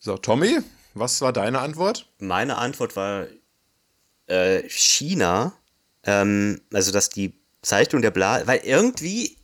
So, 0.00 0.16
Tommy, 0.16 0.58
was 0.94 1.20
war 1.20 1.32
deine 1.32 1.60
Antwort? 1.60 2.08
Meine 2.18 2.58
Antwort 2.58 2.96
war 2.96 3.28
äh, 4.26 4.68
China. 4.68 5.52
Ähm, 6.02 6.60
also, 6.72 6.90
dass 6.90 7.08
die 7.08 7.40
Zeichnung 7.62 8.02
der 8.02 8.10
Bla. 8.10 8.44
Weil 8.48 8.62
irgendwie, 8.64 9.36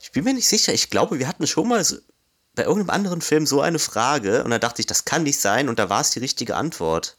ich 0.00 0.10
bin 0.10 0.24
mir 0.24 0.34
nicht 0.34 0.48
sicher, 0.48 0.72
ich 0.72 0.90
glaube, 0.90 1.20
wir 1.20 1.28
hatten 1.28 1.46
schon 1.46 1.68
mal 1.68 1.84
so, 1.84 1.98
bei 2.56 2.64
irgendeinem 2.64 2.90
anderen 2.90 3.20
Film 3.20 3.46
so 3.46 3.60
eine 3.60 3.78
Frage 3.78 4.42
und 4.42 4.50
da 4.50 4.58
dachte 4.58 4.80
ich, 4.80 4.86
das 4.86 5.04
kann 5.04 5.22
nicht 5.22 5.38
sein 5.38 5.68
und 5.68 5.78
da 5.78 5.88
war 5.88 6.00
es 6.00 6.10
die 6.10 6.18
richtige 6.18 6.56
Antwort. 6.56 7.16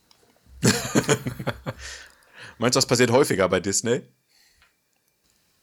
Meinst 2.58 2.76
du, 2.76 2.78
das 2.78 2.86
passiert 2.86 3.12
häufiger 3.12 3.48
bei 3.50 3.60
Disney? 3.60 4.02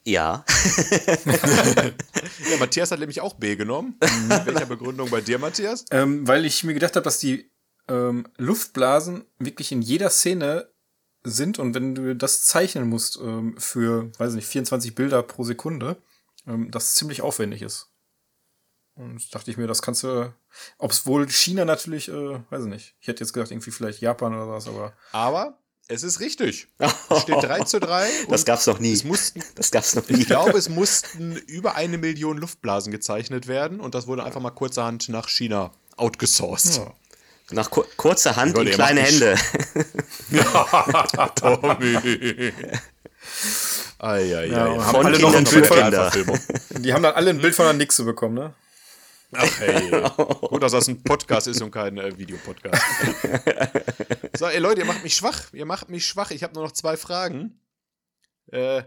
Ja. 0.05 0.45
ja, 1.27 2.57
Matthias 2.59 2.91
hat 2.91 3.01
nämlich 3.01 3.21
auch 3.21 3.35
B 3.35 3.57
genommen. 3.57 3.99
Mit 4.29 4.47
welcher 4.47 4.67
Begründung 4.67 5.11
bei 5.11 5.21
dir, 5.21 5.39
Matthias? 5.39 5.85
Ähm, 5.91 6.27
weil 6.27 6.47
ich 6.47 6.65
mir 6.65 6.75
gedacht 6.75 6.97
habe, 6.97 7.05
dass 7.05 7.19
die 7.19 7.51
ähm, 7.89 8.27
Luftblasen 8.39 9.25
wirklich 9.39 9.73
in 9.73 9.83
jeder 9.83 10.11
Szene 10.11 10.69
sind 11.23 11.59
und 11.59 11.75
wenn 11.75 11.95
du 11.95 12.17
das 12.17 12.45
zeichnen 12.45 12.89
musst 12.89 13.19
ähm, 13.21 13.55
für, 13.59 14.11
weiß 14.19 14.33
nicht, 14.33 14.47
24 14.47 14.95
Bilder 14.95 15.23
pro 15.23 15.45
Sekunde, 15.45 15.97
ähm, 16.47 16.71
das 16.71 16.95
ziemlich 16.95 17.21
aufwendig 17.21 17.61
ist. 17.61 17.89
Und 18.95 19.35
dachte 19.35 19.51
ich 19.51 19.57
mir, 19.57 19.67
das 19.67 19.83
kannst 19.83 20.03
du, 20.03 20.33
ob 20.79 20.91
es 20.91 21.07
wohl 21.07 21.29
China 21.29 21.65
natürlich, 21.65 22.09
äh, 22.09 22.41
weiß 22.51 22.65
ich 22.65 22.71
nicht. 22.71 22.95
Ich 23.01 23.09
hätte 23.09 23.23
jetzt 23.23 23.33
gedacht, 23.33 23.51
irgendwie 23.51 23.71
vielleicht 23.71 24.01
Japan 24.01 24.35
oder 24.35 24.49
was, 24.49 24.67
aber. 24.67 24.95
Aber 25.13 25.60
es 25.91 26.03
ist 26.03 26.21
richtig. 26.21 26.69
Es 27.11 27.23
steht 27.23 27.43
3 27.43 27.65
zu 27.65 27.81
3. 27.81 28.09
Das 28.29 28.45
gab's 28.45 28.67
noch 28.67 28.79
nie. 28.79 28.93
Es 28.93 29.05
mussten, 29.05 29.43
das 29.57 29.71
gab's 29.71 29.95
noch 29.95 30.09
nie. 30.09 30.21
Ich 30.21 30.27
glaube, 30.27 30.57
es 30.57 30.69
mussten 30.81 31.37
über 31.37 31.75
eine 31.75 31.99
Million 31.99 32.39
Luftblasen 32.39 32.93
gezeichnet 32.93 33.49
werden 33.49 33.81
und 33.81 33.95
das 33.95 34.07
wurde 34.07 34.25
einfach 34.25 34.41
mal 34.41 34.51
kurzerhand 34.51 35.09
nach 35.09 35.29
China 35.29 35.73
outgesourced. 35.97 36.77
Ja. 36.77 36.95
Nach 37.53 37.69
kur 37.69 37.85
kurzer 37.97 38.37
Hand 38.37 38.57
und 38.57 38.71
kleine 38.71 39.01
Hände. 39.01 39.35
ja, 40.31 41.29
Tommy. 41.35 41.97
Ei, 43.99 44.37
ei, 44.39 44.47
ja, 44.47 44.67
ei. 44.67 44.81
Von 44.81 45.07
alle 45.07 45.19
Kindern 45.19 45.47
für 45.47 45.63
Kinder. 45.63 46.13
Die 46.79 46.95
haben 46.95 47.03
dann 47.03 47.15
alle 47.15 47.31
ein 47.31 47.41
Bild 47.41 47.57
von 47.57 47.65
der 47.65 47.75
Nixe 47.75 48.05
bekommen, 48.05 48.37
ne? 48.37 48.55
Ach 49.33 49.61
hey. 49.61 49.91
Gut, 50.49 50.63
dass 50.63 50.73
das 50.73 50.89
ein 50.89 51.03
Podcast 51.03 51.47
ist 51.47 51.63
und 51.63 51.71
kein 51.71 51.99
äh, 51.99 52.17
Videopodcast. 52.19 52.83
so, 54.37 54.47
ey 54.47 54.59
Leute, 54.59 54.81
ihr 54.81 54.87
macht 54.87 55.03
mich 55.03 55.15
schwach. 55.15 55.53
Ihr 55.53 55.67
macht 55.67 55.89
mich 55.89 56.07
schwach. 56.07 56.31
Ich 56.31 56.43
habe 56.43 56.55
nur 56.55 56.65
noch 56.65 56.73
zwei 56.73 56.97
Fragen. 56.97 57.61
Äh, 58.47 58.83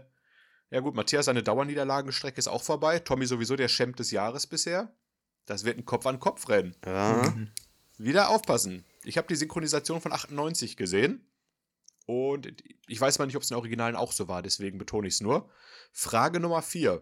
ja 0.70 0.80
gut, 0.80 0.94
Matthias, 0.94 1.26
seine 1.26 1.42
Dauerniederlagenstrecke 1.42 2.38
ist 2.38 2.48
auch 2.48 2.62
vorbei. 2.62 2.98
Tommy 2.98 3.26
sowieso 3.26 3.56
der 3.56 3.68
Champ 3.68 3.96
des 3.96 4.10
Jahres 4.10 4.46
bisher. 4.46 4.92
Das 5.46 5.64
wird 5.64 5.78
ein 5.78 5.84
Kopf-an-Kopf-Rennen. 5.84 6.74
Ja. 6.84 7.32
Mhm. 7.34 7.50
Wieder 7.96 8.28
aufpassen. 8.28 8.84
Ich 9.04 9.16
habe 9.16 9.28
die 9.28 9.36
Synchronisation 9.36 10.00
von 10.00 10.12
98 10.12 10.76
gesehen. 10.76 11.26
Und 12.06 12.52
ich 12.86 13.00
weiß 13.00 13.18
mal 13.18 13.26
nicht, 13.26 13.36
ob 13.36 13.42
es 13.42 13.50
in 13.50 13.54
den 13.54 13.60
Originalen 13.60 13.96
auch 13.96 14.12
so 14.12 14.28
war, 14.28 14.42
deswegen 14.42 14.76
betone 14.78 15.08
ich 15.08 15.14
es 15.14 15.20
nur. 15.20 15.48
Frage 15.92 16.38
Nummer 16.40 16.60
4. 16.60 17.00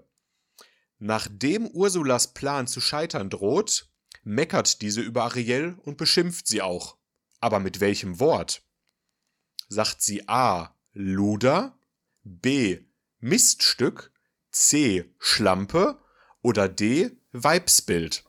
Nachdem 1.04 1.66
Ursulas 1.66 2.32
Plan 2.32 2.68
zu 2.68 2.80
scheitern 2.80 3.28
droht, 3.28 3.88
meckert 4.22 4.82
diese 4.82 5.00
über 5.00 5.24
Ariel 5.24 5.76
und 5.82 5.96
beschimpft 5.96 6.46
sie 6.46 6.62
auch. 6.62 6.96
Aber 7.40 7.58
mit 7.58 7.80
welchem 7.80 8.20
Wort? 8.20 8.62
Sagt 9.68 10.00
sie 10.00 10.28
A. 10.28 10.76
Luder, 10.92 11.76
B. 12.22 12.82
Miststück, 13.18 14.12
C. 14.52 15.12
Schlampe 15.18 15.98
oder 16.40 16.68
D. 16.68 17.10
Weibsbild? 17.32 18.22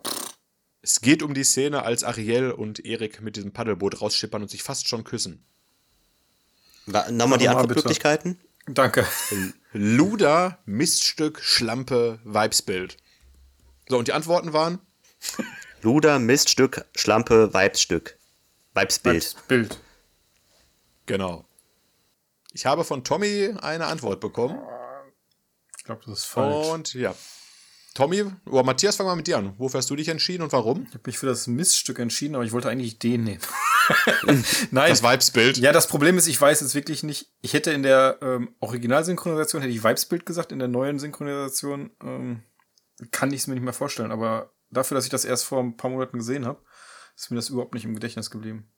Es 0.81 0.99
geht 0.99 1.21
um 1.21 1.35
die 1.35 1.43
Szene, 1.43 1.83
als 1.83 2.03
Ariel 2.03 2.49
und 2.49 2.83
Erik 2.83 3.21
mit 3.21 3.35
diesem 3.35 3.53
Paddelboot 3.53 4.01
rausschippern 4.01 4.41
und 4.41 4.49
sich 4.49 4.63
fast 4.63 4.87
schon 4.87 5.03
küssen. 5.03 5.45
Nochmal 6.87 7.37
die 7.37 7.49
Antwortmöglichkeiten. 7.49 8.39
Danke. 8.65 9.05
Luder, 9.73 10.59
Miststück, 10.65 11.41
Schlampe, 11.41 12.19
Weibsbild. 12.23 12.97
So, 13.89 13.97
und 13.97 14.07
die 14.07 14.13
Antworten 14.13 14.53
waren? 14.53 14.79
Luder, 15.81 16.19
Miststück, 16.19 16.85
Schlampe, 16.95 17.53
Weibsstück. 17.53 18.17
Weibsbild. 18.73 19.35
Bild. 19.47 19.79
Genau. 21.05 21.45
Ich 22.53 22.65
habe 22.65 22.83
von 22.83 23.03
Tommy 23.03 23.53
eine 23.61 23.87
Antwort 23.87 24.19
bekommen. 24.21 24.59
Ich 25.77 25.83
glaube, 25.83 26.01
das 26.05 26.19
ist 26.19 26.25
falsch. 26.25 26.67
Und 26.67 26.93
ja. 26.93 27.13
Tommy, 27.93 28.25
oder 28.45 28.63
Matthias, 28.63 28.95
fang 28.95 29.05
mal 29.05 29.15
mit 29.15 29.27
dir 29.27 29.37
an. 29.37 29.53
Wofür 29.57 29.79
hast 29.79 29.89
du 29.89 29.95
dich 29.95 30.07
entschieden 30.07 30.43
und 30.43 30.53
warum? 30.53 30.85
Ich 30.87 30.93
habe 30.93 31.03
mich 31.05 31.17
für 31.17 31.25
das 31.25 31.47
Miststück 31.47 31.99
entschieden, 31.99 32.35
aber 32.35 32.45
ich 32.45 32.51
wollte 32.51 32.69
eigentlich 32.69 32.97
den 32.97 33.23
nehmen. 33.25 33.41
Nein. 34.71 34.89
Das 34.89 35.03
Weibsbild. 35.03 35.57
Ja, 35.57 35.71
das 35.71 35.87
Problem 35.87 36.17
ist, 36.17 36.27
ich 36.27 36.39
weiß 36.39 36.61
jetzt 36.61 36.75
wirklich 36.75 37.03
nicht. 37.03 37.31
Ich 37.41 37.53
hätte 37.53 37.71
in 37.71 37.83
der 37.83 38.19
ähm, 38.21 38.55
Originalsynchronisation 38.59 39.61
hätte 39.61 39.73
ich 39.73 39.83
Weibsbild 39.83 40.25
gesagt, 40.25 40.51
in 40.51 40.59
der 40.59 40.67
neuen 40.67 40.99
Synchronisation 40.99 41.91
ähm, 42.01 42.43
kann 43.11 43.31
ich 43.31 43.41
es 43.41 43.47
mir 43.47 43.55
nicht 43.55 43.63
mehr 43.63 43.73
vorstellen. 43.73 44.11
Aber 44.11 44.53
dafür, 44.69 44.95
dass 44.95 45.05
ich 45.05 45.11
das 45.11 45.25
erst 45.25 45.45
vor 45.45 45.59
ein 45.61 45.77
paar 45.77 45.91
Monaten 45.91 46.17
gesehen 46.17 46.45
habe, 46.45 46.61
ist 47.15 47.31
mir 47.31 47.35
das 47.37 47.49
überhaupt 47.49 47.73
nicht 47.73 47.85
im 47.85 47.93
Gedächtnis 47.93 48.29
geblieben. 48.29 48.71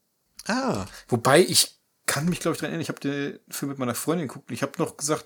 Ah. 0.47 0.85
Wobei 1.07 1.41
ich 1.41 1.79
kann 2.05 2.25
mich, 2.25 2.39
glaube 2.39 2.55
ich, 2.55 2.59
dran 2.59 2.69
erinnern. 2.69 2.81
Ich 2.81 2.89
habe 2.89 2.99
den 2.99 3.39
Film 3.49 3.69
mit 3.69 3.79
meiner 3.79 3.95
Freundin 3.95 4.27
geguckt. 4.27 4.51
Ich 4.51 4.61
habe 4.61 4.73
noch 4.77 4.97
gesagt, 4.97 5.25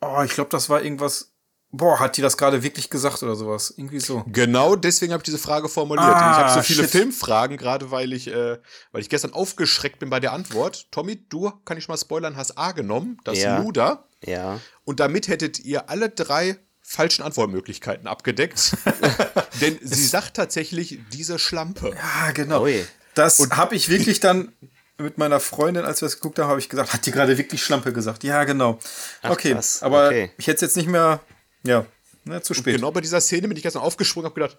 oh, 0.00 0.22
ich 0.24 0.32
glaube, 0.32 0.50
das 0.50 0.68
war 0.68 0.82
irgendwas 0.82 1.35
boah, 1.76 2.00
hat 2.00 2.16
die 2.16 2.22
das 2.22 2.36
gerade 2.36 2.62
wirklich 2.62 2.90
gesagt 2.90 3.22
oder 3.22 3.36
sowas? 3.36 3.72
Irgendwie 3.76 4.00
so. 4.00 4.24
Genau, 4.26 4.76
deswegen 4.76 5.12
habe 5.12 5.20
ich 5.20 5.24
diese 5.26 5.38
Frage 5.38 5.68
formuliert. 5.68 6.06
Ah, 6.06 6.30
ich 6.32 6.36
habe 6.38 6.50
so 6.54 6.62
viele 6.62 6.82
shit. 6.82 6.90
Filmfragen, 6.90 7.56
gerade 7.56 7.90
weil 7.90 8.12
ich, 8.12 8.28
äh, 8.28 8.58
weil 8.92 9.00
ich 9.02 9.08
gestern 9.08 9.32
aufgeschreckt 9.32 9.98
bin 9.98 10.10
bei 10.10 10.20
der 10.20 10.32
Antwort. 10.32 10.86
Tommy, 10.90 11.24
du, 11.28 11.50
kann 11.64 11.78
ich 11.78 11.88
mal 11.88 11.96
spoilern, 11.96 12.36
hast 12.36 12.58
A 12.58 12.72
genommen, 12.72 13.18
das 13.24 13.38
Ja. 13.38 13.58
Luder. 13.58 14.04
Ja. 14.24 14.60
Und 14.84 15.00
damit 15.00 15.28
hättet 15.28 15.60
ihr 15.60 15.90
alle 15.90 16.08
drei 16.10 16.58
falschen 16.82 17.22
Antwortmöglichkeiten 17.22 18.06
abgedeckt. 18.06 18.76
Denn 19.60 19.78
sie 19.82 20.06
sagt 20.06 20.34
tatsächlich 20.34 21.00
diese 21.12 21.38
Schlampe. 21.38 21.94
Ah, 22.00 22.30
genau. 22.32 22.62
Ui. 22.62 22.84
Das 23.14 23.38
habe 23.50 23.74
ich 23.74 23.88
wirklich 23.88 24.20
dann 24.20 24.52
mit 24.98 25.18
meiner 25.18 25.40
Freundin, 25.40 25.84
als 25.84 26.00
wir 26.00 26.06
es 26.06 26.14
geguckt 26.14 26.38
haben, 26.38 26.48
habe 26.48 26.60
ich 26.60 26.68
gesagt, 26.68 26.92
hat 26.92 27.04
die 27.04 27.10
gerade 27.10 27.36
wirklich 27.36 27.62
Schlampe 27.62 27.92
gesagt? 27.92 28.24
Ja, 28.24 28.44
genau. 28.44 28.78
Ach, 29.22 29.30
okay, 29.30 29.52
krass. 29.52 29.82
aber 29.82 30.06
Okay. 30.06 30.30
ich 30.38 30.46
hätte 30.46 30.56
es 30.56 30.60
jetzt 30.62 30.76
nicht 30.76 30.88
mehr, 30.88 31.20
ja, 31.66 31.86
ne, 32.24 32.40
zu 32.42 32.54
spät. 32.54 32.76
Genau 32.76 32.90
bei 32.90 33.00
dieser 33.00 33.20
Szene 33.20 33.48
bin 33.48 33.56
ich 33.56 33.62
gestern 33.62 33.82
aufgesprungen 33.82 34.26
und 34.26 34.30
habe 34.32 34.40
gedacht, 34.40 34.58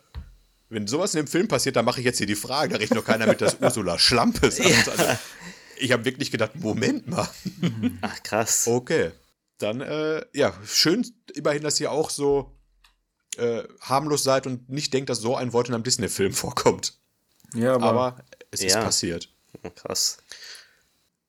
wenn 0.70 0.86
sowas 0.88 1.16
in 1.16 1.22
dem 1.22 1.28
Film 1.28 1.48
passiert, 1.48 1.76
dann 1.78 1.86
mache 1.86 2.00
ich 2.02 2.06
jetzt 2.06 2.18
hier 2.18 2.28
die 2.28 2.36
Frage. 2.36 2.74
Da 2.74 2.78
rechnet 2.78 2.98
noch 2.98 3.06
keiner 3.06 3.26
mit, 3.26 3.40
dass 3.42 3.58
Ursula 3.62 3.98
Schlampe 3.98 4.52
sagt. 4.52 4.90
Also, 4.90 5.18
ich 5.78 5.92
habe 5.92 6.04
wirklich 6.06 6.30
gedacht, 6.30 6.56
Moment 6.56 7.08
mal. 7.08 7.28
Ach, 8.02 8.24
krass. 8.24 8.68
Okay. 8.68 9.12
Dann, 9.60 9.82
äh, 9.82 10.26
ja, 10.34 10.54
schön 10.66 11.06
immerhin, 11.36 11.64
dass 11.64 11.80
ihr 11.80 11.92
auch 11.92 12.10
so 12.10 12.54
äh, 13.38 13.64
harmlos 13.82 14.24
seid 14.24 14.46
und 14.46 14.70
nicht 14.70 14.94
denkt, 14.94 15.10
dass 15.10 15.20
so 15.20 15.36
ein 15.36 15.54
Wort 15.54 15.70
in 15.70 15.74
einem 15.76 15.84
Disney-Film 15.84 16.34
vorkommt. 16.34 16.94
Ja, 17.54 17.76
aber, 17.76 17.86
Aber 17.86 18.26
es 18.52 18.62
ist 18.62 18.74
Ja. 18.74 18.84
passiert. 18.84 19.30
Krass. 19.76 20.18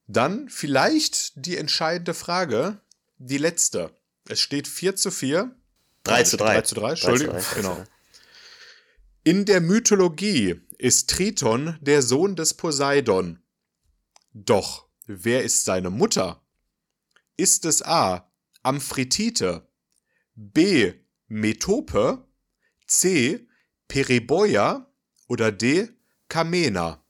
Dann 0.09 0.49
vielleicht 0.49 1.33
die 1.37 1.57
entscheidende 1.57 2.12
Frage, 2.14 2.81
die 3.18 3.39
letzte. 3.39 3.91
Es 4.29 4.41
steht 4.41 4.66
4 4.66 4.97
zu 4.97 5.11
4. 5.11 5.55
3 6.09 6.22
zu 6.24 6.36
3. 6.36 6.54
3 6.54 6.62
zu 6.62 6.74
3, 6.74 6.90
Entschuldigung. 6.90 7.34
3 7.34 7.40
zu 7.40 7.54
3, 7.54 7.61
Genau. 7.61 7.84
In 9.24 9.44
der 9.44 9.61
Mythologie 9.61 10.61
ist 10.78 11.11
Triton 11.11 11.78
der 11.80 12.02
Sohn 12.02 12.36
des 12.36 12.54
Poseidon. 12.54 13.42
Doch 14.32 14.88
wer 15.06 15.42
ist 15.42 15.64
seine 15.64 15.90
Mutter? 15.90 16.42
Ist 17.36 17.64
es 17.64 17.82
A. 17.82 18.30
Amphitrite, 18.62 19.68
B. 20.34 20.94
Metope, 21.26 22.26
C. 22.86 23.46
Periboia 23.86 24.90
oder 25.26 25.52
D. 25.52 25.88
Kamena? 26.28 27.04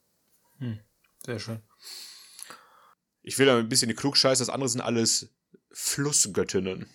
sehr 1.24 1.38
schön. 1.38 1.62
Ich 3.22 3.38
will 3.38 3.46
da 3.46 3.58
ein 3.58 3.68
bisschen 3.68 3.88
die 3.88 3.94
Klugscheiße, 3.94 4.40
das 4.40 4.48
andere 4.48 4.68
sind 4.68 4.80
alles 4.80 5.28
Flussgöttinnen. 5.72 6.86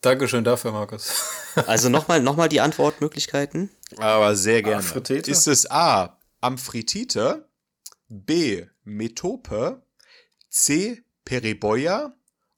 Dankeschön 0.00 0.44
dafür, 0.44 0.72
Markus. 0.72 1.32
Also 1.66 1.88
nochmal 1.88 2.20
noch 2.20 2.36
mal 2.36 2.50
die 2.50 2.60
Antwortmöglichkeiten. 2.60 3.70
Aber 3.96 4.36
sehr 4.36 4.62
gerne. 4.62 4.78
Amphitrite? 4.78 5.30
Ist 5.30 5.46
es 5.46 5.70
A. 5.70 6.18
Amphitrite, 6.42 7.48
B. 8.08 8.66
Metope, 8.84 9.82
C. 10.50 11.02
Periboia 11.24 12.14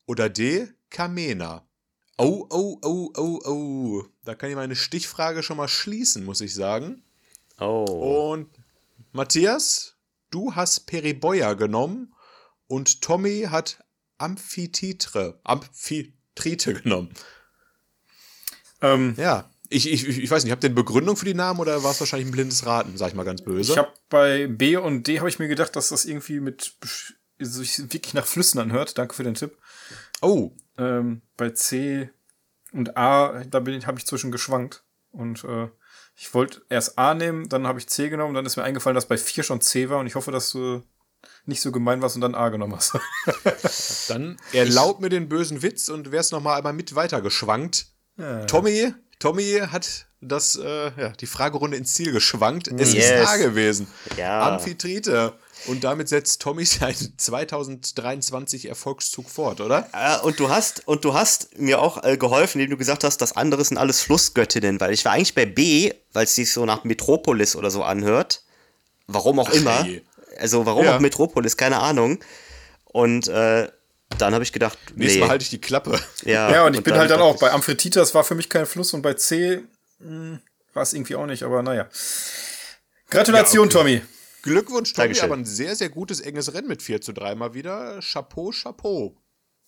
oder 0.07 0.29
D. 0.29 0.69
Kamena? 0.91 1.69
Oh, 2.17 2.47
oh, 2.51 2.79
oh, 2.83 3.13
oh, 3.17 3.41
oh. 3.45 4.05
Da 4.25 4.35
kann 4.35 4.51
ich 4.51 4.57
meine 4.57 4.75
Stichfrage 4.75 5.45
schon 5.45 5.57
mal 5.57 5.69
schließen, 5.69 6.25
muss 6.25 6.41
ich 6.41 6.53
sagen. 6.53 7.05
Oh. 7.61 8.33
Und 8.33 8.51
Matthias, 9.13 9.97
du 10.31 10.57
hast 10.57 10.87
Periboia 10.87 11.55
genommen 11.55 12.13
und 12.67 13.01
Tommy 13.03 13.47
hat 13.49 13.85
Amphitrite, 14.19 15.41
Amphitrite 16.39 16.75
genommen. 16.83 17.11
Ähm, 18.81 19.15
Ja. 19.17 19.51
Ich, 19.71 19.87
ich, 19.93 20.09
ich 20.09 20.31
weiß 20.31 20.45
nicht, 20.45 20.53
habt 20.53 20.65
ihr 20.65 20.69
eine 20.69 20.75
Begründung 20.77 21.15
für 21.15 21.27
die 21.27 21.35
Namen 21.35 21.61
oder 21.61 21.83
war 21.85 21.91
es 21.91 22.01
wahrscheinlich 22.01 22.27
ein 22.29 22.33
blindes 22.33 22.65
Raten, 22.65 22.97
sag 22.97 23.09
ich 23.09 23.15
mal 23.15 23.25
ganz 23.25 23.43
böse? 23.43 23.73
ich 23.73 23.77
habe 23.77 23.93
bei 24.09 24.47
B 24.47 24.79
und 24.79 25.07
D 25.07 25.19
habe 25.19 25.29
ich 25.29 25.39
mir 25.39 25.47
gedacht, 25.49 25.77
dass 25.77 25.91
das 25.91 26.07
irgendwie 26.07 26.41
mit 26.41 26.73
besch- 26.81 27.13
sich 27.39 27.79
wirklich 27.93 28.15
nach 28.15 28.25
Flüssen 28.27 28.59
anhört. 28.61 28.97
Danke 28.97 29.15
für 29.15 29.25
den 29.25 29.35
Tipp. 29.35 29.59
oh, 30.23 30.53
Ähm, 30.79 31.21
bei 31.37 31.51
C 31.51 32.09
und 32.73 32.97
A, 32.97 33.45
da 33.45 33.61
bin 33.61 33.75
ich, 33.75 33.87
habe 33.87 33.99
ich 33.99 34.07
zwischen 34.07 34.33
geschwankt. 34.33 34.85
Und 35.13 35.45
äh, 35.45 35.69
ich 36.17 36.33
wollte 36.33 36.63
erst 36.71 36.97
A 36.99 37.13
nehmen, 37.13 37.51
dann 37.51 37.67
habe 37.67 37.79
ich 37.79 37.89
C 37.89 38.09
genommen, 38.09 38.33
dann 38.33 38.47
ist 38.47 38.57
mir 38.57 38.65
eingefallen, 38.65 38.95
dass 38.95 39.07
bei 39.07 39.19
4 39.19 39.43
schon 39.45 39.61
C 39.61 39.91
war 39.91 39.99
und 39.99 40.07
ich 40.07 40.15
hoffe, 40.15 40.31
dass 40.33 40.51
du 40.51 40.83
nicht 41.47 41.61
so 41.63 41.73
gemein 41.73 42.03
warst 42.03 42.15
und 42.17 42.21
dann 42.23 42.35
A 42.35 42.49
genommen 42.51 42.75
hast. 42.77 42.99
dann 44.09 44.37
erlaub 44.53 45.01
mir 45.01 45.09
den 45.09 45.29
bösen 45.29 45.63
Witz 45.63 45.89
und 45.89 46.13
wär's 46.13 46.31
noch 46.31 46.41
mal 46.43 46.57
einmal 46.57 46.73
mit 46.73 46.95
weitergeschwankt. 46.95 47.87
Tommy, 48.49 48.93
Tommy 49.21 49.61
hat 49.71 50.07
das, 50.21 50.57
äh, 50.57 50.91
ja, 51.01 51.09
die 51.11 51.27
Fragerunde 51.27 51.77
ins 51.77 51.95
Ziel 51.95 52.11
geschwankt. 52.13 52.67
Es 52.69 52.93
Yes. 52.93 53.05
ist 53.11 53.29
A 53.29 53.37
gewesen. 53.37 53.87
Ja. 54.17 54.55
Amphitrite. 54.55 55.35
Und 55.67 55.85
damit 55.85 56.09
setzt 56.09 56.43
Tommy 56.43 56.65
seinen 56.65 57.15
2023 57.17 58.69
Erfolgszug 58.69 59.29
fort, 59.31 59.61
oder? 59.61 59.89
Äh, 59.93 60.19
und 60.25 60.39
du 60.41 60.49
hast 60.51 60.87
und 60.87 61.05
du 61.05 61.15
hast 61.15 61.57
mir 61.59 61.81
auch 61.81 62.03
äh, 62.05 62.17
geholfen, 62.17 62.61
indem 62.61 62.71
du 62.73 62.77
gesagt 62.77 63.05
hast, 63.05 63.19
das 63.19 63.37
andere 63.37 63.65
sind 63.65 63.79
alles 63.79 64.01
Flussgöttinnen, 64.01 64.81
weil 64.81 64.93
ich 64.93 65.05
war 65.05 65.13
eigentlich 65.13 65.35
bei 65.35 65.47
B, 65.47 65.93
weil 66.13 66.25
es 66.25 66.35
sich 66.35 66.53
so 66.53 66.65
nach 66.65 66.85
Metropolis 66.85 67.55
oder 67.57 67.71
so 67.71 67.83
anhört. 67.83 68.43
Warum 69.07 69.39
auch 69.39 69.49
Ach, 69.51 69.55
immer. 69.55 69.85
je. 69.87 70.03
Also 70.39 70.65
warum 70.67 70.85
Ja. 70.85 70.97
auch 70.97 71.01
Metropolis, 71.01 71.57
keine 71.57 71.79
Ahnung. 71.81 72.19
Und 72.85 73.29
äh, 73.29 73.69
dann 74.19 74.33
habe 74.35 74.43
ich 74.45 74.53
gedacht, 74.53 74.79
Nächstes 74.95 75.15
nee. 75.17 75.21
Mal 75.21 75.29
halte 75.31 75.43
ich 75.43 75.51
die 75.51 75.61
Klappe. 75.61 75.99
ja, 76.25 76.51
ja, 76.51 76.65
und 76.67 76.75
ich 76.75 76.83
bin 76.83 76.95
halt 76.95 77.11
dann 77.11 77.21
auch 77.21 77.39
bei 77.39 77.51
Amphitrite, 77.53 77.99
das 78.01 78.15
war 78.15 78.25
für 78.25 78.35
mich 78.35 78.49
kein 78.49 78.67
Fluss 78.67 78.95
und 78.95 79.03
bei 79.03 79.15
C 79.15 79.63
mh, 79.99 80.39
war 80.73 80.83
es 80.83 80.93
irgendwie 80.95 81.15
auch 81.17 81.27
nicht, 81.27 81.43
aber 81.43 81.63
naja. 81.63 81.89
Gratulation, 83.11 83.69
Ja, 83.69 83.73
Tommy. 83.79 84.03
Glückwunsch, 84.43 84.93
Tommy, 84.93 85.09
Dankeschön. 85.09 85.25
aber 85.25 85.37
ein 85.37 85.45
sehr, 85.45 85.75
sehr 85.77 85.89
gutes, 85.89 86.21
enges 86.21 86.55
Rennen 86.55 86.69
mit 86.69 86.83
4 86.83 87.01
zu 87.01 87.13
3 87.13 87.35
mal 87.35 87.55
wieder. 87.55 88.01
Chapeau, 88.01 88.51
Chapeau. 88.53 89.17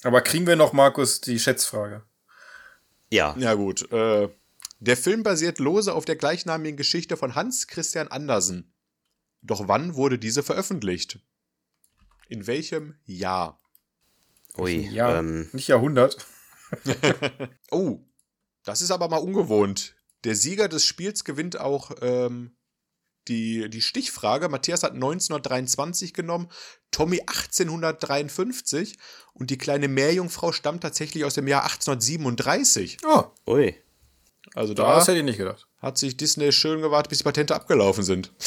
Aber 0.04 0.20
kriegen 0.22 0.46
wir 0.46 0.56
noch, 0.56 0.72
Markus, 0.72 1.20
die 1.20 1.38
Schätzfrage? 1.38 2.02
Ja, 3.10 3.34
Ja, 3.38 3.54
gut. 3.54 3.90
Äh, 3.92 4.28
Der 4.78 4.96
Film 4.96 5.22
basiert 5.22 5.58
lose 5.58 5.92
auf 5.92 6.04
der 6.06 6.16
gleichnamigen 6.16 6.76
Geschichte 6.76 7.16
von 7.16 7.34
Hans 7.34 7.66
Christian 7.66 8.08
Andersen. 8.08 8.72
Doch 9.43 9.68
wann 9.68 9.95
wurde 9.95 10.18
diese 10.18 10.43
veröffentlicht? 10.43 11.20
In 12.28 12.47
welchem 12.47 12.95
Jahr? 13.05 13.59
Ui, 14.57 14.88
Ja, 14.88 15.18
ähm, 15.18 15.49
nicht 15.53 15.68
Jahrhundert. 15.68 16.26
Oh, 17.72 18.01
das 18.64 18.80
ist 18.80 18.93
aber 18.93 19.09
mal 19.09 19.16
ungewohnt. 19.16 19.97
Der 20.24 20.36
Sieger 20.36 20.68
des 20.68 20.84
Spiels 20.84 21.24
gewinnt 21.24 21.59
auch 21.59 21.91
ähm, 22.01 22.57
die, 23.28 23.68
die 23.70 23.82
Stichfrage. 23.82 24.49
Matthias 24.49 24.82
hat 24.82 24.93
1923 24.93 26.14
genommen, 26.14 26.49
Tommy 26.91 27.20
1853 27.20 28.99
und 29.32 29.51
die 29.51 29.59
kleine 29.59 29.88
Meerjungfrau 29.88 30.53
stammt 30.53 30.82
tatsächlich 30.82 31.24
aus 31.24 31.34
dem 31.34 31.49
Jahr 31.49 31.62
1837. 31.62 32.99
Oh, 33.05 33.24
ui. 33.47 33.74
Also 34.55 34.74
da 34.74 34.94
das 34.96 35.07
hätte 35.09 35.18
ich 35.18 35.24
nicht 35.24 35.38
gedacht. 35.38 35.66
hat 35.80 35.96
sich 35.98 36.16
Disney 36.16 36.51
schön 36.53 36.80
gewartet, 36.82 37.09
bis 37.11 37.18
die 37.18 37.24
Patente 37.24 37.55
abgelaufen 37.55 38.03
sind. 38.05 38.32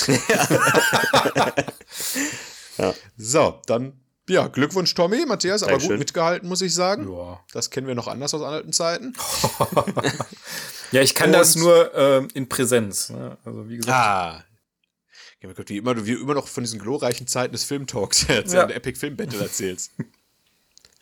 So, 3.18 3.62
dann, 3.68 3.94
ja, 4.28 4.48
Glückwunsch, 4.48 4.94
Tommy, 4.96 5.26
Matthias, 5.26 5.62
aber 5.64 5.72
Dankeschön. 5.74 5.92
gut 5.92 6.00
mitgehalten, 6.00 6.50
muss 6.50 6.62
ich 6.62 6.74
sagen. 6.74 7.12
Ja. 7.12 7.40
Das 7.54 7.70
kennen 7.70 7.88
wir 7.88 7.96
noch 7.96 8.08
anders 8.08 8.34
aus 8.34 8.42
alten 8.42 8.74
Zeiten. 8.74 9.14
Ja, 10.92 11.02
ich 11.02 11.16
kann 11.16 11.30
Und- 11.30 11.34
das 11.34 11.56
nur 11.56 11.92
ähm, 11.96 12.28
in 12.36 12.48
Präsenz. 12.48 13.10
Ne? 13.10 13.36
Also 13.44 13.68
wie 13.68 13.78
gesagt. 13.78 13.98
Ah. 13.98 14.44
Ja, 15.42 15.52
Gott, 15.52 15.68
wie 15.70 15.78
immer, 15.78 15.96
du 15.96 16.06
wie 16.06 16.12
immer 16.14 16.36
noch 16.36 16.48
von 16.48 16.64
diesen 16.64 16.78
glorreichen 16.80 17.26
Zeiten 17.26 17.52
des 17.54 17.64
Filmtalks 17.64 18.28
Ja. 18.28 18.42
der 18.68 18.76
Epic 18.76 19.00
Film 19.00 19.18
Battle 19.18 19.40
erzählst. 19.42 19.92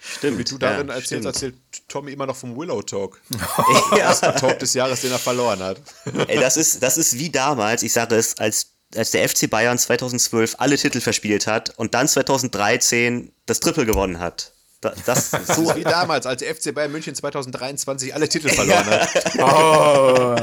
Stimmt. 0.04 0.40
Wie 0.40 0.44
du 0.44 0.58
darin 0.58 0.88
ja, 0.88 0.96
erzählst, 0.96 1.26
erzählt 1.26 1.56
Tommy 1.88 2.12
immer 2.12 2.26
noch 2.26 2.36
vom 2.36 2.58
Willow 2.58 2.82
Talk. 2.82 3.22
Ja. 3.96 4.14
Der 4.14 4.36
Talk 4.36 4.60
des 4.60 4.74
Jahres, 4.74 5.02
den 5.02 5.12
er 5.12 5.20
verloren 5.20 5.60
hat. 5.60 5.82
Ey, 6.28 6.40
das 6.40 6.58
ist, 6.58 6.82
das 6.82 6.98
ist 6.98 7.20
wie 7.20 7.30
damals, 7.30 7.84
ich 7.84 7.94
sage 7.94 8.16
es, 8.16 8.38
als, 8.38 8.72
als 8.96 9.12
der 9.12 9.28
FC 9.28 9.50
Bayern 9.50 9.78
2012 9.78 10.56
alle 10.58 10.78
Titel 10.78 11.02
verspielt 11.02 11.46
hat 11.46 11.78
und 11.78 11.94
dann 11.94 12.08
2013 12.08 13.32
das 13.46 13.60
Triple 13.60 13.86
gewonnen 13.86 14.20
hat. 14.20 14.54
Da, 14.80 14.94
das 15.06 15.32
So 15.46 15.66
so 15.66 15.76
wie 15.76 15.84
damals, 15.84 16.26
als 16.26 16.40
der 16.40 16.56
FC 16.56 16.74
Bayern 16.74 16.92
München 16.92 17.14
2023 17.14 18.16
alle 18.16 18.28
Titel 18.28 18.50
verloren 18.54 18.86
hat. 18.86 19.10
Oh. 19.40 20.36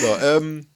So, 0.00 0.16
ähm, 0.20 0.66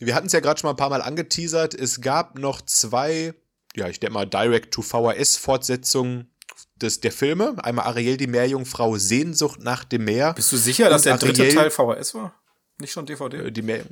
wir 0.00 0.14
hatten 0.14 0.28
es 0.28 0.32
ja 0.32 0.40
gerade 0.40 0.58
schon 0.58 0.68
mal 0.68 0.72
ein 0.72 0.78
paar 0.78 0.88
Mal 0.88 1.02
angeteasert. 1.02 1.74
Es 1.74 2.00
gab 2.00 2.38
noch 2.38 2.62
zwei, 2.62 3.34
ja, 3.76 3.88
ich 3.88 4.00
denke 4.00 4.14
mal, 4.14 4.26
Direct-to-VHS-Fortsetzungen 4.26 6.30
des, 6.76 7.00
der 7.00 7.12
Filme. 7.12 7.54
Einmal 7.62 7.84
Ariel 7.86 8.16
die 8.16 8.26
Meerjungfrau, 8.26 8.96
Sehnsucht 8.96 9.60
nach 9.62 9.84
dem 9.84 10.04
Meer. 10.04 10.32
Bist 10.34 10.50
du 10.52 10.56
sicher, 10.56 10.88
dass 10.88 11.02
der 11.02 11.18
dritte 11.18 11.42
Ariel- 11.42 11.54
Teil 11.54 11.70
VHS 11.70 12.14
war? 12.14 12.34
Nicht 12.78 12.92
schon 12.92 13.04
DVD? 13.06 13.36
Äh, 13.46 13.52
die 13.52 13.62
Meer 13.62 13.84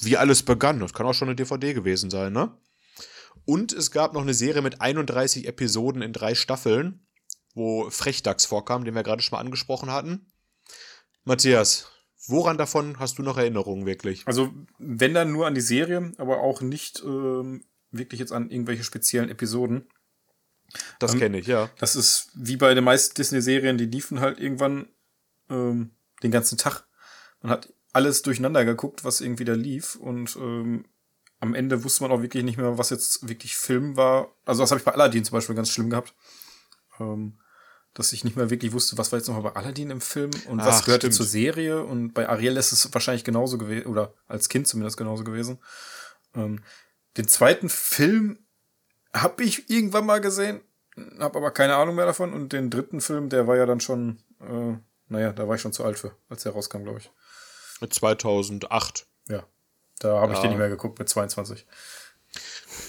wie 0.00 0.16
alles 0.16 0.42
begann. 0.42 0.80
Das 0.80 0.94
kann 0.94 1.06
auch 1.06 1.12
schon 1.12 1.28
eine 1.28 1.36
DVD 1.36 1.74
gewesen 1.74 2.10
sein, 2.10 2.32
ne? 2.32 2.56
Und 3.44 3.72
es 3.72 3.90
gab 3.90 4.14
noch 4.14 4.22
eine 4.22 4.32
Serie 4.32 4.62
mit 4.62 4.80
31 4.80 5.46
Episoden 5.46 6.00
in 6.00 6.14
drei 6.14 6.34
Staffeln, 6.34 7.06
wo 7.54 7.90
Frechdachs 7.90 8.46
vorkam, 8.46 8.84
den 8.86 8.94
wir 8.94 9.02
gerade 9.02 9.20
schon 9.22 9.36
mal 9.36 9.42
angesprochen 9.42 9.90
hatten. 9.90 10.32
Matthias, 11.24 11.88
woran 12.26 12.56
davon 12.56 12.98
hast 12.98 13.18
du 13.18 13.22
noch 13.22 13.36
Erinnerungen 13.36 13.84
wirklich? 13.84 14.22
Also, 14.26 14.50
wenn 14.78 15.12
dann 15.12 15.30
nur 15.32 15.46
an 15.46 15.54
die 15.54 15.60
Serie, 15.60 16.12
aber 16.16 16.40
auch 16.40 16.62
nicht 16.62 17.02
ähm, 17.04 17.66
wirklich 17.98 18.20
jetzt 18.20 18.32
an 18.32 18.50
irgendwelche 18.50 18.84
speziellen 18.84 19.30
Episoden. 19.30 19.88
Das 20.98 21.14
Ähm, 21.14 21.20
kenne 21.20 21.38
ich, 21.38 21.46
ja. 21.46 21.70
Das 21.78 21.96
ist 21.96 22.30
wie 22.34 22.56
bei 22.56 22.74
den 22.74 22.84
meisten 22.84 23.14
Disney-Serien, 23.14 23.78
die 23.78 23.86
liefen 23.86 24.20
halt 24.20 24.38
irgendwann 24.38 24.88
ähm, 25.50 25.90
den 26.22 26.30
ganzen 26.30 26.58
Tag. 26.58 26.86
Man 27.40 27.50
hat 27.52 27.72
alles 27.92 28.22
durcheinander 28.22 28.64
geguckt, 28.64 29.04
was 29.04 29.20
irgendwie 29.20 29.44
da 29.44 29.52
lief 29.54 29.94
und 29.96 30.36
ähm, 30.36 30.84
am 31.40 31.54
Ende 31.54 31.84
wusste 31.84 32.02
man 32.02 32.10
auch 32.12 32.22
wirklich 32.22 32.42
nicht 32.42 32.56
mehr, 32.56 32.78
was 32.78 32.90
jetzt 32.90 33.28
wirklich 33.28 33.56
Film 33.56 33.96
war. 33.96 34.34
Also 34.46 34.62
das 34.62 34.70
habe 34.70 34.78
ich 34.78 34.84
bei 34.84 34.92
Aladdin 34.92 35.24
zum 35.24 35.34
Beispiel 35.34 35.54
ganz 35.54 35.70
schlimm 35.70 35.90
gehabt. 35.90 36.14
Ähm, 36.98 37.38
dass 37.92 38.12
ich 38.12 38.24
nicht 38.24 38.36
mehr 38.36 38.50
wirklich 38.50 38.72
wusste, 38.72 38.98
was 38.98 39.12
war 39.12 39.18
jetzt 39.20 39.28
nochmal 39.28 39.52
bei 39.52 39.60
Aladdin 39.60 39.90
im 39.90 40.00
Film 40.00 40.30
und 40.48 40.58
was 40.58 40.80
Ach, 40.80 40.84
gehörte 40.84 41.06
stimmt. 41.06 41.14
zur 41.14 41.26
Serie. 41.26 41.84
Und 41.84 42.12
bei 42.12 42.28
Ariel 42.28 42.56
ist 42.56 42.72
es 42.72 42.92
wahrscheinlich 42.92 43.22
genauso 43.22 43.56
gewesen, 43.56 43.86
oder 43.86 44.14
als 44.26 44.48
Kind 44.48 44.66
zumindest 44.66 44.96
genauso 44.96 45.22
gewesen. 45.22 45.58
Ähm, 46.34 46.64
den 47.16 47.28
zweiten 47.28 47.68
Film 47.68 48.38
habe 49.12 49.44
ich 49.44 49.70
irgendwann 49.70 50.06
mal 50.06 50.20
gesehen, 50.20 50.60
habe 51.18 51.38
aber 51.38 51.50
keine 51.52 51.76
Ahnung 51.76 51.94
mehr 51.94 52.06
davon. 52.06 52.32
Und 52.32 52.52
den 52.52 52.70
dritten 52.70 53.00
Film, 53.00 53.28
der 53.28 53.46
war 53.46 53.56
ja 53.56 53.66
dann 53.66 53.80
schon, 53.80 54.18
äh, 54.40 54.76
naja, 55.08 55.32
da 55.32 55.46
war 55.48 55.54
ich 55.56 55.60
schon 55.60 55.72
zu 55.72 55.84
alt 55.84 55.98
für, 55.98 56.16
als 56.28 56.42
der 56.42 56.52
rauskam, 56.52 56.82
glaube 56.82 56.98
ich. 57.00 57.10
2008. 57.92 59.06
Ja, 59.28 59.44
da 60.00 60.20
habe 60.20 60.32
ich 60.32 60.38
Ja. 60.38 60.42
den 60.42 60.50
nicht 60.50 60.58
mehr 60.58 60.68
geguckt 60.68 60.98
mit 60.98 61.08
22. 61.08 61.66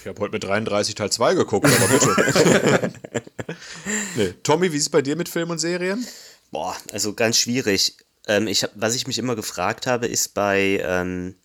Ich 0.00 0.06
habe 0.06 0.20
heute 0.20 0.32
mit 0.32 0.42
33 0.44 0.94
Teil 0.96 1.10
2 1.12 1.34
geguckt, 1.34 1.66
aber 1.66 1.88
bitte. 1.88 2.92
nee. 4.16 4.34
Tommy, 4.42 4.72
wie 4.72 4.76
ist 4.76 4.82
es 4.84 4.88
bei 4.88 5.02
dir 5.02 5.16
mit 5.16 5.28
Film 5.28 5.50
und 5.50 5.58
Serien? 5.58 6.04
Boah, 6.50 6.76
also 6.92 7.14
ganz 7.14 7.38
schwierig. 7.38 7.96
Ähm, 8.26 8.46
ich 8.48 8.62
hab, 8.64 8.70
was 8.74 8.94
ich 8.94 9.06
mich 9.06 9.18
immer 9.18 9.36
gefragt 9.36 9.86
habe, 9.86 10.06
ist 10.06 10.34
bei, 10.34 10.80
ähm, 10.82 11.36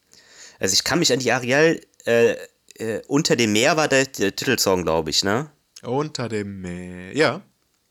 also 0.59 0.73
ich 0.73 0.83
kann 0.83 0.99
mich 0.99 1.13
an 1.13 1.19
die 1.19 1.31
Ariel, 1.31 1.85
äh, 2.05 2.35
äh, 2.81 3.01
Unter 3.07 3.35
dem 3.35 3.53
Meer 3.53 3.77
war 3.77 3.87
der, 3.87 4.05
der 4.05 4.35
Titelsong, 4.35 4.83
glaube 4.83 5.09
ich, 5.09 5.23
ne? 5.23 5.49
Unter 5.83 6.27
dem 6.29 6.61
Meer. 6.61 7.15
Ja. 7.15 7.41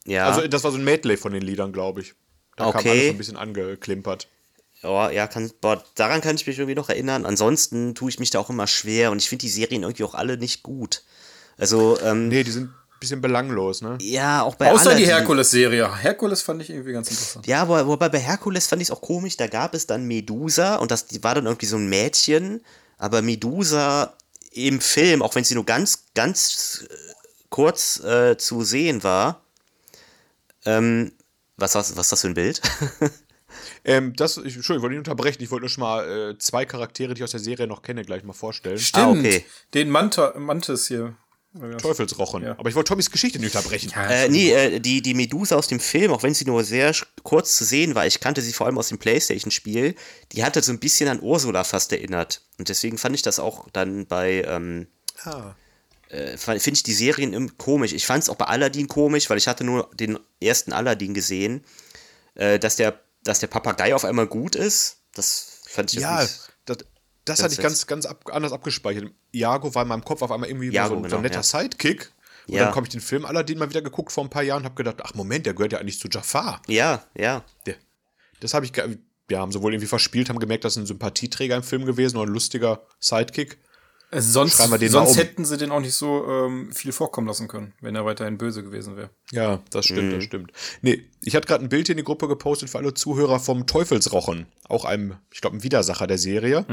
Ja. 0.07 0.27
Also, 0.29 0.47
das 0.49 0.65
war 0.65 0.71
so 0.73 0.79
ein 0.79 0.85
Medley 0.85 1.17
von 1.17 1.33
den 1.33 1.43
Liedern, 1.43 1.73
glaube 1.73 2.01
ich. 2.03 2.15
Da 2.57 2.65
kam 2.71 2.81
Okay. 2.81 2.91
alles 2.91 3.05
so 3.07 3.11
ein 3.11 3.19
bisschen 3.19 3.37
angeklimpert. 3.37 4.29
Ja, 4.83 5.11
ja, 5.11 5.27
kann, 5.27 5.51
boah, 5.61 5.83
daran 5.95 6.21
kann 6.23 6.37
ich 6.37 6.47
mich 6.47 6.59
irgendwie 6.59 6.75
noch 6.75 6.89
erinnern. 6.89 7.27
Ansonsten 7.27 7.95
tue 7.95 8.09
ich 8.11 8.19
mich 8.19 8.31
da 8.31 8.39
auch 8.39 8.49
immer 8.51 8.67
schwer 8.67 9.11
und 9.11 9.19
ich 9.19 9.29
finde 9.29 9.43
die 9.43 9.51
Serien 9.51 9.83
irgendwie 9.83 10.05
auch 10.05 10.15
alle 10.15 10.39
nicht 10.39 10.63
gut. 10.63 11.03
Also, 11.59 11.99
ähm, 12.03 12.29
Nee, 12.29 12.45
die 12.45 12.51
sind 12.51 12.69
ein 12.71 12.75
bisschen 12.99 13.21
belanglos, 13.21 13.83
ne? 13.83 13.99
ja, 14.01 14.43
auch 14.43 14.55
bei 14.55 14.71
Außer 14.73 14.85
die 14.85 15.05
Aladdin. 15.05 15.07
Herkules-Serie. 15.09 15.97
Herkules 16.03 16.41
fand 16.43 16.63
ich 16.63 16.71
irgendwie 16.71 16.93
ganz 16.93 17.11
interessant. 17.11 17.47
Ja, 17.47 17.61
aber 17.63 17.87
wobei 17.87 18.09
bei 18.09 18.19
Herkules 18.19 18.67
fand 18.67 18.81
ich 18.81 18.89
es 18.89 18.93
auch 18.93 19.03
komisch, 19.03 19.37
da 19.37 19.47
gab 19.49 19.75
es 19.75 19.87
dann 19.87 20.05
Medusa 20.07 20.77
und 20.77 20.91
das 20.91 21.07
die 21.07 21.23
war 21.23 21.35
dann 21.35 21.45
irgendwie 21.47 21.67
so 21.67 21.77
ein 21.77 21.89
Mädchen, 21.89 22.63
aber 22.97 23.21
Medusa 23.21 24.15
im 24.51 24.81
Film, 24.81 25.23
auch 25.23 25.35
wenn 25.35 25.45
sie 25.45 25.55
nur 25.55 25.67
ganz, 25.67 26.07
ganz 26.15 26.87
äh, 26.89 26.95
kurz 27.51 28.01
äh, 28.01 28.37
zu 28.37 28.63
sehen 28.63 29.03
war, 29.03 29.45
ähm, 30.65 31.13
was, 31.57 31.75
was, 31.75 31.97
was 31.97 32.07
ist 32.07 32.13
das 32.13 32.21
für 32.21 32.29
ein 32.29 32.35
Bild? 32.35 32.61
Ähm, 33.85 34.15
das, 34.15 34.37
ich, 34.37 34.57
Entschuldigung, 34.57 34.77
ich 34.77 34.83
wollte 34.83 34.91
nicht 34.91 35.09
unterbrechen. 35.09 35.43
Ich 35.43 35.51
wollte 35.51 35.63
nur 35.63 35.71
schon 35.71 35.83
mal 35.83 36.31
äh, 36.33 36.39
zwei 36.39 36.65
Charaktere, 36.65 37.15
die 37.15 37.21
ich 37.21 37.25
aus 37.25 37.31
der 37.31 37.41
Serie 37.41 37.67
noch 37.67 37.83
kenne, 37.83 38.05
gleich 38.05 38.23
mal 38.25 38.33
vorstellen. 38.33 38.79
Stimmt. 38.79 39.05
Ah, 39.05 39.11
okay. 39.11 39.45
Den 39.75 39.91
Manta, 39.91 40.35
Mantis 40.39 40.89
hier. 40.89 41.17
Teufelsrochen. 41.79 42.45
Ja. 42.45 42.53
Aber 42.59 42.69
ich 42.69 42.75
wollte 42.77 42.89
Tommys 42.89 43.11
Geschichte 43.11 43.39
nicht 43.41 43.55
unterbrechen. 43.57 43.93
Äh, 43.97 44.29
nee, 44.29 44.53
äh, 44.53 44.79
die, 44.81 45.03
die 45.03 45.15
Medusa 45.15 45.57
aus 45.57 45.67
dem 45.67 45.81
Film, 45.81 46.13
auch 46.13 46.23
wenn 46.23 46.33
sie 46.35 46.45
nur 46.45 46.63
sehr 46.63 46.95
kurz 47.25 47.57
zu 47.57 47.65
sehen 47.65 47.95
war, 47.97 48.07
ich 48.07 48.21
kannte 48.21 48.41
sie 48.41 48.53
vor 48.53 48.67
allem 48.67 48.79
aus 48.79 48.89
dem 48.89 48.99
Playstation-Spiel, 48.99 49.95
die 50.33 50.45
hatte 50.45 50.63
so 50.63 50.71
ein 50.73 50.79
bisschen 50.79 51.09
an 51.09 51.21
Ursula 51.21 51.65
fast 51.65 51.93
erinnert. 51.93 52.43
Und 52.59 52.69
deswegen 52.69 52.99
fand 52.99 53.17
ich 53.17 53.23
das 53.23 53.41
auch 53.41 53.69
dann 53.73 54.07
bei, 54.07 54.45
ähm, 54.47 54.87
Ah. 55.25 55.55
äh, 56.09 56.37
finde 56.37 56.71
ich 56.73 56.83
die 56.85 56.95
Serien 56.95 57.59
komisch. 57.59 57.93
Ich 57.93 58.07
fand 58.07 58.23
es 58.23 58.29
auch 58.31 58.37
bei 58.37 58.47
Aladdin 58.47 58.87
komisch, 58.89 59.29
weil 59.29 59.39
ich 59.39 59.49
hatte 59.49 59.65
nur 59.65 59.91
den 59.95 60.19
ersten 60.41 60.73
Aladdin 60.73 61.15
gesehen, 61.15 61.65
äh, 62.37 62.59
dass 62.61 62.77
der, 62.77 63.01
dass 63.25 63.41
der 63.41 63.49
Papagei 63.49 63.95
auf 63.95 64.05
einmal 64.05 64.27
gut 64.29 64.55
ist. 64.55 64.99
Das 65.15 65.63
fand 65.67 65.91
ich 65.91 65.95
jetzt 65.97 66.03
Ja, 66.05 66.23
nicht. 66.23 66.39
das, 66.65 66.79
das 67.31 67.43
hatte 67.45 67.55
ich 67.55 67.61
ganz, 67.61 67.87
ganz 67.87 68.07
ab, 68.07 68.25
anders 68.33 68.53
abgespeichert. 68.53 69.11
Iago 69.33 69.75
war 69.75 69.83
in 69.83 69.89
meinem 69.89 70.05
Kopf 70.05 70.23
auf 70.23 70.31
einmal 70.31 70.49
irgendwie 70.49 70.69
Iago, 70.69 70.89
so, 70.89 70.95
ein- 70.97 70.99
so 70.99 71.03
genau, 71.09 71.17
ein 71.17 71.23
netter 71.23 71.37
ja. 71.37 71.43
Sidekick. 71.43 72.13
Und 72.49 72.55
Ja. 72.57 72.65
dann 72.67 72.75
habe 72.75 72.87
ich 72.87 72.91
den 72.93 73.01
Film 73.01 73.25
Aladdin 73.25 73.59
mal 73.59 73.69
wieder 73.69 73.83
geguckt 73.83 74.11
vor 74.13 74.25
ein 74.25 74.31
paar 74.31 74.43
Jahren 74.43 74.61
und 74.61 74.65
habe 74.65 74.75
gedacht, 74.75 74.97
ach 75.05 75.15
Moment, 75.15 75.47
der 75.47 75.55
gehört 75.55 75.73
ja 75.73 75.79
eigentlich 75.79 76.01
zu 76.01 76.09
Jafar. 76.09 76.61
Ja, 76.67 77.05
ja. 77.17 77.45
Das 78.41 78.55
habe 78.55 78.65
ich, 78.67 78.73
ge- 78.73 78.99
ja, 79.31 79.39
haben 79.39 79.53
sie 79.53 79.63
wohl 79.63 79.73
irgendwie 79.73 79.87
verspielt, 79.87 80.29
haben 80.29 80.39
gemerkt, 80.41 80.65
das 80.65 80.73
ist 80.73 80.79
ein 80.83 80.87
Sympathieträger 80.87 81.55
im 81.57 81.63
Film 81.63 81.85
gewesen 81.85 82.17
oder 82.17 82.29
ein 82.29 82.33
lustiger 82.35 82.83
Sidekick. 82.99 83.59
Äh, 84.13 84.21
Sonst, 84.21 84.57
sonst 84.57 85.11
um. 85.13 85.17
hätten 85.17 85.45
sie 85.45 85.57
den 85.57 85.71
auch 85.71 85.79
nicht 85.81 85.95
so 85.95 86.27
ähm, 86.27 86.73
viel 86.73 86.91
vorkommen 86.91 87.29
lassen 87.29 87.47
können, 87.47 87.75
wenn 87.81 87.95
er 87.95 88.05
weiterhin 88.05 88.39
böse 88.39 88.65
gewesen 88.65 88.97
wäre. 88.97 89.11
Ja, 89.31 89.61
das 89.71 89.87
stimmt, 89.87 90.13
das 90.13 90.25
stimmt. 90.25 90.53
Nee, 90.83 91.05
ich 91.23 91.37
hatte 91.37 91.47
gerade 91.47 91.65
ein 91.65 91.69
Bild 91.69 91.87
hier 91.87 91.95
in 91.95 91.99
die 91.99 92.05
Gruppe 92.05 92.27
gepostet 92.27 92.71
für 92.71 92.79
alle 92.79 92.93
Zuhörer 92.93 93.39
vom 93.39 93.69
Teufelsrochen. 93.69 94.47
Auch 94.69 94.85
einem, 94.85 95.17
ich 95.33 95.41
glaube, 95.41 95.57
ein 95.57 95.63
Widersacher 95.63 96.09
der 96.09 96.19
Serie. 96.19 96.67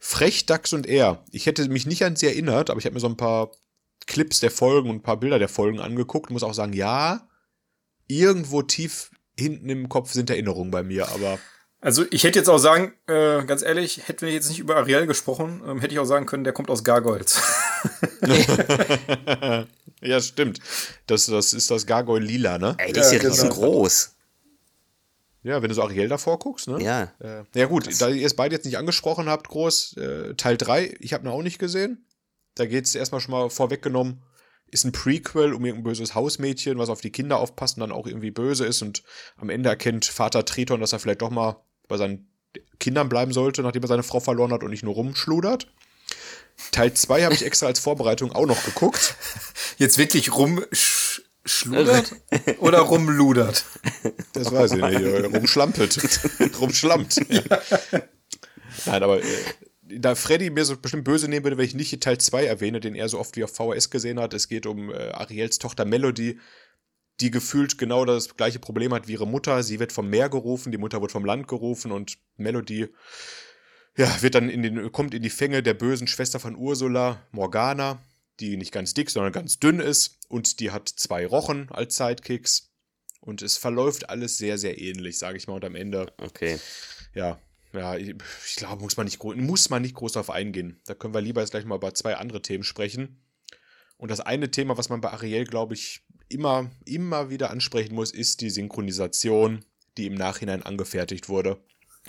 Frech, 0.00 0.46
Dachs 0.46 0.72
und 0.72 0.86
er. 0.86 1.22
Ich 1.30 1.46
hätte 1.46 1.68
mich 1.68 1.86
nicht 1.86 2.04
an 2.04 2.16
sie 2.16 2.26
erinnert, 2.26 2.70
aber 2.70 2.80
ich 2.80 2.86
habe 2.86 2.94
mir 2.94 3.00
so 3.00 3.08
ein 3.08 3.16
paar 3.16 3.52
Clips 4.06 4.40
der 4.40 4.50
Folgen 4.50 4.90
und 4.90 4.96
ein 4.96 5.02
paar 5.02 5.20
Bilder 5.20 5.38
der 5.38 5.48
Folgen 5.48 5.78
angeguckt. 5.78 6.30
Muss 6.30 6.42
auch 6.42 6.54
sagen, 6.54 6.72
ja, 6.72 7.28
irgendwo 8.08 8.62
tief 8.62 9.10
hinten 9.38 9.68
im 9.70 9.88
Kopf 9.88 10.12
sind 10.12 10.28
Erinnerungen 10.28 10.72
bei 10.72 10.82
mir, 10.82 11.08
aber 11.10 11.38
Also 11.82 12.04
ich 12.10 12.24
hätte 12.24 12.38
jetzt 12.38 12.48
auch 12.48 12.58
sagen, 12.58 12.92
äh, 13.06 13.42
ganz 13.44 13.62
ehrlich, 13.62 14.06
hätten 14.06 14.26
wir 14.26 14.32
jetzt 14.32 14.50
nicht 14.50 14.58
über 14.58 14.76
Ariel 14.76 15.06
gesprochen, 15.06 15.62
ähm, 15.66 15.80
hätte 15.80 15.94
ich 15.94 15.98
auch 15.98 16.04
sagen 16.04 16.26
können, 16.26 16.44
der 16.44 16.52
kommt 16.52 16.68
aus 16.68 16.84
Gargoyles. 16.84 17.40
ja, 20.02 20.20
stimmt. 20.20 20.60
Das, 21.06 21.26
das 21.26 21.54
ist 21.54 21.70
das 21.70 21.86
Gargoyle 21.86 22.24
Lila, 22.24 22.58
ne? 22.58 22.74
Ey, 22.78 22.92
die 22.92 23.00
ist 23.00 23.06
Ja, 23.06 23.16
ja 23.16 23.22
genau. 23.22 23.34
riesengroß. 23.34 24.14
Ja, 25.42 25.62
wenn 25.62 25.70
du 25.70 25.74
so 25.74 25.82
Ariel 25.82 26.08
davor 26.08 26.38
guckst, 26.38 26.68
ne? 26.68 26.82
Ja. 26.82 27.14
Äh, 27.18 27.44
ja, 27.54 27.64
gut, 27.64 27.88
da 28.00 28.10
ihr 28.10 28.26
es 28.26 28.36
beide 28.36 28.54
jetzt 28.54 28.66
nicht 28.66 28.76
angesprochen 28.76 29.30
habt, 29.30 29.48
groß, 29.48 29.96
äh, 29.96 30.34
Teil 30.34 30.58
3, 30.58 30.96
ich 31.00 31.14
habe 31.14 31.24
ihn 31.26 31.30
auch 31.30 31.42
nicht 31.42 31.58
gesehen. 31.58 32.04
Da 32.56 32.66
geht 32.66 32.84
es 32.84 32.94
erstmal 32.94 33.22
schon 33.22 33.32
mal 33.32 33.48
vorweggenommen, 33.48 34.22
ist 34.70 34.84
ein 34.84 34.92
Prequel 34.92 35.54
um 35.54 35.64
irgendein 35.64 35.84
böses 35.84 36.14
Hausmädchen, 36.14 36.76
was 36.76 36.90
auf 36.90 37.00
die 37.00 37.10
Kinder 37.10 37.38
aufpasst 37.38 37.78
und 37.78 37.80
dann 37.80 37.92
auch 37.92 38.06
irgendwie 38.06 38.30
böse 38.30 38.66
ist 38.66 38.82
und 38.82 39.02
am 39.38 39.48
Ende 39.48 39.70
erkennt 39.70 40.04
Vater 40.04 40.44
Triton, 40.44 40.80
dass 40.80 40.92
er 40.92 40.98
vielleicht 40.98 41.22
doch 41.22 41.30
mal 41.30 41.64
bei 41.90 41.98
seinen 41.98 42.26
Kindern 42.78 43.10
bleiben 43.10 43.32
sollte, 43.32 43.62
nachdem 43.62 43.82
er 43.82 43.88
seine 43.88 44.02
Frau 44.02 44.20
verloren 44.20 44.52
hat 44.52 44.62
und 44.62 44.70
nicht 44.70 44.82
nur 44.82 44.94
rumschludert. 44.94 45.66
Teil 46.72 46.94
2 46.94 47.24
habe 47.24 47.34
ich 47.34 47.44
extra 47.44 47.66
als 47.66 47.80
Vorbereitung 47.80 48.32
auch 48.32 48.46
noch 48.46 48.64
geguckt. 48.64 49.14
Jetzt 49.78 49.98
wirklich 49.98 50.34
rumschludert 50.34 52.14
oder 52.58 52.80
rumludert? 52.80 53.64
Das 54.32 54.52
weiß 54.52 54.72
ich 54.72 54.82
nicht. 54.82 55.34
Rumschlampelt. 55.34 56.20
Rumschlampt. 56.60 57.16
Ja. 57.28 57.42
Nein, 58.86 59.02
aber 59.02 59.22
äh, 59.22 59.26
da 59.82 60.14
Freddy 60.14 60.50
mir 60.50 60.64
so 60.64 60.76
bestimmt 60.76 61.04
böse 61.04 61.28
nehmen 61.28 61.44
würde, 61.44 61.58
wenn 61.58 61.64
ich 61.64 61.74
nicht 61.74 62.00
Teil 62.00 62.18
2 62.18 62.44
erwähne, 62.44 62.80
den 62.80 62.94
er 62.94 63.08
so 63.08 63.18
oft 63.18 63.36
wie 63.36 63.44
auf 63.44 63.54
VHS 63.54 63.90
gesehen 63.90 64.20
hat. 64.20 64.34
Es 64.34 64.48
geht 64.48 64.66
um 64.66 64.90
äh, 64.90 65.10
Ariels 65.10 65.58
Tochter 65.58 65.84
Melody, 65.84 66.38
die 67.20 67.30
gefühlt 67.30 67.78
genau 67.78 68.04
das 68.04 68.36
gleiche 68.36 68.58
Problem 68.58 68.94
hat 68.94 69.08
wie 69.08 69.12
ihre 69.12 69.26
Mutter. 69.26 69.62
Sie 69.62 69.78
wird 69.78 69.92
vom 69.92 70.08
Meer 70.08 70.28
gerufen, 70.28 70.72
die 70.72 70.78
Mutter 70.78 71.00
wird 71.00 71.12
vom 71.12 71.24
Land 71.24 71.48
gerufen 71.48 71.92
und 71.92 72.18
Melody 72.36 72.88
ja, 73.96 74.22
wird 74.22 74.34
dann 74.34 74.48
in 74.48 74.62
den, 74.62 74.92
kommt 74.92 75.14
in 75.14 75.22
die 75.22 75.30
Fänge 75.30 75.62
der 75.62 75.74
bösen 75.74 76.06
Schwester 76.06 76.40
von 76.40 76.56
Ursula, 76.56 77.26
Morgana, 77.32 78.00
die 78.38 78.56
nicht 78.56 78.72
ganz 78.72 78.94
dick, 78.94 79.10
sondern 79.10 79.32
ganz 79.32 79.58
dünn 79.58 79.80
ist 79.80 80.18
und 80.28 80.60
die 80.60 80.70
hat 80.70 80.88
zwei 80.88 81.26
Rochen 81.26 81.68
als 81.70 81.96
Sidekicks. 81.96 82.68
Und 83.20 83.42
es 83.42 83.58
verläuft 83.58 84.08
alles 84.08 84.38
sehr, 84.38 84.56
sehr 84.56 84.80
ähnlich, 84.80 85.18
sage 85.18 85.36
ich 85.36 85.46
mal. 85.46 85.54
Und 85.54 85.64
am 85.66 85.74
Ende, 85.74 86.10
Okay. 86.18 86.58
ja, 87.14 87.38
ja, 87.74 87.96
ich, 87.96 88.14
ich 88.46 88.56
glaube, 88.56 88.82
muss 88.82 88.96
man 88.96 89.04
nicht 89.04 89.22
muss 89.22 89.68
man 89.68 89.82
nicht 89.82 89.94
groß 89.94 90.12
darauf 90.12 90.30
eingehen. 90.30 90.80
Da 90.86 90.94
können 90.94 91.12
wir 91.12 91.20
lieber 91.20 91.42
jetzt 91.42 91.50
gleich 91.50 91.66
mal 91.66 91.76
über 91.76 91.92
zwei 91.92 92.16
andere 92.16 92.40
Themen 92.40 92.64
sprechen. 92.64 93.22
Und 93.98 94.10
das 94.10 94.20
eine 94.20 94.50
Thema, 94.50 94.78
was 94.78 94.88
man 94.88 95.02
bei 95.02 95.10
Ariel, 95.10 95.44
glaube 95.44 95.74
ich, 95.74 96.02
immer, 96.30 96.70
immer 96.84 97.28
wieder 97.30 97.50
ansprechen 97.50 97.94
muss, 97.94 98.10
ist 98.10 98.40
die 98.40 98.50
Synchronisation, 98.50 99.64
die 99.96 100.06
im 100.06 100.14
Nachhinein 100.14 100.62
angefertigt 100.62 101.28
wurde. 101.28 101.58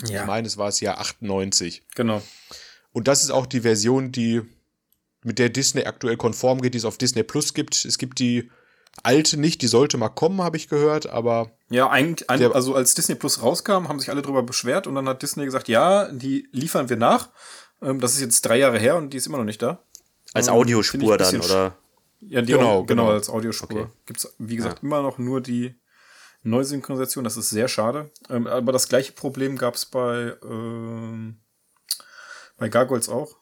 Ich 0.03 0.25
meine, 0.25 0.47
es 0.47 0.57
war 0.57 0.67
das 0.67 0.79
Jahr 0.79 0.99
98. 0.99 1.83
Genau. 1.95 2.21
Und 2.93 3.07
das 3.07 3.23
ist 3.23 3.31
auch 3.31 3.45
die 3.45 3.61
Version, 3.61 4.11
die 4.11 4.41
mit 5.23 5.37
der 5.37 5.49
Disney 5.49 5.83
aktuell 5.83 6.17
konform 6.17 6.61
geht, 6.61 6.73
die 6.73 6.77
es 6.77 6.85
auf 6.85 6.97
Disney 6.97 7.23
Plus 7.23 7.53
gibt. 7.53 7.85
Es 7.85 7.97
gibt 7.97 8.19
die 8.19 8.49
alte 9.03 9.37
nicht, 9.37 9.61
die 9.61 9.67
sollte 9.67 9.97
mal 9.97 10.09
kommen, 10.09 10.41
habe 10.41 10.57
ich 10.57 10.67
gehört, 10.67 11.07
aber 11.07 11.51
Ja, 11.69 11.89
eigentlich, 11.89 12.27
also 12.29 12.75
als 12.75 12.93
Disney 12.93 13.15
Plus 13.15 13.41
rauskam, 13.41 13.87
haben 13.87 13.99
sich 13.99 14.09
alle 14.09 14.21
drüber 14.21 14.43
beschwert 14.43 14.87
und 14.87 14.95
dann 14.95 15.07
hat 15.07 15.21
Disney 15.21 15.45
gesagt, 15.45 15.67
ja, 15.67 16.11
die 16.11 16.47
liefern 16.51 16.89
wir 16.89 16.97
nach. 16.97 17.29
Ähm, 17.81 17.99
das 17.99 18.13
ist 18.13 18.21
jetzt 18.21 18.41
drei 18.41 18.57
Jahre 18.57 18.79
her 18.79 18.95
und 18.97 19.11
die 19.11 19.17
ist 19.17 19.27
immer 19.27 19.37
noch 19.37 19.45
nicht 19.45 19.61
da. 19.61 19.83
Als 20.33 20.47
Ähm, 20.47 20.53
Audiospur 20.53 21.17
dann, 21.17 21.39
oder? 21.41 21.77
Ja, 22.21 22.41
die 22.41 22.53
Genau, 22.53 22.83
genau, 22.83 22.85
genau. 22.85 23.09
als 23.11 23.29
Audiospur. 23.29 23.81
Okay. 23.81 23.87
Gibt's, 24.05 24.33
wie 24.37 24.55
gesagt, 24.55 24.83
immer 24.83 25.01
noch 25.01 25.17
nur 25.17 25.41
die 25.41 25.75
Neusynchronisation. 26.43 27.23
Das 27.23 27.37
ist 27.37 27.49
sehr 27.49 27.67
schade. 27.67 28.11
Ähm, 28.29 28.47
aber 28.47 28.71
das 28.71 28.87
gleiche 28.87 29.11
Problem 29.13 29.57
gab's 29.57 29.85
bei, 29.85 30.35
ähm, 30.43 31.39
bei 32.57 32.69
Gargoyles 32.69 33.09
auch. 33.09 33.37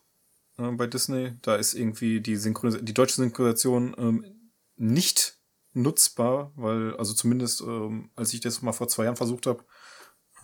Äh, 0.57 0.71
bei 0.71 0.87
Disney. 0.87 1.33
Da 1.41 1.55
ist 1.55 1.73
irgendwie 1.73 2.21
die, 2.21 2.35
Synchronis 2.35 2.77
die 2.81 2.93
deutsche 2.93 3.15
Synchronisation 3.15 3.95
ähm, 3.97 4.51
nicht 4.75 5.37
nutzbar, 5.73 6.51
weil, 6.55 6.95
also 6.97 7.13
zumindest, 7.13 7.61
ähm, 7.61 8.09
als 8.15 8.33
ich 8.33 8.41
das 8.41 8.61
mal 8.61 8.71
vor 8.73 8.87
zwei 8.87 9.03
Jahren 9.05 9.15
versucht 9.17 9.45
habe, 9.45 9.63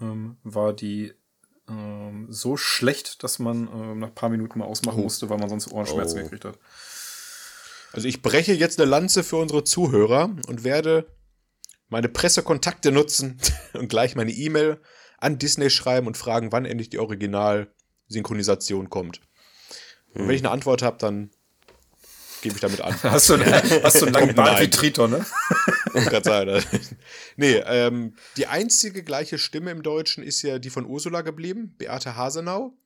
ähm, 0.01 0.37
war 0.43 0.73
die 0.73 1.13
ähm, 1.67 2.27
so 2.29 2.57
schlecht, 2.57 3.23
dass 3.23 3.39
man 3.39 3.99
nach 3.99 4.09
ein 4.09 4.15
paar 4.15 4.29
Minuten 4.29 4.59
mal 4.59 4.65
ausmachen 4.65 4.99
Oh. 4.99 5.03
musste, 5.03 5.29
weil 5.29 5.39
man 5.39 5.49
sonst 5.49 5.71
Ohrenschmerzen 5.71 6.19
Oh. 6.19 6.23
gekriegt 6.23 6.45
hat. 6.45 6.59
Also 7.95 8.09
ich 8.09 8.21
breche 8.21 8.51
jetzt 8.51 8.77
eine 8.79 8.89
Lanze 8.89 9.23
für 9.23 9.37
unsere 9.37 9.63
Zuhörer 9.63 10.35
und 10.47 10.65
werde 10.65 11.07
meine 11.87 12.09
Pressekontakte 12.09 12.91
nutzen 12.91 13.39
und 13.73 13.87
gleich 13.87 14.15
meine 14.15 14.31
E-Mail 14.31 14.81
an 15.17 15.39
Disney 15.39 15.69
schreiben 15.69 16.05
und 16.05 16.17
fragen, 16.17 16.51
wann 16.51 16.65
endlich 16.65 16.89
die 16.89 16.99
Original-Synchronisation 16.99 18.89
kommt. 18.89 19.21
Und 20.13 20.27
wenn 20.27 20.35
ich 20.35 20.41
eine 20.41 20.51
Antwort 20.51 20.81
habe, 20.81 20.97
dann 20.97 21.31
gebe 22.41 22.55
ich 22.55 22.61
damit 22.61 22.81
an. 22.81 22.93
Hast 23.03 23.29
du, 23.29 23.37
hast 23.39 24.01
du 24.01 24.05
einen 24.05 24.13
langen 24.13 24.35
Bart 24.35 24.59
wie. 24.59 24.69
Triton, 24.69 25.11
ne? 25.11 25.25
Ne? 25.95 26.61
nee, 27.37 27.55
ähm, 27.65 28.17
die 28.35 28.47
einzige 28.47 29.03
gleiche 29.03 29.37
Stimme 29.37 29.71
im 29.71 29.81
Deutschen 29.81 30.21
ist 30.25 30.41
ja 30.41 30.59
die 30.59 30.69
von 30.69 30.85
Ursula 30.85 31.21
geblieben, 31.21 31.73
Beate 31.77 32.17
Hasenau. 32.17 32.77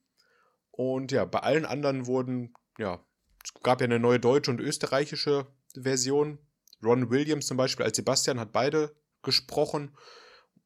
Und 0.70 1.12
ja, 1.12 1.26
bei 1.26 1.40
allen 1.40 1.66
anderen 1.66 2.06
wurden, 2.06 2.54
ja, 2.78 3.04
es 3.44 3.54
gab 3.62 3.82
ja 3.82 3.86
eine 3.86 4.00
neue 4.00 4.20
deutsche 4.20 4.52
und 4.52 4.60
österreichische 4.60 5.48
Version. 5.76 6.40
Ron 6.84 7.10
Williams 7.10 7.48
zum 7.48 7.58
Beispiel 7.58 7.86
als 7.86 7.98
Sebastian 7.98 8.40
hat 8.40 8.52
beide 8.52 8.96
gesprochen. 9.22 9.96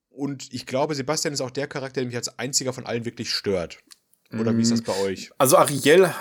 Und 0.09 0.53
ich 0.53 0.65
glaube, 0.65 0.93
Sebastian 0.95 1.34
ist 1.34 1.41
auch 1.41 1.51
der 1.51 1.67
Charakter, 1.67 2.01
der 2.01 2.05
mich 2.05 2.15
als 2.15 2.38
einziger 2.38 2.71
von 2.71 2.86
allen 2.86 3.05
wirklich 3.05 3.32
stört. 3.32 3.80
Oder 4.32 4.55
wie 4.57 4.61
ist 4.61 4.71
das 4.71 4.82
bei 4.82 4.95
euch? 5.01 5.32
Also 5.38 5.57
Ariel 5.57 6.11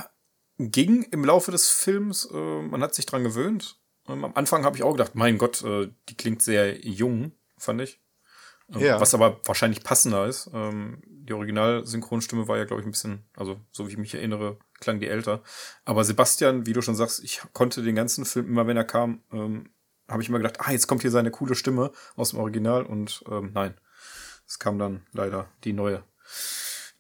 ging 0.58 1.02
im 1.04 1.24
Laufe 1.24 1.50
des 1.50 1.68
Films, 1.68 2.28
äh, 2.30 2.62
man 2.62 2.82
hat 2.82 2.94
sich 2.94 3.06
dran 3.06 3.24
gewöhnt. 3.24 3.78
Ähm, 4.08 4.24
am 4.24 4.34
Anfang 4.34 4.64
habe 4.64 4.76
ich 4.76 4.82
auch 4.82 4.92
gedacht, 4.92 5.14
mein 5.14 5.38
Gott, 5.38 5.62
äh, 5.62 5.90
die 6.08 6.16
klingt 6.16 6.42
sehr 6.42 6.78
jung, 6.86 7.32
fand 7.56 7.80
ich. 7.80 8.00
Ähm, 8.72 8.80
Ja. 8.80 9.00
Was 9.00 9.14
aber 9.14 9.40
wahrscheinlich 9.44 9.82
passender 9.82 10.26
ist. 10.26 10.50
Ähm, 10.52 11.02
die 11.06 11.32
Original-Synchronstimme 11.32 12.48
war 12.48 12.58
ja, 12.58 12.64
glaube 12.64 12.80
ich, 12.82 12.86
ein 12.86 12.92
bisschen, 12.92 13.24
also 13.34 13.60
so 13.70 13.86
wie 13.86 13.92
ich 13.92 13.98
mich 13.98 14.14
erinnere, 14.14 14.58
klang 14.82 15.00
die 15.00 15.08
älter. 15.08 15.42
Aber 15.84 16.04
Sebastian, 16.04 16.66
wie 16.66 16.74
du 16.74 16.82
schon 16.82 16.94
sagst, 16.96 17.24
ich 17.24 17.40
konnte 17.54 17.82
den 17.82 17.94
ganzen 17.94 18.24
Film, 18.26 18.46
immer 18.48 18.66
wenn 18.66 18.76
er 18.76 18.84
kam, 18.84 19.22
ähm, 19.32 19.70
habe 20.08 20.22
ich 20.22 20.28
immer 20.28 20.38
gedacht, 20.38 20.60
ah, 20.60 20.70
jetzt 20.72 20.86
kommt 20.86 21.02
hier 21.02 21.10
seine 21.10 21.30
coole 21.30 21.54
Stimme 21.54 21.92
aus 22.16 22.30
dem 22.30 22.40
Original 22.40 22.84
und 22.84 23.24
ähm, 23.30 23.52
nein. 23.54 23.74
Es 24.46 24.58
kam 24.58 24.78
dann 24.78 25.06
leider 25.12 25.48
die 25.64 25.72
neue. 25.72 26.02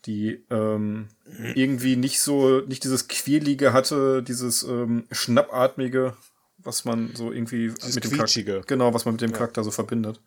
Die 0.06 0.44
ähm, 0.50 1.08
irgendwie 1.54 1.96
nicht 1.96 2.20
so, 2.20 2.60
nicht 2.60 2.82
dieses 2.84 3.08
Quirlige 3.08 3.72
hatte, 3.72 4.22
dieses 4.22 4.62
ähm, 4.62 5.06
Schnappatmige, 5.10 6.16
was 6.58 6.84
man 6.84 7.14
so 7.14 7.30
irgendwie 7.32 7.68
Dieses 7.68 7.96
mit 7.96 8.04
dem 8.04 8.12
Charakter, 8.12 8.62
genau, 8.62 8.94
was 8.94 9.04
man 9.04 9.14
mit 9.14 9.20
dem 9.20 9.32
Ja. 9.32 9.36
Charakter 9.36 9.62
so 9.62 9.70
verbindet. 9.70 10.20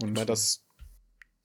Und 0.00 0.12
meine, 0.12 0.26
das 0.26 0.62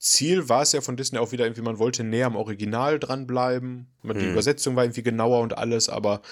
Ziel 0.02 0.48
war 0.48 0.62
es 0.62 0.72
ja 0.72 0.80
von 0.80 0.96
Disney 0.96 1.18
auch 1.18 1.30
wieder 1.30 1.44
irgendwie, 1.44 1.62
man 1.62 1.78
wollte 1.78 2.02
näher 2.02 2.26
am 2.26 2.36
Original 2.36 2.98
dranbleiben. 2.98 3.86
Die 4.02 4.08
Hm. 4.08 4.32
Übersetzung 4.32 4.74
war 4.76 4.84
irgendwie 4.84 5.04
genauer 5.04 5.40
und 5.40 5.56
alles, 5.56 5.88
aber 5.88 6.22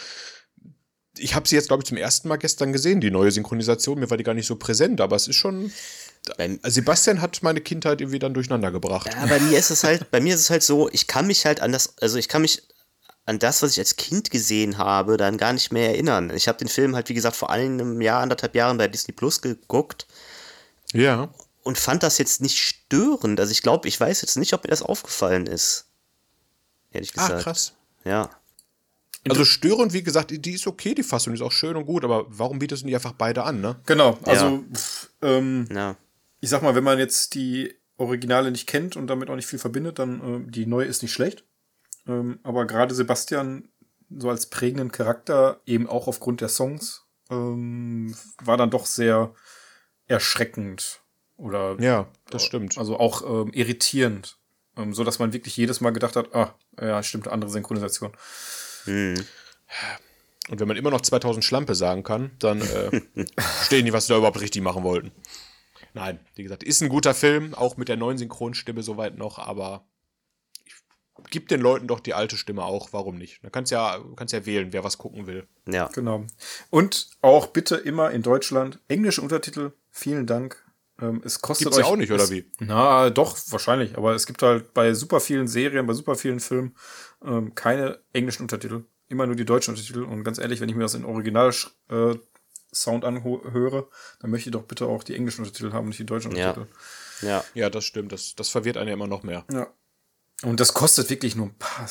ich 1.17 1.35
habe 1.35 1.49
sie 1.49 1.55
jetzt, 1.55 1.69
glaube 1.69 1.83
ich, 1.83 1.89
zum 1.89 1.97
ersten 1.97 2.29
Mal 2.29 2.37
gestern 2.37 2.73
gesehen, 2.73 3.01
die 3.01 3.11
neue 3.11 3.31
Synchronisation. 3.31 4.01
Mir 4.01 4.11
war 4.11 4.17
die 4.17 4.25
gar 4.25 4.35
nicht 4.35 4.47
so 4.47 4.57
präsent, 4.57 5.01
aber 5.01 5.17
es 5.17 5.29
ist 5.29 5.37
schon. 5.37 5.71
Also 6.39 6.59
Sebastian 6.75 7.21
hat 7.21 7.43
meine 7.43 7.61
Kindheit 7.61 8.01
irgendwie 8.01 8.19
dann 8.19 8.35
durcheinander 8.35 8.71
gebracht. 8.73 9.09
Ja, 9.13 9.27
bei 9.27 9.39
mir 9.41 9.59
ist 9.59 9.71
es 9.71 9.85
halt, 9.85 10.11
bei 10.11 10.21
mir 10.21 10.35
ist 10.35 10.41
es 10.41 10.51
halt 10.51 10.63
so, 10.63 10.89
ich 10.91 11.07
kann 11.07 11.27
mich 11.27 11.47
halt 11.47 11.61
an 11.61 11.73
das, 11.73 11.97
also 12.01 12.19
ich 12.19 12.29
kann 12.29 12.43
mich 12.43 12.63
an 13.25 13.39
das, 13.39 13.63
was 13.63 13.73
ich 13.73 13.79
als 13.79 13.97
Kind 13.97 14.31
gesehen 14.31 14.79
habe, 14.79 15.17
dann 15.17 15.37
gar 15.39 15.53
nicht 15.53 15.73
mehr 15.73 15.91
erinnern. 15.91 16.31
Ich 16.35 16.49
habe 16.49 16.59
den 16.59 16.69
Film 16.69 16.97
halt, 16.97 17.09
wie 17.09 17.15
gesagt, 17.15 17.37
vor 17.37 17.51
einem 17.51 18.01
Jahr, 18.01 18.21
anderthalb 18.23 18.55
Jahren 18.55 18.79
bei 18.79 18.89
Disney 18.89 19.13
Plus 19.15 19.41
geguckt 19.41 20.07
Ja. 20.93 21.29
Und 21.63 21.79
fand 21.79 22.03
das 22.03 22.19
jetzt 22.19 22.41
nicht 22.41 22.59
störend. 22.59 23.39
Also 23.41 23.53
ich 23.53 23.63
glaube, 23.63 23.89
ich 23.89 23.99
weiß 24.01 24.23
jetzt 24.23 24.37
nicht, 24.37 24.53
ob 24.55 24.65
mir 24.65 24.71
das 24.71 24.83
aufgefallen 24.83 25.47
ist. 25.47 25.87
Ehrlich 26.91 27.13
gesagt. 27.13 27.33
Ah, 27.35 27.43
krass. 27.43 27.75
Ja. 28.05 28.31
Also 29.29 29.45
störend, 29.45 29.93
wie 29.93 30.03
gesagt, 30.03 30.31
die 30.33 30.53
ist 30.53 30.67
okay, 30.67 30.95
die 30.95 31.03
Fassung 31.03 31.35
die 31.35 31.39
ist 31.39 31.45
auch 31.45 31.53
schön 31.53 31.77
und 31.77 31.85
gut, 31.85 32.05
aber 32.05 32.25
warum 32.29 32.59
bietest 32.59 32.83
du 32.83 32.87
nicht 32.87 32.95
einfach 32.95 33.13
beide 33.13 33.43
an, 33.43 33.61
ne? 33.61 33.77
Genau, 33.85 34.19
also 34.25 34.65
Ja. 35.23 35.29
ähm, 35.37 35.69
Ja. 35.71 35.97
ich 36.41 36.49
sag 36.49 36.63
mal, 36.63 36.75
wenn 36.75 36.85
man 36.85 36.99
jetzt 36.99 37.35
die 37.35 37.75
Originale 37.99 38.51
nicht 38.51 38.67
kennt 38.67 38.97
und 38.97 39.09
damit 39.09 39.29
auch 39.29 39.37
nicht 39.37 39.47
viel 39.47 39.59
verbindet, 39.59 39.99
dann 39.99 40.21
ähm, 40.25 40.51
die 40.51 40.65
neue 40.65 40.87
ist 40.87 41.03
nicht 41.03 41.13
schlecht. 41.13 41.45
Ähm, 42.07 42.41
aber 42.43 42.67
gerade 42.67 42.95
Sebastian, 42.95 43.69
so 44.09 44.31
als 44.31 44.47
prägenden 44.47 44.91
Charakter, 44.91 45.61
eben 45.67 45.87
auch 45.87 46.09
aufgrund 46.09 46.41
der 46.41 46.49
Songs, 46.49 47.03
ähm, 47.29 48.17
war 48.43 48.57
dann 48.57 48.71
doch 48.71 48.87
sehr 48.87 49.35
erschreckend. 50.07 51.00
Oder 51.41 51.81
Ja, 51.81 52.07
das 52.29 52.45
stimmt. 52.45 52.77
also 52.77 52.99
auch 52.99 53.23
ähm, 53.23 53.53
irritierend. 53.53 54.37
Ähm, 54.77 54.93
so 54.93 55.05
dass 55.05 55.19
man 55.19 55.33
wirklich 55.33 55.57
jedes 55.57 55.81
Mal 55.81 55.91
gedacht 55.91 56.17
hat, 56.17 56.35
ah, 56.35 56.55
ja, 56.81 57.03
stimmt, 57.03 57.29
andere 57.29 57.51
Synchronisation. 57.51 58.13
Hm. 58.85 59.15
Und 60.51 60.61
wenn 60.61 60.69
man 60.69 60.77
immer 60.77 60.91
noch 60.91 61.01
2000 61.01 61.45
Schlampe 61.45 61.75
sagen 61.75 62.03
kann, 62.03 62.31
dann 62.39 62.61
äh, 62.61 63.01
stehen 63.65 63.85
die, 63.87 63.93
was 63.93 64.07
sie 64.07 64.13
da 64.13 64.19
überhaupt 64.19 64.41
richtig 64.41 64.63
machen 64.63 64.85
wollten. 64.85 65.13
Nein, 65.95 66.21
wie 66.35 66.43
gesagt, 66.43 66.63
ist 66.63 66.83
ein 66.83 66.89
guter 66.89 67.15
Film, 67.15 67.55
auch 67.55 67.77
mit 67.77 67.89
der 67.89 67.97
neuen 67.97 68.19
Synchronstimme 68.19 68.83
soweit 68.83 69.17
noch, 69.17 69.39
aber 69.39 69.85
ich, 70.65 70.75
gib 71.31 71.49
den 71.49 71.61
Leuten 71.61 71.89
doch 71.89 72.01
die 72.01 72.15
alte 72.15 72.37
Stimme 72.37 72.65
auch, 72.65 72.93
warum 72.93 73.17
nicht? 73.17 73.43
Da 73.43 73.51
kannst 73.51 73.73
ja, 73.73 73.99
kannst 74.15 74.33
ja 74.33 74.47
wählen, 74.47 74.73
wer 74.73 74.85
was 74.85 74.99
gucken 74.99 75.27
will. 75.27 75.49
Ja. 75.67 75.89
Genau. 75.89 76.27
Und 76.69 77.09
auch 77.23 77.49
bitte 77.49 77.77
immer 77.77 78.11
in 78.11 78.23
Deutschland 78.23 78.79
englische 78.89 79.23
Untertitel. 79.23 79.73
Vielen 79.91 80.27
Dank. 80.27 80.65
Ähm, 81.01 81.23
es 81.25 81.41
kostet 81.41 81.67
Gibt's 81.67 81.79
ja 81.79 81.85
euch, 81.85 81.91
auch 81.91 81.97
nicht, 81.97 82.13
oder 82.13 82.25
es, 82.25 82.31
wie? 82.31 82.45
Na, 82.59 83.11
doch, 83.11 83.37
wahrscheinlich. 83.49 83.97
Aber 83.97 84.15
es 84.15 84.27
gibt 84.27 84.43
halt 84.43 84.75
bei 84.75 84.95
super 84.95 85.21
vielen 85.21 85.49
Serien, 85.49 85.87
bei 85.87 85.95
super 85.95 86.15
vielen 86.15 86.41
Filmen 86.41 86.75
ähm, 87.25 87.55
keine 87.55 88.01
englischen 88.13 88.43
Untertitel. 88.43 88.85
Immer 89.09 89.27
nur 89.27 89.37
die 89.37 89.45
deutschen 89.45 89.75
Untertitel. 89.75 90.03
Und 90.03 90.25
ganz 90.25 90.39
ehrlich, 90.39 90.61
wenn 90.61 90.69
ich 90.69 90.75
mir 90.75 90.83
das 90.83 90.95
in 90.95 91.05
Original 91.05 91.53
äh, 91.89 92.15
Sound 92.73 93.05
anhöre, 93.05 93.89
dann 94.21 94.31
möchte 94.31 94.51
ich 94.51 94.53
doch 94.53 94.63
bitte 94.63 94.87
auch 94.87 95.03
die 95.03 95.17
englischen 95.17 95.45
Untertitel 95.45 95.73
haben, 95.73 95.89
nicht 95.89 95.99
die 95.99 96.07
deutschen 96.07 96.35
Ja. 96.37 96.51
Untertitel. 96.51 96.75
Ja. 97.27 97.45
Ja, 97.55 97.71
das 97.71 97.85
stimmt. 97.85 98.13
Das, 98.13 98.35
das 98.37 98.49
verwirrt 98.49 98.77
einen 98.77 98.89
ja 98.89 98.95
immer 98.95 99.09
noch 99.09 99.23
mehr. 99.23 99.45
Ja. 99.53 99.67
Und 100.43 100.61
das 100.61 100.73
kostet 100.73 101.11
wirklich 101.11 101.37
nur 101.37 101.47
ein 101.47 101.55
paar 101.59 101.89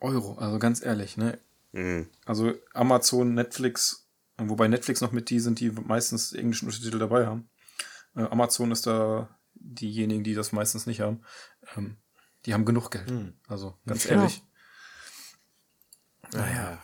Euro. 0.00 0.36
Also 0.38 0.58
ganz 0.58 0.84
ehrlich, 0.84 1.16
ne? 1.16 1.38
Mhm. 1.72 2.08
Also 2.24 2.52
Amazon, 2.72 3.34
Netflix, 3.34 4.06
wobei 4.38 4.68
Netflix 4.68 5.00
noch 5.00 5.12
mit 5.12 5.30
die 5.30 5.40
sind, 5.40 5.60
die 5.60 5.70
meistens 5.70 6.30
die 6.30 6.38
englischen 6.38 6.66
Untertitel 6.66 6.98
dabei 6.98 7.26
haben. 7.26 7.48
Äh, 8.16 8.22
Amazon 8.22 8.70
ist 8.70 8.86
da 8.86 9.28
diejenigen, 9.54 10.24
die 10.24 10.34
das 10.34 10.52
meistens 10.52 10.86
nicht 10.86 11.00
haben. 11.00 11.22
Ähm, 11.76 11.96
die 12.46 12.54
haben 12.54 12.64
genug 12.64 12.90
Geld. 12.90 13.10
Also 13.48 13.74
ganz 13.86 14.04
Ja. 14.04 14.12
ehrlich. 14.12 14.42
Naja. 16.32 16.82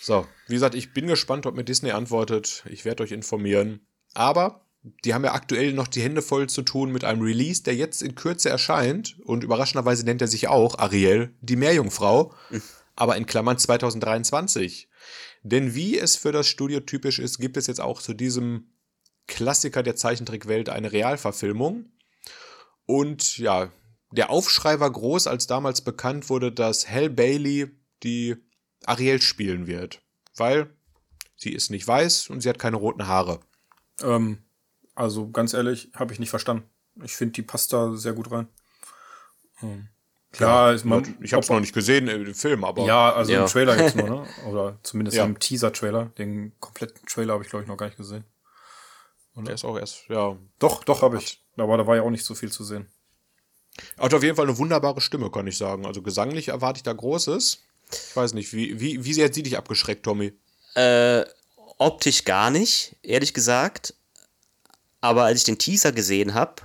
So, 0.00 0.26
wie 0.48 0.54
gesagt, 0.54 0.74
ich 0.74 0.92
bin 0.92 1.06
gespannt, 1.06 1.46
ob 1.46 1.54
mir 1.54 1.64
Disney 1.64 1.92
antwortet. 1.92 2.62
Ich 2.68 2.84
werde 2.84 3.02
euch 3.02 3.12
informieren. 3.12 3.86
Aber 4.12 4.66
die 5.04 5.14
haben 5.14 5.24
ja 5.24 5.32
aktuell 5.32 5.72
noch 5.72 5.88
die 5.88 6.02
Hände 6.02 6.20
voll 6.20 6.48
zu 6.48 6.60
tun 6.62 6.92
mit 6.92 7.04
einem 7.04 7.22
Release, 7.22 7.62
der 7.62 7.74
jetzt 7.74 8.02
in 8.02 8.14
Kürze 8.14 8.50
erscheint. 8.50 9.18
Und 9.24 9.42
überraschenderweise 9.44 10.04
nennt 10.04 10.20
er 10.20 10.28
sich 10.28 10.48
auch 10.48 10.78
Ariel, 10.78 11.34
die 11.40 11.56
Meerjungfrau. 11.56 12.34
Aber 12.96 13.16
in 13.16 13.24
Klammern 13.26 13.56
2023. 13.58 14.88
Denn 15.42 15.74
wie 15.74 15.98
es 15.98 16.16
für 16.16 16.32
das 16.32 16.46
Studio 16.46 16.80
typisch 16.80 17.18
ist, 17.18 17.38
gibt 17.38 17.56
es 17.56 17.66
jetzt 17.66 17.80
auch 17.80 18.00
zu 18.02 18.12
diesem 18.12 18.73
Klassiker 19.26 19.82
der 19.82 19.96
Zeichentrickwelt 19.96 20.68
eine 20.68 20.92
Realverfilmung. 20.92 21.86
Und 22.86 23.38
ja, 23.38 23.70
der 24.12 24.30
Aufschrei 24.30 24.80
war 24.80 24.90
groß, 24.90 25.26
als 25.26 25.46
damals 25.46 25.80
bekannt 25.80 26.28
wurde, 26.28 26.52
dass 26.52 26.88
Hal 26.88 27.10
Bailey 27.10 27.70
die 28.02 28.36
Ariel 28.84 29.20
spielen 29.20 29.66
wird. 29.66 30.02
Weil 30.36 30.70
sie 31.36 31.52
ist 31.52 31.70
nicht 31.70 31.86
weiß 31.88 32.28
und 32.28 32.40
sie 32.42 32.48
hat 32.48 32.58
keine 32.58 32.76
roten 32.76 33.06
Haare. 33.06 33.40
Ähm, 34.02 34.38
also 34.94 35.30
ganz 35.30 35.54
ehrlich, 35.54 35.90
habe 35.94 36.12
ich 36.12 36.18
nicht 36.20 36.30
verstanden. 36.30 36.68
Ich 37.02 37.16
finde, 37.16 37.32
die 37.32 37.42
passt 37.42 37.72
da 37.72 37.94
sehr 37.96 38.12
gut 38.12 38.30
rein. 38.30 38.46
Ähm, 39.62 39.88
klar, 40.32 40.72
ist 40.74 40.84
man, 40.84 41.16
ich 41.22 41.32
habe 41.32 41.42
es 41.42 41.48
noch 41.48 41.60
nicht 41.60 41.72
gesehen 41.74 42.06
im 42.08 42.34
Film, 42.34 42.64
aber 42.64 42.84
Ja, 42.84 43.12
also 43.12 43.32
Ja. 43.32 43.42
im 43.42 43.46
Trailer 43.50 43.76
jetzt 43.80 43.96
nur, 43.96 44.08
ne? 44.08 44.26
Oder 44.46 44.78
zumindest 44.82 45.16
Ja. 45.16 45.24
im 45.24 45.38
Teaser-Trailer. 45.38 46.06
Den 46.18 46.52
kompletten 46.60 47.04
Trailer 47.06 47.32
habe 47.34 47.42
ich, 47.44 47.50
glaube 47.50 47.62
ich, 47.64 47.68
noch 47.68 47.76
gar 47.76 47.86
nicht 47.86 47.96
gesehen. 47.96 48.24
Der 49.36 49.54
ist 49.54 49.64
auch 49.64 49.78
erst, 49.78 50.08
ja. 50.08 50.36
Doch, 50.58 50.84
doch, 50.84 51.02
habe 51.02 51.18
ich. 51.18 51.42
Aber 51.56 51.76
da 51.76 51.86
war 51.86 51.96
ja 51.96 52.02
auch 52.02 52.10
nicht 52.10 52.24
so 52.24 52.34
viel 52.34 52.52
zu 52.52 52.64
sehen. 52.64 52.86
Hat 53.98 54.14
auf 54.14 54.22
jeden 54.22 54.36
Fall 54.36 54.46
eine 54.46 54.56
wunderbare 54.56 55.00
Stimme, 55.00 55.30
kann 55.30 55.46
ich 55.46 55.58
sagen. 55.58 55.86
Also 55.86 56.02
gesanglich 56.02 56.48
erwarte 56.48 56.78
ich 56.78 56.82
da 56.84 56.92
Großes. 56.92 57.58
Ich 57.90 58.16
weiß 58.16 58.34
nicht, 58.34 58.52
wie, 58.52 58.80
wie, 58.80 59.04
wie 59.04 59.12
sehr 59.12 59.26
hat 59.26 59.34
sie 59.34 59.42
dich 59.42 59.58
abgeschreckt, 59.58 60.04
Tommy? 60.04 60.32
Äh, 60.74 61.24
optisch 61.78 62.24
gar 62.24 62.50
nicht, 62.50 62.96
ehrlich 63.02 63.34
gesagt. 63.34 63.94
Aber 65.00 65.24
als 65.24 65.40
ich 65.40 65.44
den 65.44 65.58
Teaser 65.58 65.92
gesehen 65.92 66.34
habe, 66.34 66.62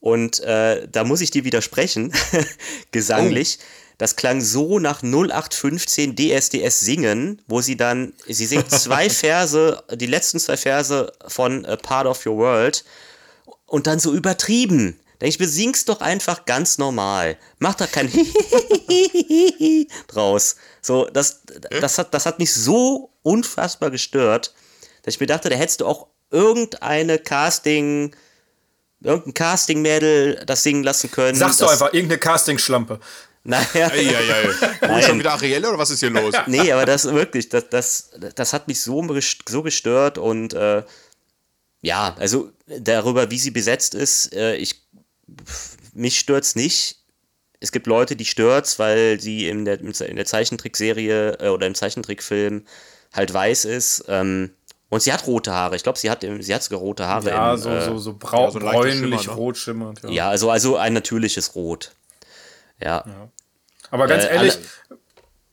und 0.00 0.40
äh, 0.40 0.86
da 0.88 1.04
muss 1.04 1.20
ich 1.20 1.30
dir 1.30 1.44
widersprechen, 1.44 2.12
gesanglich, 2.92 3.58
das 3.98 4.14
klang 4.14 4.40
so 4.40 4.78
nach 4.78 5.02
0815 5.02 6.14
DSDS 6.14 6.80
singen, 6.80 7.42
wo 7.48 7.60
sie 7.60 7.76
dann, 7.76 8.14
sie 8.26 8.46
singt 8.46 8.70
zwei 8.70 9.10
Verse, 9.10 9.82
die 9.92 10.06
letzten 10.06 10.38
zwei 10.38 10.56
Verse 10.56 11.12
von 11.26 11.66
A 11.66 11.76
Part 11.76 12.06
of 12.06 12.24
Your 12.24 12.36
World 12.36 12.84
und 13.66 13.86
dann 13.88 13.98
so 13.98 14.14
übertrieben. 14.14 14.98
Da 15.18 15.24
denk 15.24 15.34
ich 15.34 15.40
mir, 15.40 15.48
sing's 15.48 15.84
doch 15.84 16.00
einfach 16.00 16.44
ganz 16.44 16.78
normal. 16.78 17.36
Mach 17.58 17.74
da 17.74 17.88
kein 17.88 18.08
draus. 20.06 20.54
So, 20.80 21.06
das, 21.06 21.42
das, 21.80 21.98
hat, 21.98 22.14
das 22.14 22.24
hat 22.24 22.38
mich 22.38 22.54
so 22.54 23.10
unfassbar 23.22 23.90
gestört, 23.90 24.54
dass 25.02 25.14
ich 25.14 25.20
mir 25.20 25.26
dachte, 25.26 25.48
da 25.48 25.56
hättest 25.56 25.80
du 25.80 25.86
auch 25.86 26.06
irgendeine 26.30 27.18
Casting, 27.18 28.14
irgendein 29.00 29.34
Casting-Mädel 29.34 30.44
das 30.46 30.62
singen 30.62 30.84
lassen 30.84 31.10
können. 31.10 31.36
Sagst 31.36 31.60
du 31.60 31.66
einfach, 31.66 31.92
irgendeine 31.92 32.20
Casting-Schlampe. 32.20 33.00
Naja, 33.48 33.88
Eieiei. 33.90 34.50
Nein. 34.82 35.02
Schon 35.02 35.18
wieder 35.18 35.32
Ariel 35.32 35.64
oder 35.64 35.78
was 35.78 35.88
ist 35.88 36.00
hier 36.00 36.10
los? 36.10 36.34
nee, 36.48 36.70
aber 36.70 36.84
das 36.84 37.04
wirklich, 37.04 37.48
das, 37.48 37.70
das, 37.70 38.10
das 38.34 38.52
hat 38.52 38.68
mich 38.68 38.82
so, 38.82 39.02
so 39.48 39.62
gestört 39.62 40.18
und 40.18 40.52
äh, 40.52 40.82
ja, 41.80 42.14
also 42.18 42.50
darüber, 42.66 43.30
wie 43.30 43.38
sie 43.38 43.50
besetzt 43.50 43.94
ist, 43.94 44.34
äh, 44.34 44.56
ich, 44.56 44.82
mich 45.94 46.18
stört's 46.18 46.56
nicht. 46.56 46.98
Es 47.58 47.72
gibt 47.72 47.86
Leute, 47.86 48.16
die 48.16 48.26
stört's, 48.26 48.78
weil 48.78 49.18
sie 49.18 49.48
in 49.48 49.64
der, 49.64 49.80
in 49.80 50.16
der 50.16 50.26
Zeichentrickserie 50.26 51.38
äh, 51.40 51.48
oder 51.48 51.66
im 51.66 51.74
Zeichentrickfilm 51.74 52.66
halt 53.14 53.32
weiß 53.32 53.64
ist. 53.64 54.04
Ähm, 54.08 54.50
und 54.90 55.02
sie 55.02 55.12
hat 55.12 55.26
rote 55.26 55.52
Haare. 55.52 55.76
Ich 55.76 55.82
glaube, 55.82 55.98
sie 55.98 56.10
hat, 56.10 56.20
sie 56.40 56.54
hat 56.54 56.62
sogar 56.62 56.80
rote 56.80 57.06
Haare. 57.06 57.30
Ja, 57.30 57.54
im, 57.54 57.58
so, 57.58 57.70
äh, 57.70 57.82
so, 57.82 57.96
so 57.96 58.14
brau 58.18 58.44
ja, 58.44 58.50
so 58.50 58.58
bräunlich, 58.58 59.22
Schimmer, 59.22 59.22
ne? 59.22 59.40
rot 59.40 59.56
schimmernd. 59.56 60.02
Ja. 60.02 60.10
Ja, 60.10 60.28
also, 60.28 60.50
also 60.50 60.76
ein 60.76 60.92
natürliches 60.92 61.54
Rot. 61.54 61.92
Ja. 62.80 63.30
Aber 63.90 64.06
ganz 64.06 64.24
Äh, 64.24 64.34
ehrlich, 64.34 64.54
alle- 64.90 64.98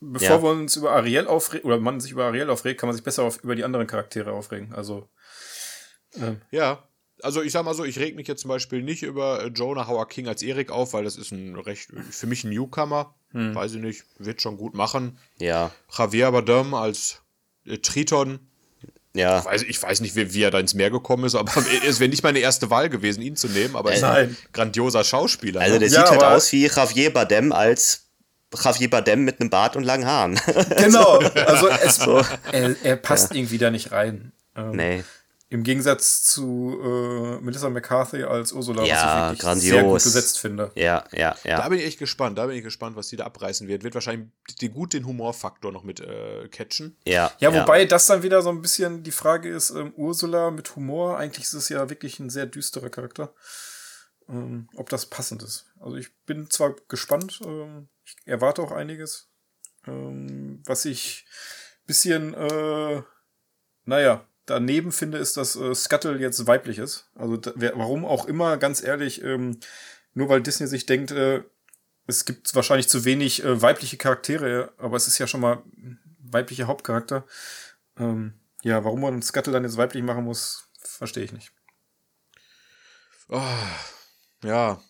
bevor 0.02 0.28
Ja. 0.38 0.44
wir 0.44 0.50
uns 0.52 0.76
über 0.76 0.92
Ariel 0.92 1.28
aufregen, 1.28 1.66
oder 1.66 1.80
man 1.80 2.00
sich 2.00 2.12
über 2.12 2.26
Ariel 2.26 2.50
aufregt, 2.50 2.80
kann 2.80 2.88
man 2.88 2.96
sich 2.96 3.04
besser 3.04 3.24
auf, 3.24 3.44
über 3.44 3.56
die 3.56 3.64
anderen 3.64 3.88
Charaktere 3.88 4.32
aufregen. 4.32 4.74
Also, 4.74 5.08
Ja. 6.52 6.84
Also 7.24 7.42
ich 7.42 7.54
sag 7.54 7.64
mal 7.64 7.74
so, 7.74 7.86
ich 7.86 7.98
reg 7.98 8.16
mich 8.18 8.28
jetzt 8.28 8.42
zum 8.42 8.50
Beispiel 8.50 8.82
nicht 8.84 9.02
über 9.02 9.42
äh, 9.44 9.48
Jonah 9.48 9.88
Howard 9.88 10.10
King 10.10 10.28
als 10.28 10.42
Erik 10.44 10.70
auf, 10.70 10.92
weil 10.94 11.06
das 11.06 11.16
ist 11.16 11.32
ein 11.32 11.56
recht, 11.56 11.90
für 12.12 12.28
mich 12.28 12.44
ein 12.44 12.50
Newcomer. 12.50 13.16
Weiß 13.32 13.74
ich 13.74 13.82
nicht, 13.82 14.04
wird 14.18 14.42
schon 14.42 14.56
gut 14.58 14.76
machen. 14.76 15.18
Ja. 15.40 15.72
Javier 15.98 16.32
Bardem 16.32 16.74
als 16.74 17.22
äh, 17.66 17.78
Triton. 17.80 18.40
Ja. 19.14 19.44
Weiß, 19.44 19.64
ich 19.64 19.82
weiß 19.82 20.00
nicht, 20.02 20.16
wie, 20.16 20.34
wie 20.34 20.42
er 20.44 20.52
da 20.52 20.60
ins 20.60 20.74
Meer 20.74 20.90
gekommen 20.90 21.24
ist, 21.26 21.36
aber 21.36 21.52
es 21.88 22.00
wäre 22.02 22.10
nicht 22.10 22.24
meine 22.24 22.40
erste 22.40 22.70
Wahl 22.70 22.90
gewesen, 22.90 23.22
ihn 23.22 23.36
zu 23.38 23.48
nehmen, 23.50 23.76
aber 23.78 23.92
er 23.92 23.96
ist 23.98 24.04
ein 24.04 24.28
Nein. 24.28 24.38
grandioser 24.54 25.04
Schauspieler. 25.06 25.62
Also 25.62 25.74
ne? 25.74 25.80
der 25.80 25.90
Ja, 25.90 26.02
sieht 26.02 26.12
halt 26.12 26.24
aus 26.24 26.52
wie 26.54 26.66
Javier 26.68 27.12
Bardem 27.14 27.52
als 27.54 28.05
Javier 28.64 28.90
Bardem 28.90 29.24
mit 29.24 29.40
einem 29.40 29.50
Bart 29.50 29.76
und 29.76 29.84
langen 29.84 30.06
Haaren. 30.06 30.40
genau. 30.78 31.20
Also, 31.20 31.68
es, 31.70 32.00
er, 32.52 32.76
er 32.84 32.96
passt 32.96 33.34
irgendwie 33.36 33.58
da 33.58 33.72
nicht 33.72 33.92
rein. 33.92 34.32
Ähm, 34.56 34.72
nee. 34.72 35.04
Im 35.50 35.64
Gegensatz 35.64 36.24
zu 36.24 36.78
äh, 36.84 37.40
Melissa 37.40 37.70
McCarthy 37.70 38.24
als 38.24 38.52
Ursula, 38.52 38.84
Ja, 38.84 39.28
was 39.28 39.34
ich 39.34 39.40
grandios. 39.40 39.64
sehr 39.64 39.84
gut 39.84 40.04
besetzt 40.04 40.40
finde. 40.40 40.72
Ja, 40.74 41.04
ja, 41.12 41.36
Da 41.44 41.50
ja. 41.50 41.70
bin 41.70 41.78
ich 41.78 41.86
echt 41.86 42.00
gespannt, 42.00 42.38
da 42.38 42.48
bin 42.48 42.58
ich 42.58 42.64
gespannt, 42.64 42.96
was 42.96 43.10
die 43.10 43.16
da 43.16 43.26
abreißen 43.26 43.68
wird. 43.68 43.84
Wird 43.84 43.94
wahrscheinlich 43.94 44.28
die, 44.60 44.70
gut 44.70 44.94
den 44.94 45.06
Humorfaktor 45.06 45.72
noch 45.72 45.84
mit 45.84 46.00
äh, 46.00 46.48
catchen. 46.50 46.98
Ja, 47.06 47.32
Ja, 47.40 47.54
wobei 47.54 47.86
das 47.86 48.08
dann 48.08 48.24
wieder 48.24 48.42
so 48.42 48.50
ein 48.50 48.62
bisschen 48.64 49.04
die 49.04 49.12
Frage 49.12 49.48
ist, 49.50 49.70
ähm, 49.70 49.94
Ursula 49.96 50.50
mit 50.50 50.76
Humor, 50.76 51.20
eigentlich 51.20 51.46
ist 51.46 51.54
es 51.54 51.70
ja 51.70 51.90
wirklich 51.92 52.20
ein 52.20 52.32
sehr 52.32 52.48
düsterer 52.48 52.90
Charakter. 52.90 53.32
Ähm, 54.28 54.70
ob 54.76 54.90
das 54.90 55.06
passend 55.06 55.44
ist. 55.44 55.68
Also 55.80 55.98
ich 55.98 56.16
bin 56.26 56.50
zwar 56.50 56.76
gespannt, 56.88 57.42
ähm, 57.46 57.90
ich 58.04 58.16
erwarte 58.26 58.62
auch 58.62 58.72
einiges. 58.72 59.30
Ähm, 59.86 60.64
was 60.66 60.86
ich 60.86 61.26
bisschen, 61.86 62.34
äh, 62.34 63.04
naja, 63.86 64.26
daneben 64.46 64.92
finde, 64.92 65.18
ist, 65.18 65.38
dass 65.38 65.56
äh, 65.56 65.74
Scuttle 65.76 66.18
jetzt 66.20 66.48
weiblich 66.48 66.80
ist. 66.80 67.10
Also 67.16 67.38
da, 67.38 67.52
wer, 67.56 67.78
warum 67.78 68.06
auch 68.06 68.26
immer, 68.26 68.58
ganz 68.58 68.84
ehrlich, 68.84 69.24
ähm, 69.24 69.60
nur 70.14 70.30
weil 70.30 70.42
Disney 70.42 70.68
sich 70.68 70.86
denkt, 70.86 71.12
äh, 71.12 71.44
es 72.08 72.26
gibt 72.26 72.54
wahrscheinlich 72.56 72.90
zu 72.90 73.06
wenig 73.06 73.44
äh, 73.44 73.62
weibliche 73.62 73.98
Charaktere, 73.98 74.74
aber 74.78 74.98
es 74.98 75.08
ist 75.08 75.18
ja 75.18 75.28
schon 75.28 75.42
mal 75.42 75.64
weiblicher 76.20 76.68
Hauptcharakter. 76.68 77.26
Ähm, 77.98 78.34
ja, 78.64 78.84
warum 78.84 79.02
man 79.02 79.22
Scuttle 79.22 79.54
dann 79.54 79.64
jetzt 79.64 79.78
weiblich 79.78 80.04
machen 80.04 80.24
muss, 80.24 80.68
verstehe 80.80 81.24
ich 81.24 81.32
nicht. 81.32 81.52
Oh, 83.30 83.42
ja, 84.46 84.82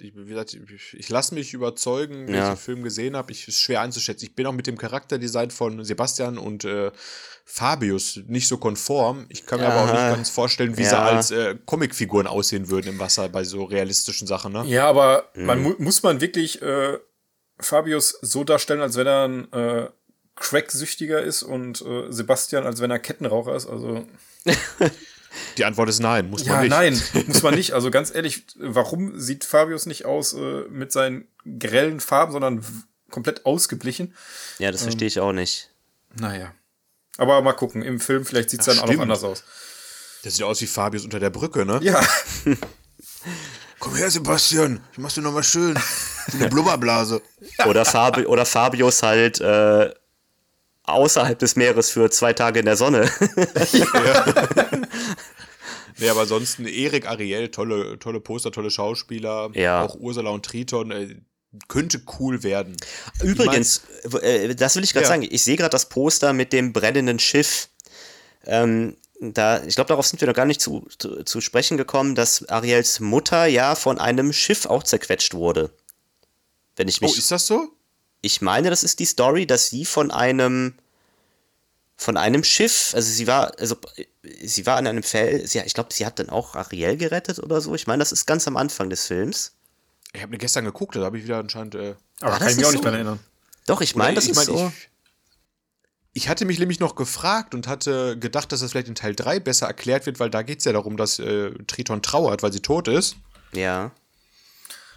ich, 0.00 0.12
wie 0.16 0.24
gesagt, 0.24 0.54
ich, 0.54 0.94
ich 0.94 1.08
lasse 1.08 1.34
mich 1.34 1.54
überzeugen, 1.54 2.26
wenn 2.26 2.34
Ja. 2.34 2.42
ich 2.52 2.58
den 2.58 2.64
Film 2.64 2.82
gesehen 2.82 3.14
habe. 3.16 3.30
Ich 3.30 3.46
ist 3.46 3.60
schwer 3.60 3.80
einzuschätzen. 3.80 4.24
Ich 4.24 4.34
bin 4.34 4.44
auch 4.46 4.52
mit 4.52 4.66
dem 4.66 4.76
Charakterdesign 4.76 5.50
von 5.52 5.84
Sebastian 5.84 6.36
und 6.36 6.64
äh, 6.64 6.90
Fabius 7.44 8.20
nicht 8.26 8.48
so 8.48 8.56
konform. 8.58 9.26
Ich 9.28 9.46
kann 9.46 9.60
mir 9.60 9.66
aber 9.68 9.82
auch 9.82 9.88
Aha. 9.94 10.06
nicht 10.08 10.16
ganz 10.16 10.30
vorstellen, 10.30 10.76
wie 10.76 10.84
sie 10.84 10.90
Ja. 10.90 11.04
als 11.04 11.30
äh, 11.30 11.56
Comicfiguren 11.64 12.26
aussehen 12.26 12.68
würden 12.70 12.88
im 12.88 12.98
Wasser 12.98 13.28
bei 13.28 13.44
so 13.44 13.64
realistischen 13.64 14.26
Sachen. 14.26 14.52
Ne? 14.52 14.64
Ja, 14.66 14.88
aber 14.88 15.28
man 15.36 15.60
mu 15.62 15.74
muss 15.78 16.02
man 16.02 16.20
wirklich 16.20 16.60
äh, 16.60 16.98
Fabius 17.60 18.18
so 18.20 18.42
darstellen, 18.42 18.80
als 18.80 18.96
wenn 18.96 19.06
er 19.06 19.28
ein 19.28 19.52
äh, 19.52 19.88
Crack-Süchtiger 20.34 21.22
ist 21.22 21.44
und 21.44 21.82
äh, 21.82 22.10
Sebastian, 22.10 22.64
als 22.66 22.80
wenn 22.80 22.90
er 22.90 22.98
Kettenraucher 22.98 23.54
ist. 23.54 23.66
Also 23.68 24.04
Die 25.58 25.64
Antwort 25.64 25.88
ist 25.88 26.00
nein, 26.00 26.30
muss 26.30 26.44
ja, 26.44 26.52
man 26.52 26.62
nicht. 26.62 26.70
nein, 26.70 27.24
muss 27.26 27.42
man 27.42 27.54
nicht. 27.54 27.72
Also 27.72 27.90
ganz 27.90 28.14
ehrlich, 28.14 28.44
warum 28.56 29.18
sieht 29.18 29.44
Fabius 29.44 29.86
nicht 29.86 30.04
aus 30.04 30.32
äh, 30.34 30.62
mit 30.70 30.92
seinen 30.92 31.26
grellen 31.58 32.00
Farben, 32.00 32.32
sondern 32.32 32.64
komplett 33.10 33.46
ausgeblichen? 33.46 34.14
Ja, 34.58 34.70
das 34.70 34.82
verstehe 34.82 35.08
ich 35.08 35.20
auch 35.20 35.32
nicht. 35.32 35.70
Naja. 36.18 36.52
Aber 37.16 37.40
mal 37.42 37.52
gucken, 37.52 37.82
im 37.82 38.00
Film 38.00 38.24
vielleicht 38.24 38.50
sieht's 38.50 38.66
dann 38.66 38.78
auch 38.78 38.82
noch 38.82 38.88
stimmt. 38.88 39.02
anders 39.02 39.24
aus. 39.24 39.44
Das 40.22 40.34
sieht 40.34 40.44
aus 40.44 40.60
wie 40.60 40.66
Fabius 40.66 41.04
unter 41.04 41.20
der 41.20 41.30
Brücke, 41.30 41.64
ne? 41.64 41.78
Ja. 41.82 42.00
Komm 43.78 43.96
her, 43.96 44.10
Sebastian, 44.10 44.80
ich 44.92 44.98
mach's 44.98 45.14
dir 45.14 45.20
nochmal 45.20 45.44
schön. 45.44 45.78
Eine 46.32 46.48
Blubberblase. 46.48 47.20
Oder, 47.66 47.84
Fabi 47.84 48.24
oder 48.24 48.46
Fabius 48.46 49.02
halt 49.02 49.40
äh, 49.40 49.92
außerhalb 50.84 51.38
des 51.38 51.56
Meeres 51.56 51.90
für 51.90 52.10
zwei 52.10 52.32
Tage 52.32 52.60
in 52.60 52.64
der 52.64 52.76
Sonne. 52.76 53.10
Nee, 55.98 56.08
aber 56.08 56.22
ansonsten 56.22 56.66
Erik 56.66 57.06
Ariel, 57.06 57.50
tolle, 57.50 57.98
tolle 57.98 58.20
Poster, 58.20 58.50
tolle 58.50 58.70
Schauspieler. 58.70 59.50
Ja. 59.54 59.82
Auch 59.82 59.94
Ursula 59.96 60.30
und 60.30 60.44
Triton. 60.44 60.90
Äh, 60.90 61.16
könnte 61.68 62.02
cool 62.18 62.42
werden. 62.42 62.76
Übrigens, 63.22 63.82
äh, 64.22 64.54
das 64.56 64.74
will 64.74 64.82
ich 64.82 64.92
gerade 64.92 65.04
Ja. 65.04 65.08
sagen, 65.10 65.22
ich 65.28 65.44
sehe 65.44 65.56
gerade 65.56 65.70
das 65.70 65.88
Poster 65.88 66.32
mit 66.32 66.52
dem 66.52 66.72
brennenden 66.72 67.20
Schiff. 67.20 67.68
Ähm, 68.44 68.96
da, 69.20 69.62
ich 69.62 69.76
glaube, 69.76 69.88
darauf 69.88 70.04
sind 70.06 70.20
wir 70.20 70.26
noch 70.26 70.34
gar 70.34 70.46
nicht 70.46 70.60
zu, 70.60 70.86
zu, 70.98 71.22
zu 71.22 71.40
sprechen 71.40 71.76
gekommen, 71.76 72.16
dass 72.16 72.48
Ariels 72.48 72.98
Mutter 72.98 73.46
ja 73.46 73.76
von 73.76 73.98
einem 74.00 74.32
Schiff 74.32 74.66
auch 74.66 74.82
zerquetscht 74.82 75.32
wurde. 75.34 75.70
Wenn 76.74 76.88
ich 76.88 77.00
Oh, 77.00 77.04
mich. 77.06 77.16
ist 77.16 77.30
das 77.30 77.46
so? 77.46 77.68
ich 78.20 78.40
meine, 78.40 78.70
das 78.70 78.82
ist 78.82 78.98
die 79.00 79.04
Story, 79.04 79.46
dass 79.46 79.68
sie 79.68 79.84
von 79.84 80.10
einem 80.10 80.74
von 82.04 82.16
einem 82.18 82.44
Schiff, 82.44 82.92
also 82.94 83.10
sie 83.10 83.26
war, 83.26 83.58
also 83.58 83.76
sie 84.42 84.66
war 84.66 84.76
an 84.76 84.86
einem 84.86 85.02
Feld, 85.02 85.48
sie, 85.48 85.58
ich 85.60 85.72
glaube, 85.74 85.92
sie 85.92 86.04
hat 86.04 86.18
dann 86.18 86.28
auch 86.28 86.54
Ariel 86.54 86.96
gerettet 86.98 87.38
oder 87.38 87.60
so. 87.62 87.74
Ich 87.74 87.86
meine, 87.86 88.00
das 88.00 88.12
ist 88.12 88.26
ganz 88.26 88.46
am 88.46 88.56
Anfang 88.58 88.90
des 88.90 89.06
Films. 89.06 89.54
Ich 90.12 90.20
habe 90.20 90.30
mir 90.30 90.38
gestern 90.38 90.64
geguckt, 90.66 90.96
da 90.96 91.00
habe 91.00 91.16
ich 91.18 91.24
wieder 91.24 91.38
anscheinend. 91.38 91.74
Äh, 91.74 91.94
Aber 92.20 92.32
War 92.32 92.38
kann 92.38 92.46
das 92.48 92.52
ich 92.52 92.56
mich 92.58 92.66
auch 92.66 92.70
nicht 92.70 92.72
nicht 92.72 92.76
so? 92.76 92.82
dran 92.82 92.94
erinnern. 92.94 93.20
Doch, 93.66 93.80
ich 93.80 93.96
meine, 93.96 94.14
das 94.14 94.24
ich 94.24 94.30
ist 94.32 94.36
mein, 94.36 94.46
so. 94.46 94.72
Ich, 96.12 96.22
ich 96.24 96.28
hatte 96.28 96.44
mich 96.44 96.58
nämlich 96.58 96.78
noch 96.78 96.94
gefragt 96.94 97.54
und 97.54 97.66
hatte 97.66 98.18
gedacht, 98.18 98.52
dass 98.52 98.60
das 98.60 98.70
vielleicht 98.72 98.88
in 98.88 98.94
Teil 98.94 99.14
3 99.16 99.40
besser 99.40 99.66
erklärt 99.66 100.06
wird, 100.06 100.20
weil 100.20 100.30
da 100.30 100.42
geht 100.42 100.58
es 100.60 100.64
ja 100.66 100.72
darum, 100.72 100.96
dass 100.96 101.18
äh, 101.18 101.50
Triton 101.66 102.02
trauert, 102.02 102.42
weil 102.42 102.52
sie 102.52 102.60
tot 102.60 102.86
ist. 102.88 103.16
ja. 103.52 103.90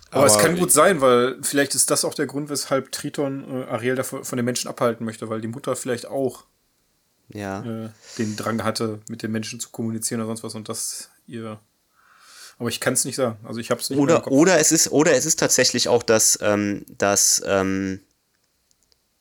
Aber, 0.10 0.26
es 0.26 0.34
Aber- 0.36 0.42
kann 0.44 0.58
gut 0.58 0.72
sein, 0.72 1.02
weil 1.02 1.38
vielleicht 1.42 1.76
ist 1.76 1.92
das 1.92 2.06
auch 2.06 2.14
der 2.14 2.28
Grund, 2.28 2.50
weshalb 2.50 2.94
Triton 2.94 3.64
äh, 3.64 3.66
Ariel 3.66 3.96
davon, 3.96 4.24
von 4.24 4.38
den 4.38 4.46
Menschen 4.46 4.70
abhalten 4.70 5.06
möchte, 5.06 5.28
weil 5.28 5.42
die 5.42 5.50
Mutter 5.50 5.76
vielleicht 5.76 6.06
auch 6.06 6.46
Ja. 7.30 7.62
äh, 7.86 7.90
den 8.18 8.36
Drang 8.36 8.64
hatte, 8.64 9.00
mit 9.10 9.22
den 9.24 9.32
Menschen 9.32 9.60
zu 9.60 9.70
kommunizieren 9.70 10.22
oder 10.22 10.28
sonst 10.28 10.44
was 10.44 10.56
und 10.56 10.70
das 10.70 11.10
ihr. 11.28 11.60
Aber 12.60 12.70
ich 12.70 12.80
kann 12.80 12.94
es 12.94 13.06
nicht 13.06 13.16
sagen. 13.18 13.38
Also 13.44 13.60
ich 13.60 13.70
habe 13.70 13.82
es 13.82 13.90
nicht 13.90 14.00
Oder, 14.00 14.22
Kopf. 14.22 14.32
oder, 14.32 14.60
es 14.60 14.72
ist, 14.72 14.92
oder 14.92 15.14
es 15.14 15.26
ist 15.26 15.38
tatsächlich 15.40 15.90
auch 15.90 16.02
das, 16.04 16.40
ähm, 16.42 16.86
das, 16.98 17.44
ähm, 17.46 18.00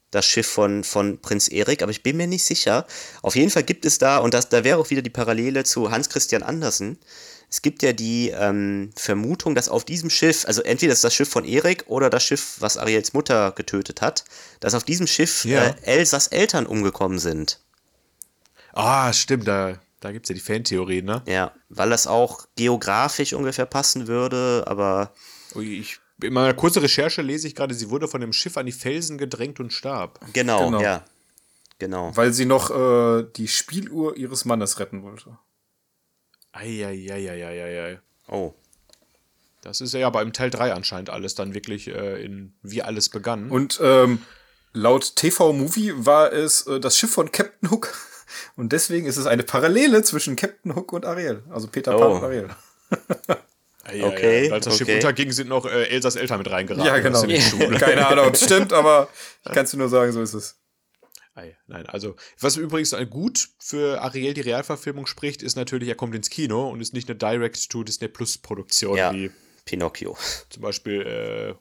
das 0.09 0.25
Schiff 0.25 0.47
von, 0.47 0.83
von 0.83 1.19
Prinz 1.21 1.47
Erik, 1.49 1.83
aber 1.83 1.91
ich 1.91 2.01
bin 2.01 2.17
mir 2.17 2.27
nicht 2.27 2.45
sicher. 2.45 2.87
Auf 3.21 3.35
jeden 3.35 3.51
Fall 3.51 3.63
gibt 3.63 3.85
es 3.85 3.97
da, 3.97 4.17
und 4.19 4.33
das, 4.33 4.49
da 4.49 4.63
wäre 4.63 4.79
auch 4.79 4.89
wieder 4.89 5.01
die 5.01 5.09
Parallele 5.09 5.65
zu 5.65 5.91
Hans 5.91 6.09
Christian 6.09 6.43
Andersen. 6.43 6.97
Es 7.49 7.61
gibt 7.61 7.83
ja 7.83 7.93
die 7.93 8.29
ähm, 8.29 8.89
Vermutung, 8.95 9.53
dass 9.53 9.69
auf 9.69 9.85
diesem 9.85 10.09
Schiff, 10.09 10.45
also 10.45 10.61
entweder 10.63 10.93
ist 10.93 11.03
das 11.03 11.13
Schiff 11.13 11.29
von 11.29 11.45
Erik 11.45 11.83
oder 11.87 12.09
das 12.09 12.23
Schiff, 12.23 12.55
was 12.59 12.77
Ariels 12.77 13.13
Mutter 13.13 13.51
getötet 13.51 14.01
hat, 14.01 14.23
dass 14.61 14.73
auf 14.73 14.83
diesem 14.83 15.07
Schiff 15.07 15.45
Ja. 15.45 15.65
äh, 15.67 15.75
Elsas 15.83 16.27
Eltern 16.27 16.65
umgekommen 16.65 17.19
sind. 17.19 17.59
Ah, 18.73 19.11
stimmt, 19.13 19.47
da, 19.47 19.79
da 19.99 20.11
gibt 20.11 20.25
es 20.25 20.29
ja 20.29 20.35
die 20.35 20.41
Fantheorie, 20.41 21.01
ne? 21.01 21.23
Ja, 21.25 21.51
weil 21.69 21.89
das 21.89 22.07
auch 22.07 22.47
geografisch 22.55 23.33
ungefähr 23.33 23.65
passen 23.65 24.07
würde, 24.07 24.63
aber 24.67 25.11
Ui, 25.55 25.79
Ich, 25.79 25.99
in 26.21 26.33
meiner 26.33 26.53
kurzen 26.53 26.79
Recherche 26.79 27.21
lese 27.21 27.47
ich 27.47 27.55
gerade, 27.55 27.73
sie 27.73 27.89
wurde 27.89 28.07
von 28.07 28.21
dem 28.21 28.33
Schiff 28.33 28.57
an 28.57 28.65
die 28.65 28.71
Felsen 28.71 29.17
gedrängt 29.17 29.59
und 29.59 29.71
starb. 29.73 30.19
genau, 30.33 30.65
Genau. 30.65 30.81
ja. 30.81 31.03
Genau. 31.79 32.11
Weil 32.15 32.33
sie 32.33 32.45
noch 32.45 32.71
äh, 32.71 33.23
die 33.35 33.47
Spieluhr 33.47 34.17
ihres 34.17 34.45
Mannes 34.45 34.79
retten 34.79 35.03
wollte. 35.03 35.37
Eieieiei. 36.51 37.99
Oh. 38.27 38.53
Das 39.61 39.81
ist 39.81 39.93
ja 39.93 40.07
aber 40.07 40.21
im 40.21 40.33
Teil 40.33 40.49
3 40.49 40.73
anscheinend 40.73 41.09
alles 41.09 41.35
dann 41.35 41.53
wirklich 41.53 41.87
äh, 41.87 42.23
in 42.23 42.53
wie 42.61 42.81
alles 42.81 43.09
begann. 43.09 43.51
Und 43.51 43.79
ähm, 43.83 44.23
laut 44.73 45.15
TV-Movie 45.15 45.93
war 45.97 46.31
es 46.31 46.65
äh, 46.67 46.79
das 46.79 46.97
Schiff 46.97 47.11
von 47.11 47.31
Captain 47.31 47.69
Hook. 47.69 47.93
Und 48.55 48.71
deswegen 48.73 49.05
ist 49.07 49.17
es 49.17 49.25
eine 49.25 49.43
Parallele 49.43 50.03
zwischen 50.03 50.35
Captain 50.35 50.75
Hook 50.75 50.93
und 50.93 51.05
Ariel. 51.05 51.43
Also 51.49 51.67
Peter 51.67 51.91
Pan 51.97 52.11
Oh. 52.11 52.15
und 52.15 52.23
Ariel. 52.23 52.49
Eieiei. 53.83 54.05
okay, 54.05 54.51
Als 54.51 54.65
das 54.65 54.77
Schiff 54.77 54.89
unterging, 54.89 55.31
sind 55.31 55.47
noch 55.47 55.65
äh, 55.65 55.83
Elsas 55.89 56.17
Eltern 56.17 56.39
mit 56.39 56.49
reingeraten. 56.51 56.85
Ja, 56.85 56.99
genau. 56.99 57.19
Schule. 57.39 57.77
Keine 57.77 58.05
Ahnung, 58.05 58.33
stimmt, 58.35 58.73
aber 58.73 59.07
ich 59.45 59.51
kann 59.53 59.63
es 59.65 59.71
dir 59.71 59.77
nur 59.77 59.87
sagen, 59.89 60.11
so 60.11 60.21
ist 60.21 60.33
es. 60.33 60.57
Ei, 61.35 61.55
Nein, 61.67 61.85
also, 61.85 62.15
was 62.39 62.57
übrigens 62.57 62.95
gut 63.09 63.47
für 63.59 64.01
Ariel 64.01 64.33
die 64.33 64.41
Realverfilmung 64.41 65.05
spricht, 65.05 65.41
ist 65.43 65.55
natürlich, 65.55 65.87
er 65.87 65.95
kommt 65.95 66.15
ins 66.15 66.29
Kino 66.29 66.67
und 66.69 66.81
ist 66.81 66.93
nicht 66.93 67.07
eine 67.09 67.17
Direct-to-Disney 67.17 68.07
Plus-Produktion, 68.07 68.97
Ja. 68.97 69.13
wie 69.13 69.31
Pinocchio. 69.63 70.17
zum 70.49 70.63
Beispiel 70.63 71.01
äh, 71.03 71.53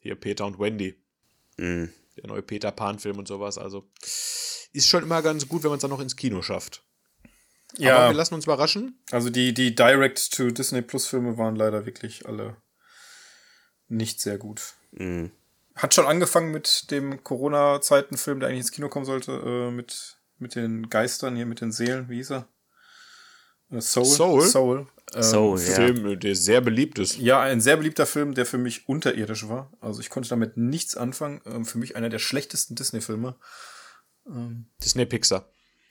hier 0.00 0.16
Peter 0.16 0.46
und 0.46 0.58
Wendy, 0.58 0.96
Mm. 1.56 1.84
Der 2.22 2.28
neue 2.28 2.42
Peter 2.42 2.70
Pan-Film 2.70 3.18
und 3.18 3.28
sowas. 3.28 3.58
Also, 3.58 3.88
ist 4.72 4.88
schon 4.88 5.02
immer 5.02 5.22
ganz 5.22 5.48
gut, 5.48 5.62
wenn 5.62 5.70
man 5.70 5.78
es 5.78 5.82
dann 5.82 5.90
noch 5.90 6.00
ins 6.00 6.16
Kino 6.16 6.42
schafft. 6.42 6.82
Aber 7.74 7.82
Ja, 7.84 8.08
wir 8.08 8.14
lassen 8.14 8.34
uns 8.34 8.44
überraschen. 8.44 9.00
also 9.10 9.30
die, 9.30 9.54
die 9.54 9.74
Direct-to-Disney 9.74 10.82
Plus-Filme 10.82 11.38
waren 11.38 11.56
leider 11.56 11.86
wirklich 11.86 12.26
alle 12.26 12.56
nicht 13.88 14.20
sehr 14.20 14.38
gut. 14.38 14.74
Mm. 14.92 15.26
Hat 15.76 15.94
schon 15.94 16.06
angefangen 16.06 16.50
mit 16.50 16.90
dem 16.90 17.22
Corona-Zeiten-Film, 17.22 18.40
der 18.40 18.48
eigentlich 18.48 18.60
ins 18.60 18.72
Kino 18.72 18.88
kommen 18.88 19.06
sollte, 19.06 19.32
äh, 19.32 19.70
mit, 19.70 20.18
mit 20.38 20.54
den 20.54 20.88
Geistern 20.90 21.36
hier, 21.36 21.46
mit 21.46 21.60
den 21.60 21.72
Seelen, 21.72 22.08
wie 22.08 22.16
hieß 22.16 22.32
er? 22.32 22.48
Äh, 23.70 23.80
Soul. 23.80 24.04
Soul? 24.04 24.42
Soul. 24.42 24.86
Ähm, 25.14 25.22
Soul, 25.22 25.60
ja. 25.60 25.74
Film, 25.74 26.20
der 26.20 26.36
sehr 26.36 26.60
beliebt 26.60 26.98
ist. 26.98 27.18
Ja, 27.18 27.40
ein 27.40 27.60
sehr 27.60 27.76
beliebter 27.76 28.06
Film, 28.06 28.34
der 28.34 28.46
für 28.46 28.58
mich 28.58 28.88
unterirdisch 28.88 29.48
war. 29.48 29.70
Also 29.80 30.00
ich 30.00 30.10
konnte 30.10 30.28
damit 30.28 30.56
nichts 30.56 30.96
anfangen. 30.96 31.40
Ähm, 31.46 31.64
für 31.64 31.78
mich 31.78 31.96
einer 31.96 32.08
der 32.08 32.18
schlechtesten 32.18 32.74
Disney-Filme. 32.74 33.36
Disney 34.82 35.06
Pixar. 35.06 35.48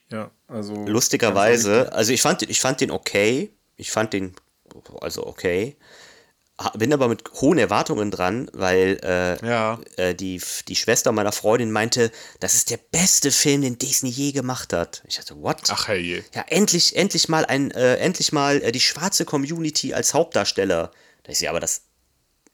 Ja, 0.09 0.31
also. 0.47 0.85
Lustigerweise, 0.87 1.91
also 1.91 2.13
ich 2.13 2.21
fand, 2.21 2.41
ich 2.43 2.61
fand 2.61 2.81
den 2.81 2.91
okay. 2.91 3.53
Ich 3.75 3.91
fand 3.91 4.13
den 4.13 4.35
also 5.01 5.25
okay. 5.25 5.77
Ha- 6.59 6.73
Bin 6.77 6.91
aber 6.91 7.07
mit 7.07 7.23
hohen 7.39 7.57
Erwartungen 7.57 8.11
dran, 8.11 8.49
weil 8.53 8.99
äh, 9.03 9.45
Ja. 9.47 9.79
äh, 9.95 10.13
die, 10.13 10.41
die 10.67 10.75
Schwester 10.75 11.11
meiner 11.13 11.31
Freundin 11.31 11.71
meinte, 11.71 12.11
das 12.41 12.53
ist 12.53 12.69
der 12.69 12.77
beste 12.77 13.31
Film, 13.31 13.61
den 13.61 13.77
Disney 13.77 14.09
je 14.09 14.31
gemacht 14.33 14.73
hat. 14.73 15.01
Ich 15.07 15.15
dachte, 15.15 15.41
what? 15.41 15.61
Ach 15.69 15.87
hey. 15.87 16.23
Ja, 16.35 16.43
endlich, 16.47 16.95
endlich 16.97 17.29
mal 17.29 17.45
ein, 17.45 17.71
äh, 17.71 17.95
endlich 17.95 18.31
mal 18.33 18.61
äh, 18.61 18.71
die 18.73 18.81
schwarze 18.81 19.23
Community 19.25 19.93
als 19.93 20.13
Hauptdarsteller. 20.13 20.91
Da 21.23 21.31
ist 21.31 21.39
ja, 21.41 21.49
aber 21.49 21.61
das, 21.61 21.83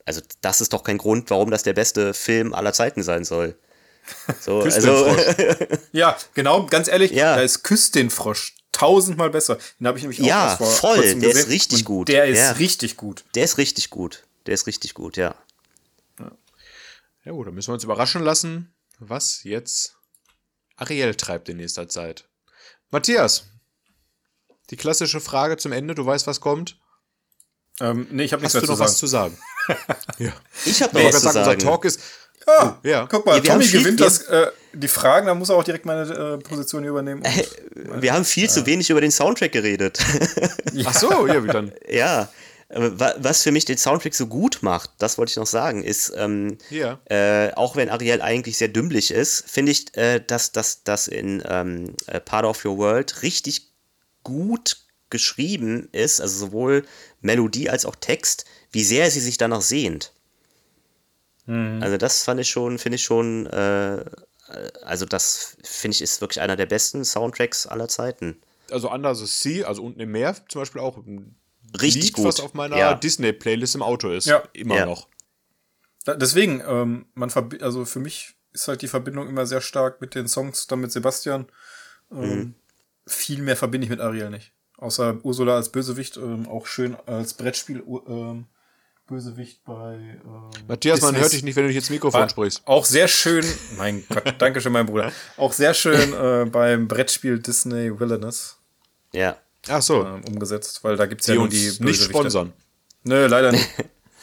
also 0.06 0.22
das 0.42 0.62
ist 0.62 0.72
doch 0.74 0.84
kein 0.84 1.00
Grund, 1.00 1.30
warum 1.32 1.50
das 1.50 1.64
der 1.64 1.74
beste 1.74 2.14
Film 2.14 2.54
aller 2.54 2.74
Zeiten 2.74 3.02
sein 3.02 3.26
soll. 3.26 3.58
So, 4.40 4.60
Küss 4.60 4.76
also, 4.76 5.06
den 5.06 5.16
Frosch. 5.16 5.80
Ja, 5.92 6.16
genau, 6.36 6.68
ganz 6.68 6.88
ehrlich, 6.88 7.10
Ja. 7.10 7.36
da 7.38 7.42
ist 7.42 7.64
Küss 7.64 7.90
den 7.90 8.12
Frosch 8.12 8.56
tausendmal 8.76 9.30
besser. 9.30 9.58
Den 9.80 9.88
habe 9.88 9.98
ich 9.98 10.04
nämlich 10.04 10.22
auch 10.22 10.26
Ja, 10.26 10.56
vor 10.58 10.68
voll, 10.68 10.96
kurzem 10.98 11.20
der 11.22 11.30
ist 11.30 11.36
gesehen. 11.36 11.52
richtig 11.52 11.80
Und 11.80 11.86
gut. 11.86 12.08
Der 12.10 12.26
ist 12.26 12.38
Ja. 12.38 12.52
richtig 12.52 12.98
gut. 12.98 13.24
der 13.36 13.44
ist 13.46 13.58
richtig 13.58 13.90
gut. 13.90 14.24
Der 14.46 14.54
ist 14.54 14.68
richtig 14.68 14.94
gut, 14.94 15.18
ja. 15.18 15.36
Ja 17.24 17.32
gut, 17.32 17.48
dann 17.48 17.56
müssen 17.56 17.70
wir 17.70 17.74
uns 17.74 17.84
überraschen 17.84 18.22
lassen, 18.22 18.76
was 19.00 19.44
jetzt 19.44 19.96
Ariel 20.76 21.16
treibt 21.16 21.50
in 21.50 21.58
nächster 21.58 21.90
Zeit. 21.90 22.30
Matthias, 22.92 23.46
die 24.70 24.76
klassische 24.78 25.20
Frage 25.20 25.58
zum 25.58 25.72
Ende, 25.72 25.96
du 25.96 26.06
weißt, 26.06 26.28
was 26.28 26.40
kommt. 26.40 26.78
Ähm, 27.80 28.08
nee, 28.12 28.24
ich 28.24 28.32
habe 28.34 28.44
nichts 28.44 28.54
Hast 28.56 28.68
du 28.68 28.72
mehr 28.72 28.78
noch 28.78 28.86
zu 28.86 29.06
was 29.10 29.10
sagen. 29.10 29.38
zu 29.38 29.78
sagen? 29.78 29.88
ja. 30.20 30.34
Ich 30.66 30.82
habe 30.84 30.98
noch 30.98 31.06
was 31.06 31.14
zu 31.16 31.20
sagen, 31.32 31.38
unser 31.40 31.58
Talk 31.58 31.86
ist. 31.86 32.00
Ah, 32.46 32.78
ja. 32.84 33.08
Guck 33.10 33.26
mal, 33.26 33.38
Ja, 33.38 33.44
wir 33.44 33.52
haben 33.54 33.60
Tommy 33.62 33.72
gewinnt 33.72 34.00
das, 34.00 34.20
äh, 34.28 34.52
die 34.76 34.88
Fragen, 34.88 35.28
da 35.28 35.34
muss 35.36 35.50
er 35.50 35.56
auch 35.56 35.64
direkt 35.64 35.86
meine 35.86 36.02
äh, 36.04 36.38
Position 36.38 36.84
hier 36.84 36.92
übernehmen. 36.92 37.24
Und, 37.92 38.02
Wir 38.02 38.14
haben 38.14 38.26
viel 38.26 38.50
zu 38.50 38.66
wenig 38.66 38.90
über 38.90 39.02
den 39.02 39.12
Soundtrack 39.12 39.52
geredet. 39.52 40.00
Ach 40.86 40.94
so, 40.94 41.28
ja, 41.28 41.44
wie 41.44 41.48
dann? 41.48 41.72
ja. 41.90 42.30
Was 42.70 43.44
für 43.44 43.52
mich 43.52 43.66
den 43.66 43.78
Soundtrack 43.78 44.16
so 44.16 44.26
gut 44.26 44.60
macht, 44.62 44.90
das 44.98 45.18
wollte 45.20 45.30
ich 45.30 45.36
noch 45.38 45.46
sagen, 45.46 45.84
ist, 45.84 46.12
ähm, 46.18 46.58
Ja. 46.72 47.00
äh, 47.06 47.54
auch 47.54 47.76
wenn 47.76 47.90
Ariel 47.90 48.22
eigentlich 48.24 48.58
sehr 48.58 48.70
dümmlich 48.70 49.12
ist, 49.12 49.44
finde 49.48 49.72
ich, 49.72 49.96
äh, 49.96 50.20
dass 50.20 50.52
das 50.52 51.08
in 51.08 51.44
ähm, 51.48 51.94
äh, 52.08 52.20
Part 52.20 52.44
of 52.44 52.66
Your 52.66 52.78
World 52.80 53.22
richtig 53.22 53.68
gut 54.24 54.78
geschrieben 55.12 55.90
ist, 55.92 56.20
also 56.20 56.48
sowohl 56.48 56.84
Melodie 57.22 57.70
als 57.70 57.86
auch 57.86 57.96
Text, 57.96 58.46
wie 58.72 58.84
sehr 58.84 59.12
sie 59.12 59.22
sich 59.22 59.38
danach 59.38 59.62
sehnt. 59.62 60.12
Also 61.48 61.98
das 61.98 62.24
fand 62.24 62.40
ich 62.40 62.50
schon, 62.50 62.80
finde 62.80 62.96
ich 62.96 63.04
schon, 63.04 63.46
äh, 63.46 64.04
also 64.84 65.06
das 65.06 65.58
finde 65.64 65.96
ich 65.96 66.02
ist 66.02 66.22
wirklich 66.22 66.42
einer 66.42 66.56
der 66.56 66.66
besten 66.68 67.04
Soundtracks 67.04 67.66
aller 67.68 67.88
Zeiten. 67.88 68.42
Also 68.72 68.92
Under 68.92 69.14
the 69.16 69.26
Sea, 69.26 69.66
also 69.68 69.84
unten 69.84 70.00
im 70.00 70.12
Meer 70.12 70.36
zum 70.50 70.62
Beispiel 70.62 70.82
auch. 70.82 70.98
Richtig 71.82 72.04
Lied, 72.04 72.14
gut. 72.14 72.26
was 72.26 72.40
auf 72.40 72.54
meiner 72.54 72.78
Ja. 72.78 72.94
Disney-Playlist 72.94 73.76
im 73.76 73.82
Auto 73.82 74.10
ist. 74.12 74.26
Ja. 74.26 74.44
Immer 74.54 74.76
Ja. 74.78 74.86
noch. 74.86 75.08
Da- 76.06 76.16
Deswegen, 76.16 76.62
ähm, 76.66 77.06
man 77.16 77.32
also 77.62 77.86
für 77.86 78.00
mich 78.00 78.36
ist 78.54 78.68
halt 78.68 78.82
die 78.82 78.88
Verbindung 78.88 79.28
immer 79.28 79.46
sehr 79.46 79.62
stark 79.62 80.00
mit 80.02 80.16
den 80.16 80.28
Songs, 80.28 80.68
dann 80.68 80.80
mit 80.80 80.92
Sebastian. 80.92 81.48
Ähm, 82.12 82.18
Mhm. 82.20 82.56
Viel 83.08 83.42
mehr 83.42 83.56
verbinde 83.58 83.86
ich 83.86 83.90
mit 83.92 84.00
Ariel 84.02 84.30
nicht. 84.30 84.52
außer 84.78 85.20
Ursula 85.24 85.56
als 85.56 85.72
Bösewicht 85.72 86.18
ähm, 86.18 86.48
auch 86.50 86.66
schön 86.68 86.96
als 87.06 87.34
Brettspiel 87.36 87.82
ähm, 88.08 88.46
Bösewicht 89.08 89.64
bei. 89.64 90.20
Ähm, 90.26 90.50
Matthias, 90.68 91.02
man 91.02 91.16
hört 91.16 91.32
dich 91.32 91.44
nicht, 91.44 91.56
wenn 91.56 91.64
du 91.64 91.68
dich 91.68 91.78
ins 91.78 91.90
Mikrofon 91.92 92.28
sprichst. 92.28 92.64
Auch 92.66 92.86
sehr 92.86 93.08
schön, 93.08 93.46
mein 93.78 94.04
Gott, 94.10 94.36
danke 94.40 94.62
schön, 94.62 94.72
mein 94.72 94.88
Bruder. 94.88 95.12
Auch 95.38 95.54
sehr 95.54 95.74
schön 95.74 96.14
äh, 96.20 96.46
beim 96.46 96.88
Brettspiel 96.88 97.40
Disney 97.40 98.00
Villainous. 98.00 98.58
Ja. 99.14 99.38
Ach 99.68 99.82
so. 99.82 100.06
Ähm, 100.06 100.24
umgesetzt, 100.26 100.84
weil 100.84 100.98
da 100.98 101.06
gibt 101.06 101.22
es 101.22 101.28
ja 101.28 101.36
nur 101.36 101.50
die 101.50 101.72
nicht 101.80 102.02
sponsern. 102.02 102.54
Nö, 103.04 103.28
leider 103.28 103.52
nicht. 103.52 103.70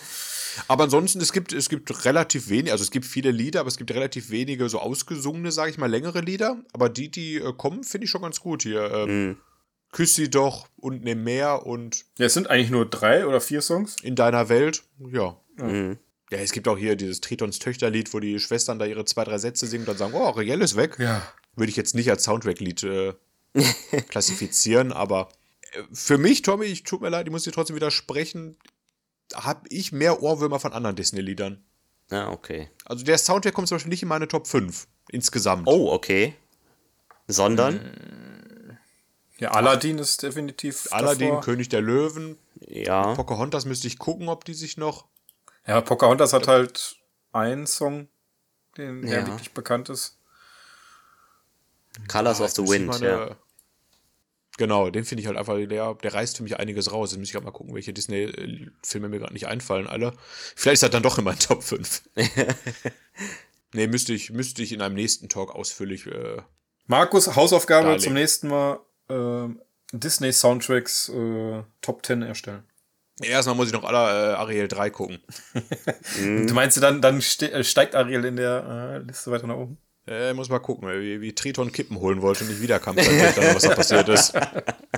aber 0.68 0.84
ansonsten, 0.84 1.20
es 1.20 1.32
gibt, 1.32 1.52
es 1.52 1.68
gibt 1.68 2.04
relativ 2.04 2.48
wenig, 2.48 2.72
also 2.72 2.82
es 2.82 2.90
gibt 2.90 3.06
viele 3.06 3.30
Lieder, 3.30 3.60
aber 3.60 3.68
es 3.68 3.76
gibt 3.76 3.92
relativ 3.92 4.30
wenige 4.30 4.68
so 4.68 4.80
ausgesungene, 4.80 5.52
sage 5.52 5.70
ich 5.70 5.78
mal, 5.78 5.90
längere 5.90 6.20
Lieder. 6.20 6.56
Aber 6.72 6.88
die, 6.88 7.08
die 7.08 7.36
äh, 7.36 7.52
kommen, 7.56 7.84
finde 7.84 8.06
ich 8.06 8.10
schon 8.10 8.22
ganz 8.22 8.40
gut 8.40 8.62
hier. 8.62 8.90
Ähm, 8.90 9.26
mhm. 9.28 9.36
Küss 9.92 10.14
sie 10.14 10.30
doch 10.30 10.68
und 10.76 11.04
nimm 11.04 11.22
mehr 11.22 11.66
und. 11.66 12.04
Ja, 12.18 12.26
es 12.26 12.34
sind 12.34 12.50
eigentlich 12.50 12.70
nur 12.70 12.88
drei 12.88 13.26
oder 13.26 13.40
vier 13.40 13.60
Songs. 13.60 13.96
In 14.02 14.16
deiner 14.16 14.48
Welt, 14.48 14.82
ja. 14.98 15.36
Mhm. 15.58 15.98
Ja, 16.30 16.38
es 16.38 16.52
gibt 16.52 16.66
auch 16.66 16.78
hier 16.78 16.96
dieses 16.96 17.20
Tritons 17.20 17.58
Töchterlied, 17.58 18.12
wo 18.14 18.18
die 18.18 18.40
Schwestern 18.40 18.78
da 18.78 18.86
ihre 18.86 19.04
zwei, 19.04 19.24
drei 19.24 19.36
Sätze 19.36 19.66
singen 19.66 19.82
und 19.82 19.88
dann 19.88 19.98
sagen, 19.98 20.14
oh, 20.14 20.24
Ariel 20.28 20.62
ist 20.62 20.76
weg. 20.76 20.96
Ja. 20.98 21.22
Würde 21.56 21.68
ich 21.68 21.76
jetzt 21.76 21.94
nicht 21.94 22.08
als 22.08 22.24
Soundtrack-Lied 22.24 22.82
äh, 22.84 23.12
klassifizieren, 24.08 24.92
aber 24.92 25.28
äh, 25.72 25.82
für 25.92 26.16
mich, 26.16 26.40
Tommy, 26.40 26.64
ich 26.64 26.84
tut 26.84 27.02
mir 27.02 27.10
leid, 27.10 27.26
ich 27.26 27.32
muss 27.32 27.44
dir 27.44 27.52
trotzdem 27.52 27.76
widersprechen, 27.76 28.56
habe 29.34 29.68
ich 29.68 29.92
mehr 29.92 30.22
Ohrwürmer 30.22 30.58
von 30.58 30.72
anderen 30.72 30.96
Disney-Liedern. 30.96 31.62
Ja, 32.10 32.26
ah, 32.26 32.30
okay. 32.30 32.70
Also 32.86 33.04
der 33.04 33.18
Soundtrack 33.18 33.54
kommt 33.54 33.68
zum 33.68 33.76
Beispiel 33.76 33.90
nicht 33.90 34.02
in 34.02 34.08
meine 34.08 34.28
Top 34.28 34.46
5 34.46 34.86
insgesamt. 35.10 35.66
Oh, 35.66 35.92
okay. 35.92 36.34
Sondern? 37.26 37.80
Ja, 39.42 39.50
Aladdin 39.50 39.98
ist 39.98 40.22
definitiv. 40.22 40.86
Aladdin, 40.92 41.30
davor. 41.30 41.40
König 41.40 41.68
der 41.68 41.80
Löwen. 41.80 42.38
Ja. 42.60 43.12
Pocahontas 43.14 43.64
müsste 43.64 43.88
ich 43.88 43.98
gucken, 43.98 44.28
ob 44.28 44.44
die 44.44 44.54
sich 44.54 44.76
noch. 44.76 45.06
Ja, 45.66 45.80
Pocahontas 45.80 46.32
hat 46.32 46.46
halt 46.46 46.94
einen 47.32 47.66
Song, 47.66 48.06
den, 48.76 49.02
der 49.02 49.22
ja. 49.22 49.26
wirklich 49.26 49.52
bekannt 49.52 49.88
ist. 49.88 50.16
Colors 52.06 52.38
ja, 52.38 52.44
of 52.44 52.52
the 52.52 52.62
Wind, 52.62 52.86
meine, 52.86 53.06
ja. 53.08 53.36
Genau, 54.58 54.90
den 54.90 55.04
finde 55.04 55.22
ich 55.22 55.26
halt 55.26 55.36
einfach, 55.36 55.56
der, 55.56 55.94
der 55.94 56.14
reißt 56.14 56.36
für 56.36 56.44
mich 56.44 56.60
einiges 56.60 56.92
raus. 56.92 57.10
Jetzt 57.10 57.18
muss 57.18 57.30
ich 57.30 57.36
auch 57.36 57.42
mal 57.42 57.50
gucken, 57.50 57.74
welche 57.74 57.92
Disney-Filme 57.92 59.08
mir 59.08 59.18
gerade 59.18 59.32
nicht 59.32 59.48
einfallen, 59.48 59.88
alle. 59.88 60.12
Vielleicht 60.54 60.74
ist 60.74 60.82
er 60.84 60.88
dann 60.88 61.02
doch 61.02 61.18
in 61.18 61.24
meinen 61.24 61.40
Top 61.40 61.64
5. 61.64 62.02
nee, 63.72 63.88
müsste 63.88 64.12
ich, 64.12 64.30
müsste 64.30 64.62
ich 64.62 64.70
in 64.72 64.82
einem 64.82 64.94
nächsten 64.94 65.28
Talk 65.28 65.52
ausführlich. 65.52 66.06
Äh, 66.06 66.42
Markus, 66.86 67.34
Hausaufgabe 67.34 67.86
darlegen. 67.86 68.04
zum 68.04 68.12
nächsten 68.12 68.46
Mal 68.46 68.78
äh, 69.12 69.48
Disney-Soundtracks 69.92 71.10
äh, 71.10 71.62
Top 71.80 72.04
10 72.04 72.22
erstellen. 72.22 72.64
Erstmal 73.22 73.54
muss 73.56 73.68
ich 73.68 73.72
noch 73.72 73.84
alle 73.84 74.32
äh, 74.32 74.34
Ariel 74.34 74.68
3 74.68 74.90
gucken. 74.90 75.20
du 76.18 76.54
meinst, 76.54 76.82
dann, 76.82 77.00
dann 77.00 77.18
äh, 77.18 77.64
steigt 77.64 77.94
Ariel 77.94 78.24
in 78.24 78.36
der 78.36 79.00
äh, 79.02 79.06
Liste 79.06 79.30
weiter 79.30 79.46
nach 79.46 79.56
oben? 79.56 79.78
Äh, 80.06 80.32
muss 80.34 80.48
mal 80.48 80.58
gucken, 80.58 80.88
wie, 80.88 81.20
wie 81.20 81.32
Triton 81.32 81.70
Kippen 81.70 82.00
holen 82.00 82.22
wollte 82.22 82.42
und 82.42 82.50
nicht 82.50 82.60
wiederkam, 82.60 82.96
dann, 82.96 83.06
was 83.54 83.62
da 83.62 83.74
passiert 83.74 84.08
ist. 84.08 84.32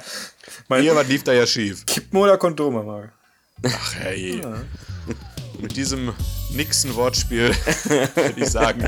Mein 0.69 0.81
Hier, 0.81 0.97
was 0.97 1.07
lief 1.09 1.25
da 1.25 1.33
ja 1.33 1.47
schief? 1.47 1.85
Kippen 1.85 2.19
oder 2.19 2.39
Kondome, 2.39 2.83
Marc? 2.83 3.13
Ach, 3.67 3.95
hey. 3.97 4.41
Ja. 4.41 4.63
Mit 5.65 5.77
diesem 5.77 6.13
Nixon-Wortspiel 6.51 7.55
würde 8.15 8.35
ich 8.37 8.51
sagen, 8.51 8.87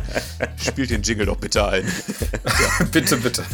spielt 0.63 0.91
den 0.91 1.03
Jingle 1.03 1.25
doch 1.25 1.39
bitte 1.39 1.67
ein. 1.67 1.91
Ja. 2.45 2.85
bitte, 2.93 3.17
bitte. 3.17 3.45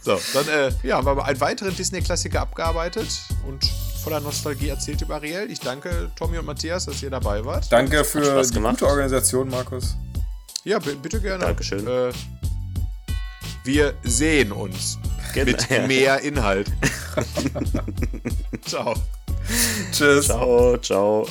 So, 0.00 0.18
dann 0.32 0.48
äh, 0.48 0.72
ja, 0.82 0.96
haben 0.96 1.16
wir 1.16 1.24
einen 1.24 1.40
weiteren 1.40 1.76
Disney-Klassiker 1.76 2.40
abgearbeitet 2.40 3.08
und 3.46 3.64
voller 4.02 4.20
Nostalgie 4.20 4.68
erzählt 4.68 5.02
über 5.02 5.16
Ariel. 5.16 5.50
Ich 5.50 5.60
danke 5.60 6.10
Tommy 6.16 6.38
und 6.38 6.46
Matthias, 6.46 6.86
dass 6.86 7.02
ihr 7.02 7.10
dabei 7.10 7.44
wart. 7.44 7.70
Danke 7.70 8.02
für 8.02 8.42
die 8.42 8.58
gute 8.58 8.86
Organisation, 8.86 9.48
Markus. 9.50 9.96
Ja, 10.64 10.78
bitte 10.78 11.20
gerne. 11.20 11.44
Dankeschön. 11.44 11.86
Äh, 11.86 12.12
wir 13.64 13.94
sehen 14.02 14.52
uns 14.52 14.98
genau, 15.34 15.52
mit 15.52 15.88
mehr 15.88 16.20
Inhalt. 16.20 16.72
ciao. 18.64 18.94
Tschüss. 19.92 20.26
Ciao, 20.26 20.78
ciao. 20.78 21.26